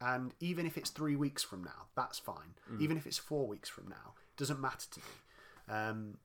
And 0.00 0.32
even 0.40 0.64
if 0.64 0.78
it's 0.78 0.90
three 0.90 1.16
weeks 1.16 1.42
from 1.42 1.62
now, 1.62 1.86
that's 1.94 2.18
fine. 2.18 2.54
Mm. 2.72 2.80
Even 2.80 2.96
if 2.96 3.06
it's 3.06 3.18
four 3.18 3.46
weeks 3.46 3.68
from 3.68 3.88
now, 3.88 4.14
doesn't 4.36 4.60
matter 4.60 4.86
to 4.92 5.00
me. 5.00 5.76
Um, 5.76 6.18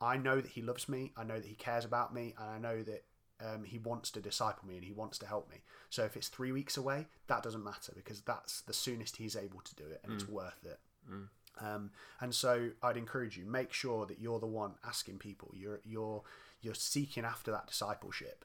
I 0.00 0.16
know 0.16 0.40
that 0.40 0.52
he 0.52 0.62
loves 0.62 0.88
me. 0.88 1.12
I 1.16 1.24
know 1.24 1.36
that 1.36 1.46
he 1.46 1.54
cares 1.54 1.84
about 1.84 2.14
me, 2.14 2.34
and 2.38 2.48
I 2.48 2.58
know 2.58 2.82
that 2.82 3.04
um, 3.44 3.64
he 3.64 3.78
wants 3.78 4.10
to 4.12 4.20
disciple 4.20 4.66
me 4.68 4.74
and 4.76 4.84
he 4.84 4.92
wants 4.92 5.18
to 5.18 5.26
help 5.26 5.48
me. 5.50 5.58
So 5.90 6.04
if 6.04 6.16
it's 6.16 6.28
three 6.28 6.52
weeks 6.52 6.76
away, 6.76 7.06
that 7.28 7.42
doesn't 7.42 7.62
matter 7.64 7.92
because 7.94 8.20
that's 8.22 8.62
the 8.62 8.72
soonest 8.72 9.16
he's 9.16 9.36
able 9.36 9.60
to 9.60 9.74
do 9.76 9.84
it, 9.84 10.00
and 10.04 10.12
it's 10.12 10.28
worth 10.28 10.64
it. 10.64 10.78
Um, 11.60 11.90
and 12.20 12.34
so 12.34 12.70
I'd 12.82 12.96
encourage 12.96 13.36
you 13.36 13.44
make 13.44 13.72
sure 13.72 14.06
that 14.06 14.20
you're 14.20 14.38
the 14.38 14.46
one 14.46 14.74
asking 14.86 15.18
people. 15.18 15.52
You're 15.56 15.80
you're 15.84 16.22
you're 16.60 16.74
seeking 16.74 17.24
after 17.24 17.50
that 17.50 17.66
discipleship. 17.66 18.44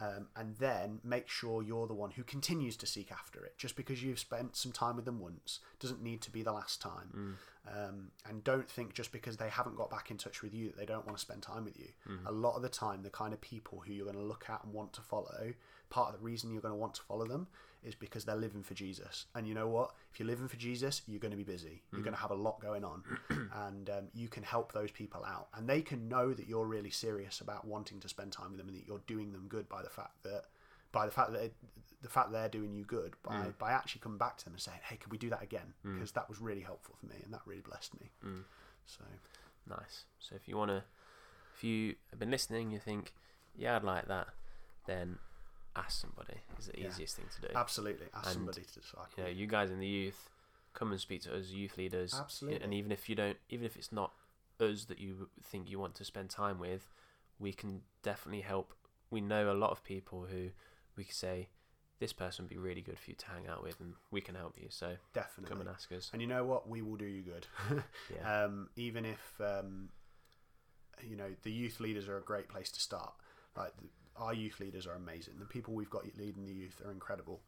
Um, 0.00 0.28
and 0.36 0.56
then 0.56 1.00
make 1.04 1.28
sure 1.28 1.62
you're 1.62 1.86
the 1.86 1.94
one 1.94 2.10
who 2.12 2.22
continues 2.22 2.76
to 2.78 2.86
seek 2.86 3.10
after 3.12 3.44
it. 3.44 3.58
Just 3.58 3.76
because 3.76 4.02
you've 4.02 4.18
spent 4.18 4.56
some 4.56 4.72
time 4.72 4.96
with 4.96 5.04
them 5.04 5.20
once 5.20 5.60
doesn't 5.80 6.02
need 6.02 6.20
to 6.22 6.30
be 6.30 6.42
the 6.42 6.52
last 6.52 6.80
time. 6.80 7.36
Um, 7.68 8.10
and 8.28 8.44
don't 8.44 8.68
think 8.70 8.94
just 8.94 9.10
because 9.12 9.36
they 9.36 9.48
haven't 9.48 9.76
got 9.76 9.90
back 9.90 10.10
in 10.10 10.16
touch 10.16 10.42
with 10.42 10.54
you 10.54 10.68
that 10.68 10.76
they 10.76 10.86
don't 10.86 11.04
want 11.04 11.18
to 11.18 11.20
spend 11.20 11.42
time 11.42 11.64
with 11.64 11.78
you. 11.78 11.88
A 12.26 12.32
lot 12.32 12.54
of 12.56 12.62
the 12.62 12.68
time, 12.68 13.02
the 13.02 13.10
kind 13.10 13.32
of 13.32 13.40
people 13.40 13.82
who 13.84 13.92
you're 13.92 14.06
going 14.06 14.16
to 14.16 14.22
look 14.22 14.44
at 14.48 14.62
and 14.64 14.72
want 14.72 14.92
to 14.94 15.00
follow, 15.00 15.52
part 15.90 16.12
of 16.12 16.20
the 16.20 16.24
reason 16.24 16.52
you're 16.52 16.62
going 16.62 16.74
to 16.74 16.78
want 16.78 16.94
to 16.94 17.02
follow 17.02 17.26
them 17.26 17.48
is 17.84 17.94
because 17.94 18.24
they're 18.24 18.36
living 18.36 18.62
for 18.62 18.74
Jesus. 18.74 19.26
And 19.34 19.46
you 19.46 19.54
know 19.54 19.68
what? 19.68 19.92
If 20.12 20.18
you're 20.18 20.26
living 20.26 20.48
for 20.48 20.56
Jesus, 20.56 21.02
you're 21.06 21.20
going 21.20 21.30
to 21.30 21.36
be 21.36 21.44
busy. 21.44 21.82
You're 21.92 22.02
going 22.02 22.14
to 22.14 22.18
mm. 22.18 22.22
have 22.22 22.30
a 22.30 22.34
lot 22.34 22.60
going 22.60 22.84
on, 22.84 23.02
and 23.66 23.90
um, 23.90 24.04
you 24.14 24.28
can 24.28 24.42
help 24.42 24.72
those 24.72 24.90
people 24.90 25.24
out. 25.24 25.48
And 25.54 25.68
they 25.68 25.82
can 25.82 26.08
know 26.08 26.32
that 26.32 26.48
you're 26.48 26.66
really 26.66 26.90
serious 26.90 27.40
about 27.40 27.66
wanting 27.66 28.00
to 28.00 28.08
spend 28.08 28.32
time 28.32 28.50
with 28.50 28.58
them, 28.58 28.68
and 28.68 28.76
that 28.76 28.86
you're 28.86 29.02
doing 29.06 29.32
them 29.32 29.46
good 29.48 29.68
by 29.68 29.82
the 29.82 29.90
fact 29.90 30.22
that 30.24 30.44
by 30.92 31.06
the 31.06 31.12
fact 31.12 31.32
that 31.32 31.42
it, 31.42 31.54
the 32.02 32.08
fact 32.08 32.32
they're 32.32 32.48
doing 32.48 32.74
you 32.74 32.84
good 32.84 33.14
by 33.22 33.34
mm. 33.34 33.58
by 33.58 33.72
actually 33.72 34.00
coming 34.00 34.18
back 34.18 34.36
to 34.38 34.44
them 34.44 34.54
and 34.54 34.62
saying, 34.62 34.78
"Hey, 34.84 34.96
can 34.96 35.10
we 35.10 35.18
do 35.18 35.30
that 35.30 35.42
again?" 35.42 35.74
Mm. 35.84 35.94
Because 35.94 36.12
that 36.12 36.28
was 36.28 36.40
really 36.40 36.62
helpful 36.62 36.94
for 36.98 37.06
me, 37.06 37.16
and 37.24 37.32
that 37.32 37.42
really 37.46 37.62
blessed 37.62 38.00
me. 38.00 38.10
So 38.86 39.04
Nice. 39.68 40.04
So 40.18 40.34
if 40.34 40.48
you 40.48 40.56
want 40.56 40.70
to, 40.70 40.82
if 41.56 41.64
you 41.64 41.94
have 42.10 42.18
been 42.18 42.30
listening, 42.30 42.70
you 42.70 42.78
think, 42.78 43.12
yeah, 43.56 43.76
I'd 43.76 43.84
like 43.84 44.08
that, 44.08 44.28
then 44.86 45.18
ask 45.76 46.00
somebody. 46.00 46.40
Is 46.58 46.66
the 46.66 46.80
Yeah. 46.80 46.88
easiest 46.88 47.16
thing 47.16 47.28
to 47.36 47.40
do. 47.42 47.48
absolutely, 47.54 48.06
ask 48.14 48.26
And, 48.26 48.34
somebody 48.34 48.62
to 48.62 48.80
disciple. 48.80 49.08
You 49.16 49.24
know, 49.24 49.30
you 49.30 49.46
guys 49.46 49.70
in 49.70 49.78
the 49.78 49.86
youth, 49.86 50.30
come 50.72 50.90
and 50.92 51.00
speak 51.00 51.22
to 51.22 51.36
us 51.36 51.48
youth 51.48 51.76
leaders. 51.76 52.14
Absolutely. 52.18 52.62
And 52.62 52.74
even 52.74 52.92
if 52.92 53.08
you 53.08 53.14
don't, 53.14 53.38
even 53.48 53.64
if 53.66 53.76
it's 53.76 53.92
not 53.92 54.12
us 54.60 54.84
that 54.86 54.98
you 54.98 55.28
think 55.42 55.68
you 55.70 55.78
want 55.78 55.94
to 55.96 56.04
spend 56.04 56.30
time 56.30 56.58
with, 56.58 56.88
we 57.38 57.52
can 57.52 57.82
definitely 58.02 58.40
help. 58.42 58.72
We 59.10 59.20
know 59.20 59.50
a 59.50 59.54
lot 59.54 59.70
of 59.70 59.84
people 59.84 60.26
who 60.30 60.50
we 60.96 61.04
could 61.04 61.14
say, 61.14 61.48
this 61.98 62.12
person 62.12 62.44
would 62.44 62.50
be 62.50 62.58
really 62.58 62.82
good 62.82 62.98
for 62.98 63.10
you 63.10 63.16
to 63.16 63.26
hang 63.26 63.46
out 63.46 63.62
with, 63.62 63.80
and 63.80 63.94
we 64.10 64.20
can 64.20 64.34
help 64.34 64.56
you. 64.58 64.66
So 64.68 64.96
Definitely. 65.14 65.48
come 65.48 65.60
and 65.60 65.68
ask 65.68 65.90
us. 65.92 66.10
And 66.12 66.20
you 66.20 66.28
know 66.28 66.44
what? 66.44 66.68
We 66.68 66.82
will 66.82 66.96
do 66.96 67.06
you 67.06 67.22
good. 67.22 67.46
Yeah. 68.14 68.44
um, 68.44 68.68
even 68.76 69.04
if 69.04 69.40
um, 69.40 69.88
you 71.02 71.16
know 71.16 71.30
the 71.42 71.50
youth 71.50 71.80
leaders 71.80 72.08
are 72.08 72.18
a 72.18 72.22
great 72.22 72.48
place 72.48 72.70
to 72.72 72.80
start. 72.80 73.12
Like 73.56 73.76
the, 73.78 73.84
our 74.18 74.34
youth 74.34 74.60
leaders 74.60 74.86
are 74.86 74.94
amazing. 74.94 75.34
The 75.38 75.46
people 75.46 75.74
we've 75.74 75.90
got 75.90 76.04
leading 76.18 76.44
the 76.46 76.52
youth 76.52 76.80
are 76.84 76.90
incredible, 76.90 77.40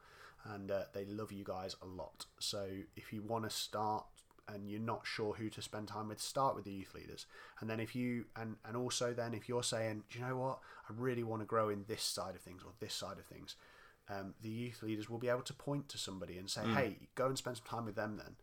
and 0.44 0.70
uh, 0.70 0.82
they 0.92 1.04
love 1.04 1.32
you 1.32 1.44
guys 1.44 1.76
a 1.82 1.86
lot. 1.86 2.26
So 2.38 2.66
if 2.96 3.12
you 3.12 3.22
want 3.22 3.44
to 3.44 3.50
start 3.50 4.04
and 4.52 4.68
you're 4.68 4.80
not 4.80 5.02
sure 5.04 5.34
who 5.34 5.50
to 5.50 5.60
spend 5.60 5.88
time 5.88 6.08
with, 6.08 6.20
start 6.20 6.54
with 6.54 6.64
the 6.64 6.72
youth 6.72 6.94
leaders. 6.94 7.26
And 7.60 7.68
then 7.68 7.80
if 7.80 7.94
you 7.94 8.24
and 8.36 8.56
and 8.64 8.76
also 8.76 9.12
then 9.12 9.34
if 9.34 9.48
you're 9.48 9.62
saying, 9.62 10.04
do 10.10 10.18
you 10.18 10.24
know 10.24 10.36
what? 10.36 10.58
I 10.88 10.92
really 10.96 11.22
want 11.22 11.42
to 11.42 11.46
grow 11.46 11.68
in 11.68 11.84
this 11.86 12.02
side 12.02 12.34
of 12.34 12.40
things 12.40 12.62
or 12.64 12.72
this 12.80 12.94
side 12.94 13.18
of 13.18 13.26
things. 13.26 13.56
Um, 14.10 14.32
the 14.40 14.48
youth 14.48 14.82
leaders 14.82 15.10
will 15.10 15.18
be 15.18 15.28
able 15.28 15.42
to 15.42 15.52
point 15.52 15.90
to 15.90 15.98
somebody 15.98 16.38
and 16.38 16.48
say, 16.48 16.62
"Hey, 16.74 16.96
go 17.14 17.26
and 17.26 17.36
spend 17.36 17.58
some 17.58 17.66
time 17.66 17.84
with 17.84 17.94
them." 17.94 18.16
Then, 18.16 18.36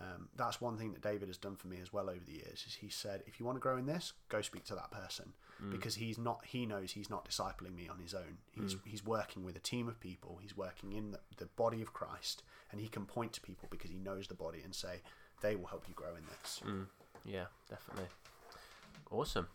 um, 0.00 0.28
that's 0.34 0.60
one 0.60 0.76
thing 0.76 0.92
that 0.92 1.02
David 1.02 1.28
has 1.28 1.36
done 1.36 1.54
for 1.54 1.68
me 1.68 1.78
as 1.80 1.92
well 1.92 2.10
over 2.10 2.24
the 2.26 2.32
years. 2.32 2.64
Is 2.66 2.74
he 2.74 2.88
said, 2.88 3.22
if 3.26 3.38
you 3.38 3.46
want 3.46 3.54
to 3.54 3.60
grow 3.60 3.76
in 3.76 3.86
this, 3.86 4.12
go 4.28 4.42
speak 4.42 4.64
to 4.64 4.74
that 4.74 4.90
person 4.90 5.32
because 5.70 5.94
he's 5.96 6.18
not. 6.18 6.40
He 6.44 6.66
knows 6.66 6.92
he's 6.92 7.08
not 7.10 7.28
discipling 7.28 7.74
me 7.74 7.88
on 7.88 7.98
his 7.98 8.14
own. 8.14 8.38
He's 8.52 8.76
he's 8.84 9.04
working 9.04 9.44
with 9.44 9.56
a 9.56 9.60
team 9.60 9.88
of 9.88 9.98
people. 10.00 10.38
He's 10.42 10.56
working 10.56 10.92
in 10.92 11.12
the, 11.12 11.20
the 11.38 11.46
body 11.46 11.80
of 11.82 11.92
Christ, 11.92 12.42
and 12.70 12.80
he 12.80 12.88
can 12.88 13.04
point 13.06 13.32
to 13.34 13.40
people 13.40 13.68
because 13.70 13.90
he 13.90 13.96
knows 13.96 14.28
the 14.28 14.34
body 14.34 14.60
and 14.64 14.74
say 14.74 15.00
they 15.42 15.56
will 15.56 15.66
help 15.66 15.84
you 15.88 15.94
grow 15.94 16.14
in 16.16 16.22
this. 16.40 16.60
Mm, 16.66 16.86
yeah, 17.24 17.44
definitely. 17.70 18.06
Awesome. 19.10 19.48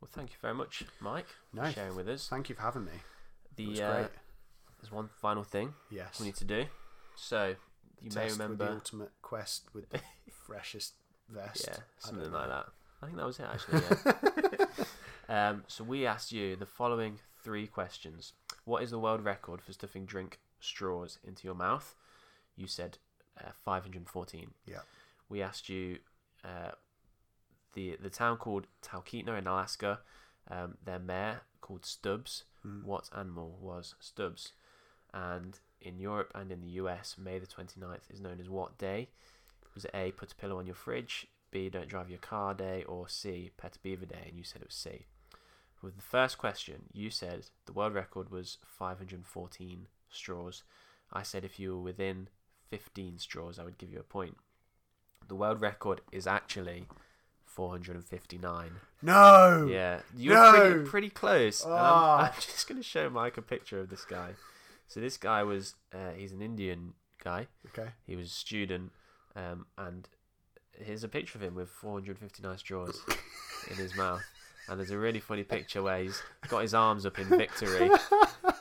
Well, 0.00 0.08
thank 0.12 0.30
you 0.30 0.36
very 0.40 0.54
much, 0.54 0.84
Mike, 1.00 1.26
No, 1.52 1.64
for 1.64 1.72
sharing 1.72 1.94
with 1.96 2.08
us. 2.08 2.26
Thank 2.28 2.48
you 2.48 2.54
for 2.54 2.62
having 2.62 2.84
me. 2.86 2.92
The 3.56 3.82
uh, 3.82 4.08
there's 4.80 4.90
one 4.90 5.10
final 5.20 5.42
thing 5.44 5.74
Yes. 5.90 6.18
we 6.18 6.26
need 6.26 6.36
to 6.36 6.44
do. 6.44 6.64
So 7.16 7.54
you 8.00 8.08
may 8.08 8.22
Test 8.22 8.30
with 8.30 8.40
remember, 8.40 8.64
the 8.66 8.72
ultimate 8.72 9.10
quest 9.20 9.64
with 9.74 9.90
the 9.90 10.00
freshest 10.46 10.94
vest. 11.28 11.66
yeah, 11.68 11.76
something 11.98 12.32
like 12.32 12.48
that. 12.48 12.66
I 13.02 13.06
think 13.06 13.18
that 13.18 13.26
was 13.26 13.38
it 13.38 13.46
actually. 13.52 13.80
Yeah. 14.58 14.66
um, 15.30 15.64
so 15.68 15.84
we 15.84 16.04
asked 16.04 16.32
you 16.32 16.56
the 16.56 16.66
following 16.66 17.20
three 17.42 17.66
questions: 17.66 18.32
What 18.64 18.82
is 18.82 18.90
the 18.90 18.98
world 18.98 19.24
record 19.24 19.62
for 19.62 19.72
stuffing 19.72 20.04
drink 20.04 20.40
straws 20.58 21.18
into 21.24 21.46
your 21.46 21.54
mouth? 21.54 21.94
You 22.56 22.66
said 22.66 22.98
uh, 23.38 23.50
514. 23.64 24.50
Yeah. 24.66 24.78
We 25.28 25.40
asked 25.40 25.68
you 25.68 25.98
uh, 26.44 26.72
the 27.74 27.96
the 28.02 28.10
town 28.10 28.36
called 28.36 28.66
Talkeetna 28.82 29.38
in 29.38 29.46
Alaska. 29.46 30.00
Um, 30.50 30.76
their 30.84 30.98
mayor 30.98 31.42
called 31.60 31.86
Stubbs. 31.86 32.44
Mm. 32.66 32.84
What 32.84 33.08
animal 33.16 33.56
was 33.60 33.94
Stubbs? 34.00 34.52
And 35.14 35.58
in 35.80 35.98
Europe 35.98 36.32
and 36.34 36.50
in 36.50 36.60
the 36.60 36.68
US, 36.82 37.16
May 37.18 37.38
the 37.38 37.46
29th 37.46 38.10
is 38.12 38.20
known 38.20 38.40
as 38.40 38.48
what 38.48 38.78
day? 38.78 39.08
Was 39.74 39.84
it 39.84 39.92
A, 39.94 40.10
put 40.12 40.32
a 40.32 40.34
pillow 40.34 40.58
on 40.58 40.66
your 40.66 40.74
fridge, 40.74 41.28
B, 41.50 41.68
don't 41.68 41.88
drive 41.88 42.10
your 42.10 42.18
car 42.18 42.54
day, 42.54 42.84
or 42.84 43.08
C, 43.08 43.50
pet 43.56 43.76
a 43.76 43.78
beaver 43.78 44.06
day? 44.06 44.24
And 44.28 44.36
you 44.36 44.44
said 44.44 44.62
it 44.62 44.68
was 44.68 44.74
C. 44.74 45.06
With 45.82 45.96
the 45.96 46.02
first 46.02 46.36
question, 46.38 46.82
you 46.92 47.10
said 47.10 47.46
the 47.66 47.72
world 47.72 47.94
record 47.94 48.30
was 48.30 48.58
514 48.66 49.86
straws. 50.10 50.62
I 51.12 51.22
said 51.22 51.44
if 51.44 51.58
you 51.58 51.74
were 51.76 51.82
within 51.82 52.28
15 52.68 53.18
straws, 53.18 53.58
I 53.58 53.64
would 53.64 53.78
give 53.78 53.90
you 53.92 53.98
a 53.98 54.02
point. 54.02 54.36
The 55.28 55.34
world 55.34 55.60
record 55.60 56.02
is 56.12 56.26
actually 56.26 56.86
459. 57.44 58.70
No. 59.02 59.68
Yeah, 59.70 60.00
you 60.16 60.30
were 60.30 60.36
No! 60.36 60.52
pretty, 60.60 60.84
pretty 60.90 61.10
close. 61.10 61.64
And 61.64 61.72
I'm, 61.72 61.80
Ah. 61.82 62.32
I'm 62.34 62.40
just 62.40 62.68
going 62.68 62.78
to 62.80 62.86
show 62.86 63.08
Mike 63.10 63.36
a 63.36 63.42
picture 63.42 63.80
of 63.80 63.88
this 63.90 64.04
guy. 64.04 64.30
So 64.88 65.00
this 65.00 65.16
guy 65.16 65.42
was, 65.42 65.74
uh, 65.94 66.10
he's 66.16 66.32
an 66.32 66.42
Indian 66.42 66.94
guy. 67.22 67.46
Okay. 67.68 67.90
He 68.06 68.16
was 68.16 68.26
a 68.26 68.34
student, 68.34 68.92
um, 69.36 69.66
and 69.78 70.08
here's 70.72 71.04
a 71.04 71.08
picture 71.08 71.38
of 71.38 71.42
him 71.42 71.54
with 71.54 71.68
459 71.70 72.58
straws 72.58 73.00
in 73.70 73.76
his 73.76 73.94
mouth. 73.96 74.22
And 74.68 74.78
there's 74.78 74.90
a 74.90 74.98
really 74.98 75.20
funny 75.20 75.42
picture 75.42 75.82
where 75.82 76.02
he's 76.02 76.22
got 76.48 76.60
his 76.60 76.74
arms 76.74 77.04
up 77.04 77.18
in 77.18 77.28
victory, 77.28 77.90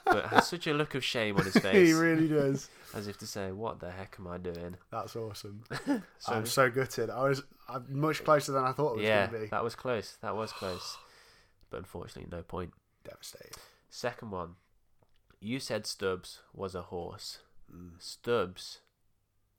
but 0.06 0.26
has 0.28 0.48
such 0.48 0.66
a 0.66 0.74
look 0.74 0.96
of 0.96 1.04
shame 1.04 1.38
on 1.38 1.46
his 1.46 1.54
face. 1.58 1.88
he 1.88 1.94
really 1.94 2.28
does. 2.28 2.68
as 2.96 3.08
if 3.08 3.18
to 3.20 3.28
say, 3.28 3.52
"What 3.52 3.80
the 3.80 3.92
heck 3.92 4.16
am 4.20 4.28
I 4.28 4.38
doing?" 4.38 4.76
That's 4.92 5.16
awesome. 5.16 5.64
So 6.20 6.34
I'm 6.34 6.46
so 6.46 6.70
gutted. 6.70 7.10
I 7.10 7.30
was 7.30 7.44
I'm 7.68 7.86
much 7.90 8.24
closer 8.24 8.52
than 8.52 8.64
I 8.64 8.72
thought 8.72 8.94
it 8.94 8.98
was 8.98 9.06
yeah, 9.06 9.28
going 9.28 9.42
to 9.42 9.46
be. 9.46 9.50
that 9.52 9.64
was 9.64 9.76
close. 9.76 10.18
That 10.22 10.36
was 10.36 10.52
close, 10.52 10.98
but 11.70 11.78
unfortunately, 11.78 12.30
no 12.36 12.42
point. 12.44 12.72
Devastated. 13.04 13.56
Second 13.90 14.32
one, 14.32 14.56
you 15.40 15.60
said 15.60 15.86
Stubbs 15.86 16.40
was 16.54 16.74
a 16.76 16.84
horse. 16.84 17.40
Mm. 17.74 17.92
Stubbs 18.00 18.80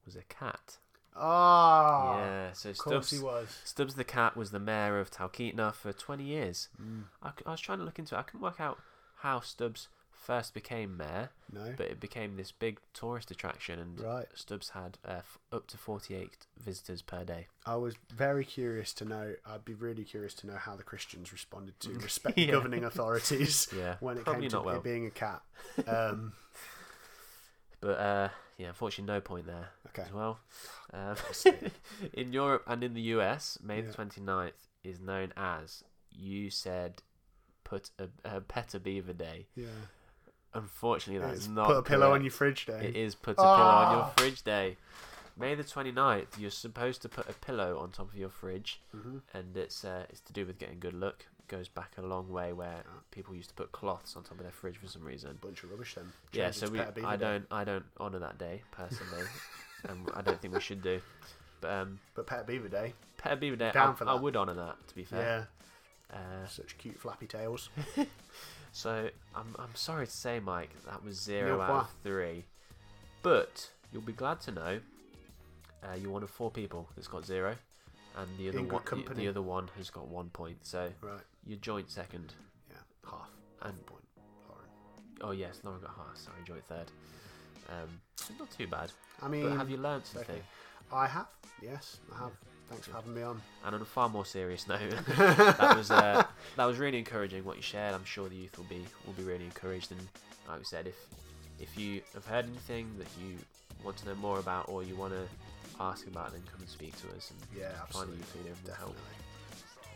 was 0.04 0.16
a 0.16 0.22
cat. 0.22 0.78
Ah. 1.16 2.18
yeah, 2.18 2.52
so 2.52 2.72
Stubbs 2.72 3.10
he 3.10 3.18
was. 3.18 3.48
Stubbs 3.64 3.94
the 3.94 4.04
cat 4.04 4.36
was 4.36 4.50
the 4.50 4.60
mayor 4.60 4.98
of 4.98 5.10
Talkeetna 5.10 5.74
for 5.74 5.92
20 5.92 6.22
years. 6.24 6.68
Mm. 6.80 7.04
I, 7.22 7.30
I 7.46 7.50
was 7.50 7.60
trying 7.60 7.78
to 7.78 7.84
look 7.84 7.98
into 7.98 8.14
it. 8.14 8.18
I 8.18 8.22
couldn't 8.22 8.40
work 8.42 8.60
out 8.60 8.78
how 9.18 9.40
Stubbs 9.40 9.88
first 10.12 10.52
became 10.54 10.96
mayor, 10.98 11.30
No. 11.52 11.72
but 11.76 11.86
it 11.86 11.98
became 11.98 12.36
this 12.36 12.52
big 12.52 12.78
tourist 12.94 13.30
attraction, 13.30 13.78
and 13.78 13.98
Right. 14.00 14.26
Stubbs 14.34 14.70
had 14.70 14.98
uh, 15.04 15.12
f- 15.18 15.38
up 15.50 15.66
to 15.68 15.78
48 15.78 16.46
visitors 16.62 17.00
per 17.02 17.24
day. 17.24 17.46
I 17.66 17.76
was 17.76 17.94
very 18.14 18.44
curious 18.44 18.92
to 18.94 19.04
know. 19.06 19.34
I'd 19.46 19.64
be 19.64 19.74
really 19.74 20.04
curious 20.04 20.34
to 20.34 20.46
know 20.46 20.56
how 20.56 20.76
the 20.76 20.82
Christians 20.82 21.32
responded 21.32 21.80
to 21.80 21.90
respect 21.98 22.36
Yeah. 22.38 22.52
governing 22.52 22.84
authorities 22.84 23.68
Yeah, 23.76 23.96
when 24.00 24.18
it 24.18 24.24
probably 24.24 24.42
came 24.42 24.50
to 24.50 24.60
well. 24.60 24.76
it 24.76 24.82
being 24.84 25.06
a 25.06 25.10
cat. 25.10 25.42
Um, 25.86 26.32
But 27.80 27.98
uh, 27.98 28.28
yeah, 28.60 28.68
unfortunately, 28.68 29.12
no 29.14 29.20
point 29.20 29.46
there 29.46 29.70
okay. 29.88 30.02
as 30.02 30.12
well. 30.12 30.38
Um, 30.92 31.16
in 32.12 32.32
Europe 32.32 32.64
and 32.66 32.84
in 32.84 32.94
the 32.94 33.00
US, 33.16 33.58
May 33.62 33.76
Yeah. 33.80 33.86
the 33.90 33.92
29th 33.94 34.52
is 34.84 35.00
known 35.00 35.32
as, 35.36 35.82
you 36.10 36.50
said, 36.50 37.02
put 37.64 37.90
a, 37.98 38.08
a 38.24 38.40
Pet 38.40 38.74
a 38.74 38.80
Beaver 38.80 39.12
Day. 39.14 39.46
Yeah. 39.56 39.66
Unfortunately, 40.52 41.24
that's 41.26 41.46
not 41.48 41.66
put 41.68 41.76
a 41.78 41.82
pillow 41.82 42.12
on 42.12 42.22
your 42.22 42.32
fridge 42.32 42.66
day. 42.66 42.86
It 42.88 42.96
is 42.96 43.14
put 43.14 43.38
a 43.38 43.42
pillow 43.56 43.76
on 43.82 43.92
your 43.92 44.02
Ah. 44.02 44.12
fridge 44.16 44.42
day. 44.42 44.76
May 45.36 45.54
the 45.54 45.62
29th, 45.64 46.38
you're 46.38 46.50
supposed 46.50 47.00
to 47.02 47.08
put 47.08 47.28
a 47.30 47.32
pillow 47.32 47.78
on 47.78 47.92
top 47.92 48.08
of 48.12 48.16
your 48.16 48.28
fridge, 48.28 48.80
hmm 48.92 49.18
and 49.32 49.56
it's 49.56 49.84
uh, 49.84 50.04
it's 50.10 50.20
to 50.22 50.32
do 50.32 50.44
with 50.44 50.58
getting 50.58 50.80
good 50.80 50.92
luck. 50.92 51.26
Goes 51.50 51.66
back 51.68 51.90
a 51.98 52.02
long 52.02 52.28
way 52.30 52.52
where 52.52 52.84
people 53.10 53.34
used 53.34 53.48
to 53.48 53.54
put 53.56 53.72
cloths 53.72 54.14
on 54.14 54.22
top 54.22 54.36
of 54.36 54.42
their 54.44 54.52
fridge 54.52 54.76
for 54.76 54.86
some 54.86 55.02
reason. 55.02 55.36
Bunch 55.42 55.64
of 55.64 55.70
rubbish 55.72 55.96
then. 55.96 56.12
Yeah, 56.32 56.52
so 56.52 56.68
we 56.68 56.78
Pet 56.78 56.90
a 56.90 56.92
Beaver 56.92 57.06
I 57.08 57.16
don't 57.16 57.46
I 57.50 57.64
don't 57.64 57.84
honour 57.98 58.20
that 58.20 58.38
day 58.38 58.62
personally, 58.70 59.24
and 59.88 60.08
I 60.14 60.22
don't 60.22 60.40
think 60.40 60.54
we 60.54 60.60
should 60.60 60.80
do. 60.80 61.00
But 61.60 61.70
um, 61.72 61.98
But 62.14 62.28
Pet 62.28 62.46
Beaver 62.46 62.68
Day. 62.68 62.94
Pet 63.18 63.40
Beaver 63.40 63.56
Day, 63.56 63.72
Down 63.72 63.90
I, 63.90 63.94
for 63.94 64.08
I 64.08 64.14
would 64.14 64.36
honour 64.36 64.54
that. 64.54 64.76
To 64.86 64.94
be 64.94 65.02
fair, 65.02 65.48
Yeah. 66.12 66.16
uh, 66.16 66.46
Such 66.46 66.78
cute 66.78 66.98
flappy 67.00 67.26
tails. 67.26 67.68
So 68.72 69.10
I'm 69.34 69.56
I'm 69.58 69.74
sorry 69.74 70.06
to 70.06 70.12
say, 70.12 70.38
Mike, 70.38 70.70
that 70.86 71.04
was 71.04 71.20
zero 71.20 71.60
out 71.60 71.68
point. 71.68 71.82
of 71.82 71.90
three. 72.04 72.44
But 73.22 73.68
you'll 73.92 74.02
be 74.02 74.12
glad 74.12 74.40
to 74.42 74.52
know 74.52 74.80
uh, 75.82 75.94
you're 76.00 76.12
one 76.12 76.22
of 76.22 76.30
four 76.30 76.50
people 76.50 76.88
that's 76.94 77.08
got 77.08 77.26
zero, 77.26 77.56
and 78.16 78.28
the 78.38 78.48
other 78.48 78.58
In 78.58 78.68
one 78.68 78.82
the 79.16 79.26
other 79.28 79.42
one 79.42 79.70
has 79.76 79.90
got 79.90 80.06
one 80.06 80.30
point. 80.30 80.58
So 80.62 80.92
Right. 81.00 81.20
You're 81.46 81.58
joint 81.58 81.90
second. 81.90 82.34
Yeah. 82.70 82.76
Half. 83.10 83.28
And- 83.62 83.72
Half 83.72 83.80
a 83.80 83.84
point. 83.84 84.04
Lauren. 84.48 84.64
Oh 85.22 85.30
yes, 85.32 85.60
Lauren 85.64 85.80
got 85.80 85.90
half. 85.96 86.16
Sorry, 86.16 86.36
joint 86.46 86.64
third. 86.66 86.90
Um, 87.68 88.00
not 88.38 88.50
too 88.50 88.66
bad. 88.66 88.90
I 89.22 89.28
mean, 89.28 89.48
But 89.48 89.56
have 89.56 89.70
you 89.70 89.76
learned 89.76 90.02
it's 90.02 90.14
okay. 90.16 90.24
something? 90.26 90.42
I 90.92 91.06
have. 91.06 91.26
Yes, 91.62 91.98
I 92.14 92.18
have. 92.24 92.32
Thanks 92.68 92.86
for 92.86 92.94
having 92.94 93.14
me 93.14 93.22
on. 93.22 93.40
And 93.64 93.74
on 93.74 93.80
a 93.82 93.84
far 93.84 94.08
more 94.08 94.24
serious 94.24 94.66
note, 94.68 94.90
that 95.18 95.76
was 95.76 95.90
uh, 95.90 96.24
that 96.56 96.64
was 96.64 96.78
really 96.78 96.98
encouraging 96.98 97.44
what 97.44 97.56
you 97.56 97.62
shared. 97.62 97.94
I'm 97.94 98.04
sure 98.04 98.28
the 98.28 98.36
youth 98.36 98.56
will 98.56 98.64
be 98.66 98.84
will 99.06 99.12
be 99.14 99.22
really 99.24 99.44
encouraged. 99.44 99.90
And 99.92 100.00
like 100.48 100.58
we 100.58 100.64
said, 100.64 100.86
if 100.86 100.96
if 101.58 101.76
you 101.78 102.00
have 102.14 102.24
heard 102.26 102.46
anything 102.46 102.88
that 102.98 103.08
you 103.20 103.36
want 103.84 103.96
to 103.98 104.06
know 104.06 104.14
more 104.16 104.38
about 104.38 104.68
or 104.68 104.82
you 104.82 104.94
want 104.96 105.12
to 105.12 105.26
ask 105.80 106.06
about, 106.06 106.32
then 106.32 106.42
come 106.50 106.60
and 106.60 106.68
speak 106.68 106.94
to 107.02 107.08
us. 107.16 107.30
And 107.30 107.60
Yeah, 107.60 107.68
find 107.68 107.78
a 107.78 107.82
absolutely. 107.82 108.16
youth 108.18 108.36
leader 108.36 108.56
will 108.66 108.74
help. 108.74 108.96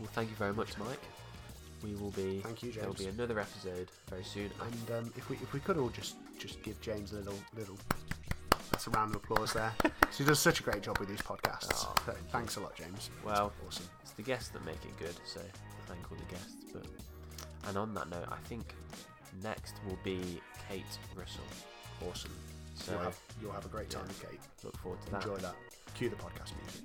Well, 0.01 0.09
thank 0.13 0.31
you 0.31 0.37
very 0.37 0.53
much, 0.53 0.77
Mike. 0.79 1.01
We 1.83 1.95
will 1.97 2.11
be. 2.11 2.41
Thank 2.41 2.63
you, 2.63 2.71
James. 2.71 2.77
There 2.77 2.89
will 2.89 2.95
be 2.95 3.07
another 3.07 3.39
episode 3.41 3.89
very 4.09 4.25
soon. 4.25 4.51
And 4.61 4.99
um, 4.99 5.13
if 5.17 5.29
we 5.29 5.37
if 5.37 5.53
we 5.53 5.61
could 5.61 5.77
all 5.77 5.91
just 5.91 6.17
just 6.39 6.63
give 6.63 6.81
James 6.81 7.13
a 7.13 7.17
little 7.17 7.39
little 7.57 7.79
that's 8.71 8.87
a 8.87 8.91
round 8.91 9.15
of 9.15 9.23
applause 9.23 9.53
there. 9.53 9.73
he 10.19 10.25
does 10.25 10.41
such 10.41 10.61
a 10.61 10.63
great 10.63 10.83
job 10.83 10.99
with 10.99 11.09
these 11.09 11.21
podcasts. 11.21 11.87
Oh, 11.87 11.95
so 12.07 12.13
thanks 12.31 12.57
a 12.57 12.61
lot, 12.61 12.75
James. 12.75 13.11
Well, 13.25 13.53
Awesome. 13.67 13.87
it's 14.03 14.13
the 14.13 14.23
guests 14.23 14.49
that 14.49 14.65
make 14.65 14.85
it 14.85 14.99
good. 14.99 15.15
So 15.25 15.41
thank 15.87 16.11
all 16.11 16.17
the 16.19 16.35
guests. 16.35 16.55
But 16.73 16.87
and 17.69 17.77
on 17.77 17.95
that 17.95 18.09
note, 18.11 18.27
I 18.31 18.37
think 18.49 18.75
next 19.43 19.75
will 19.87 19.99
be 20.03 20.41
Kate 20.69 20.85
Russell. 21.15 21.45
Awesome. 22.09 22.33
So 22.75 22.93
you'll, 22.93 23.01
have, 23.03 23.19
you'll 23.41 23.53
have 23.53 23.65
a 23.65 23.69
great 23.69 23.91
time, 23.91 24.09
Kate. 24.21 24.41
look 24.65 24.77
forward 24.79 25.01
to 25.05 25.11
that. 25.13 25.23
Enjoy 25.23 25.37
that. 25.37 25.55
Cue 25.95 26.09
the 26.09 26.17
podcast 26.17 26.53
music. 26.61 26.83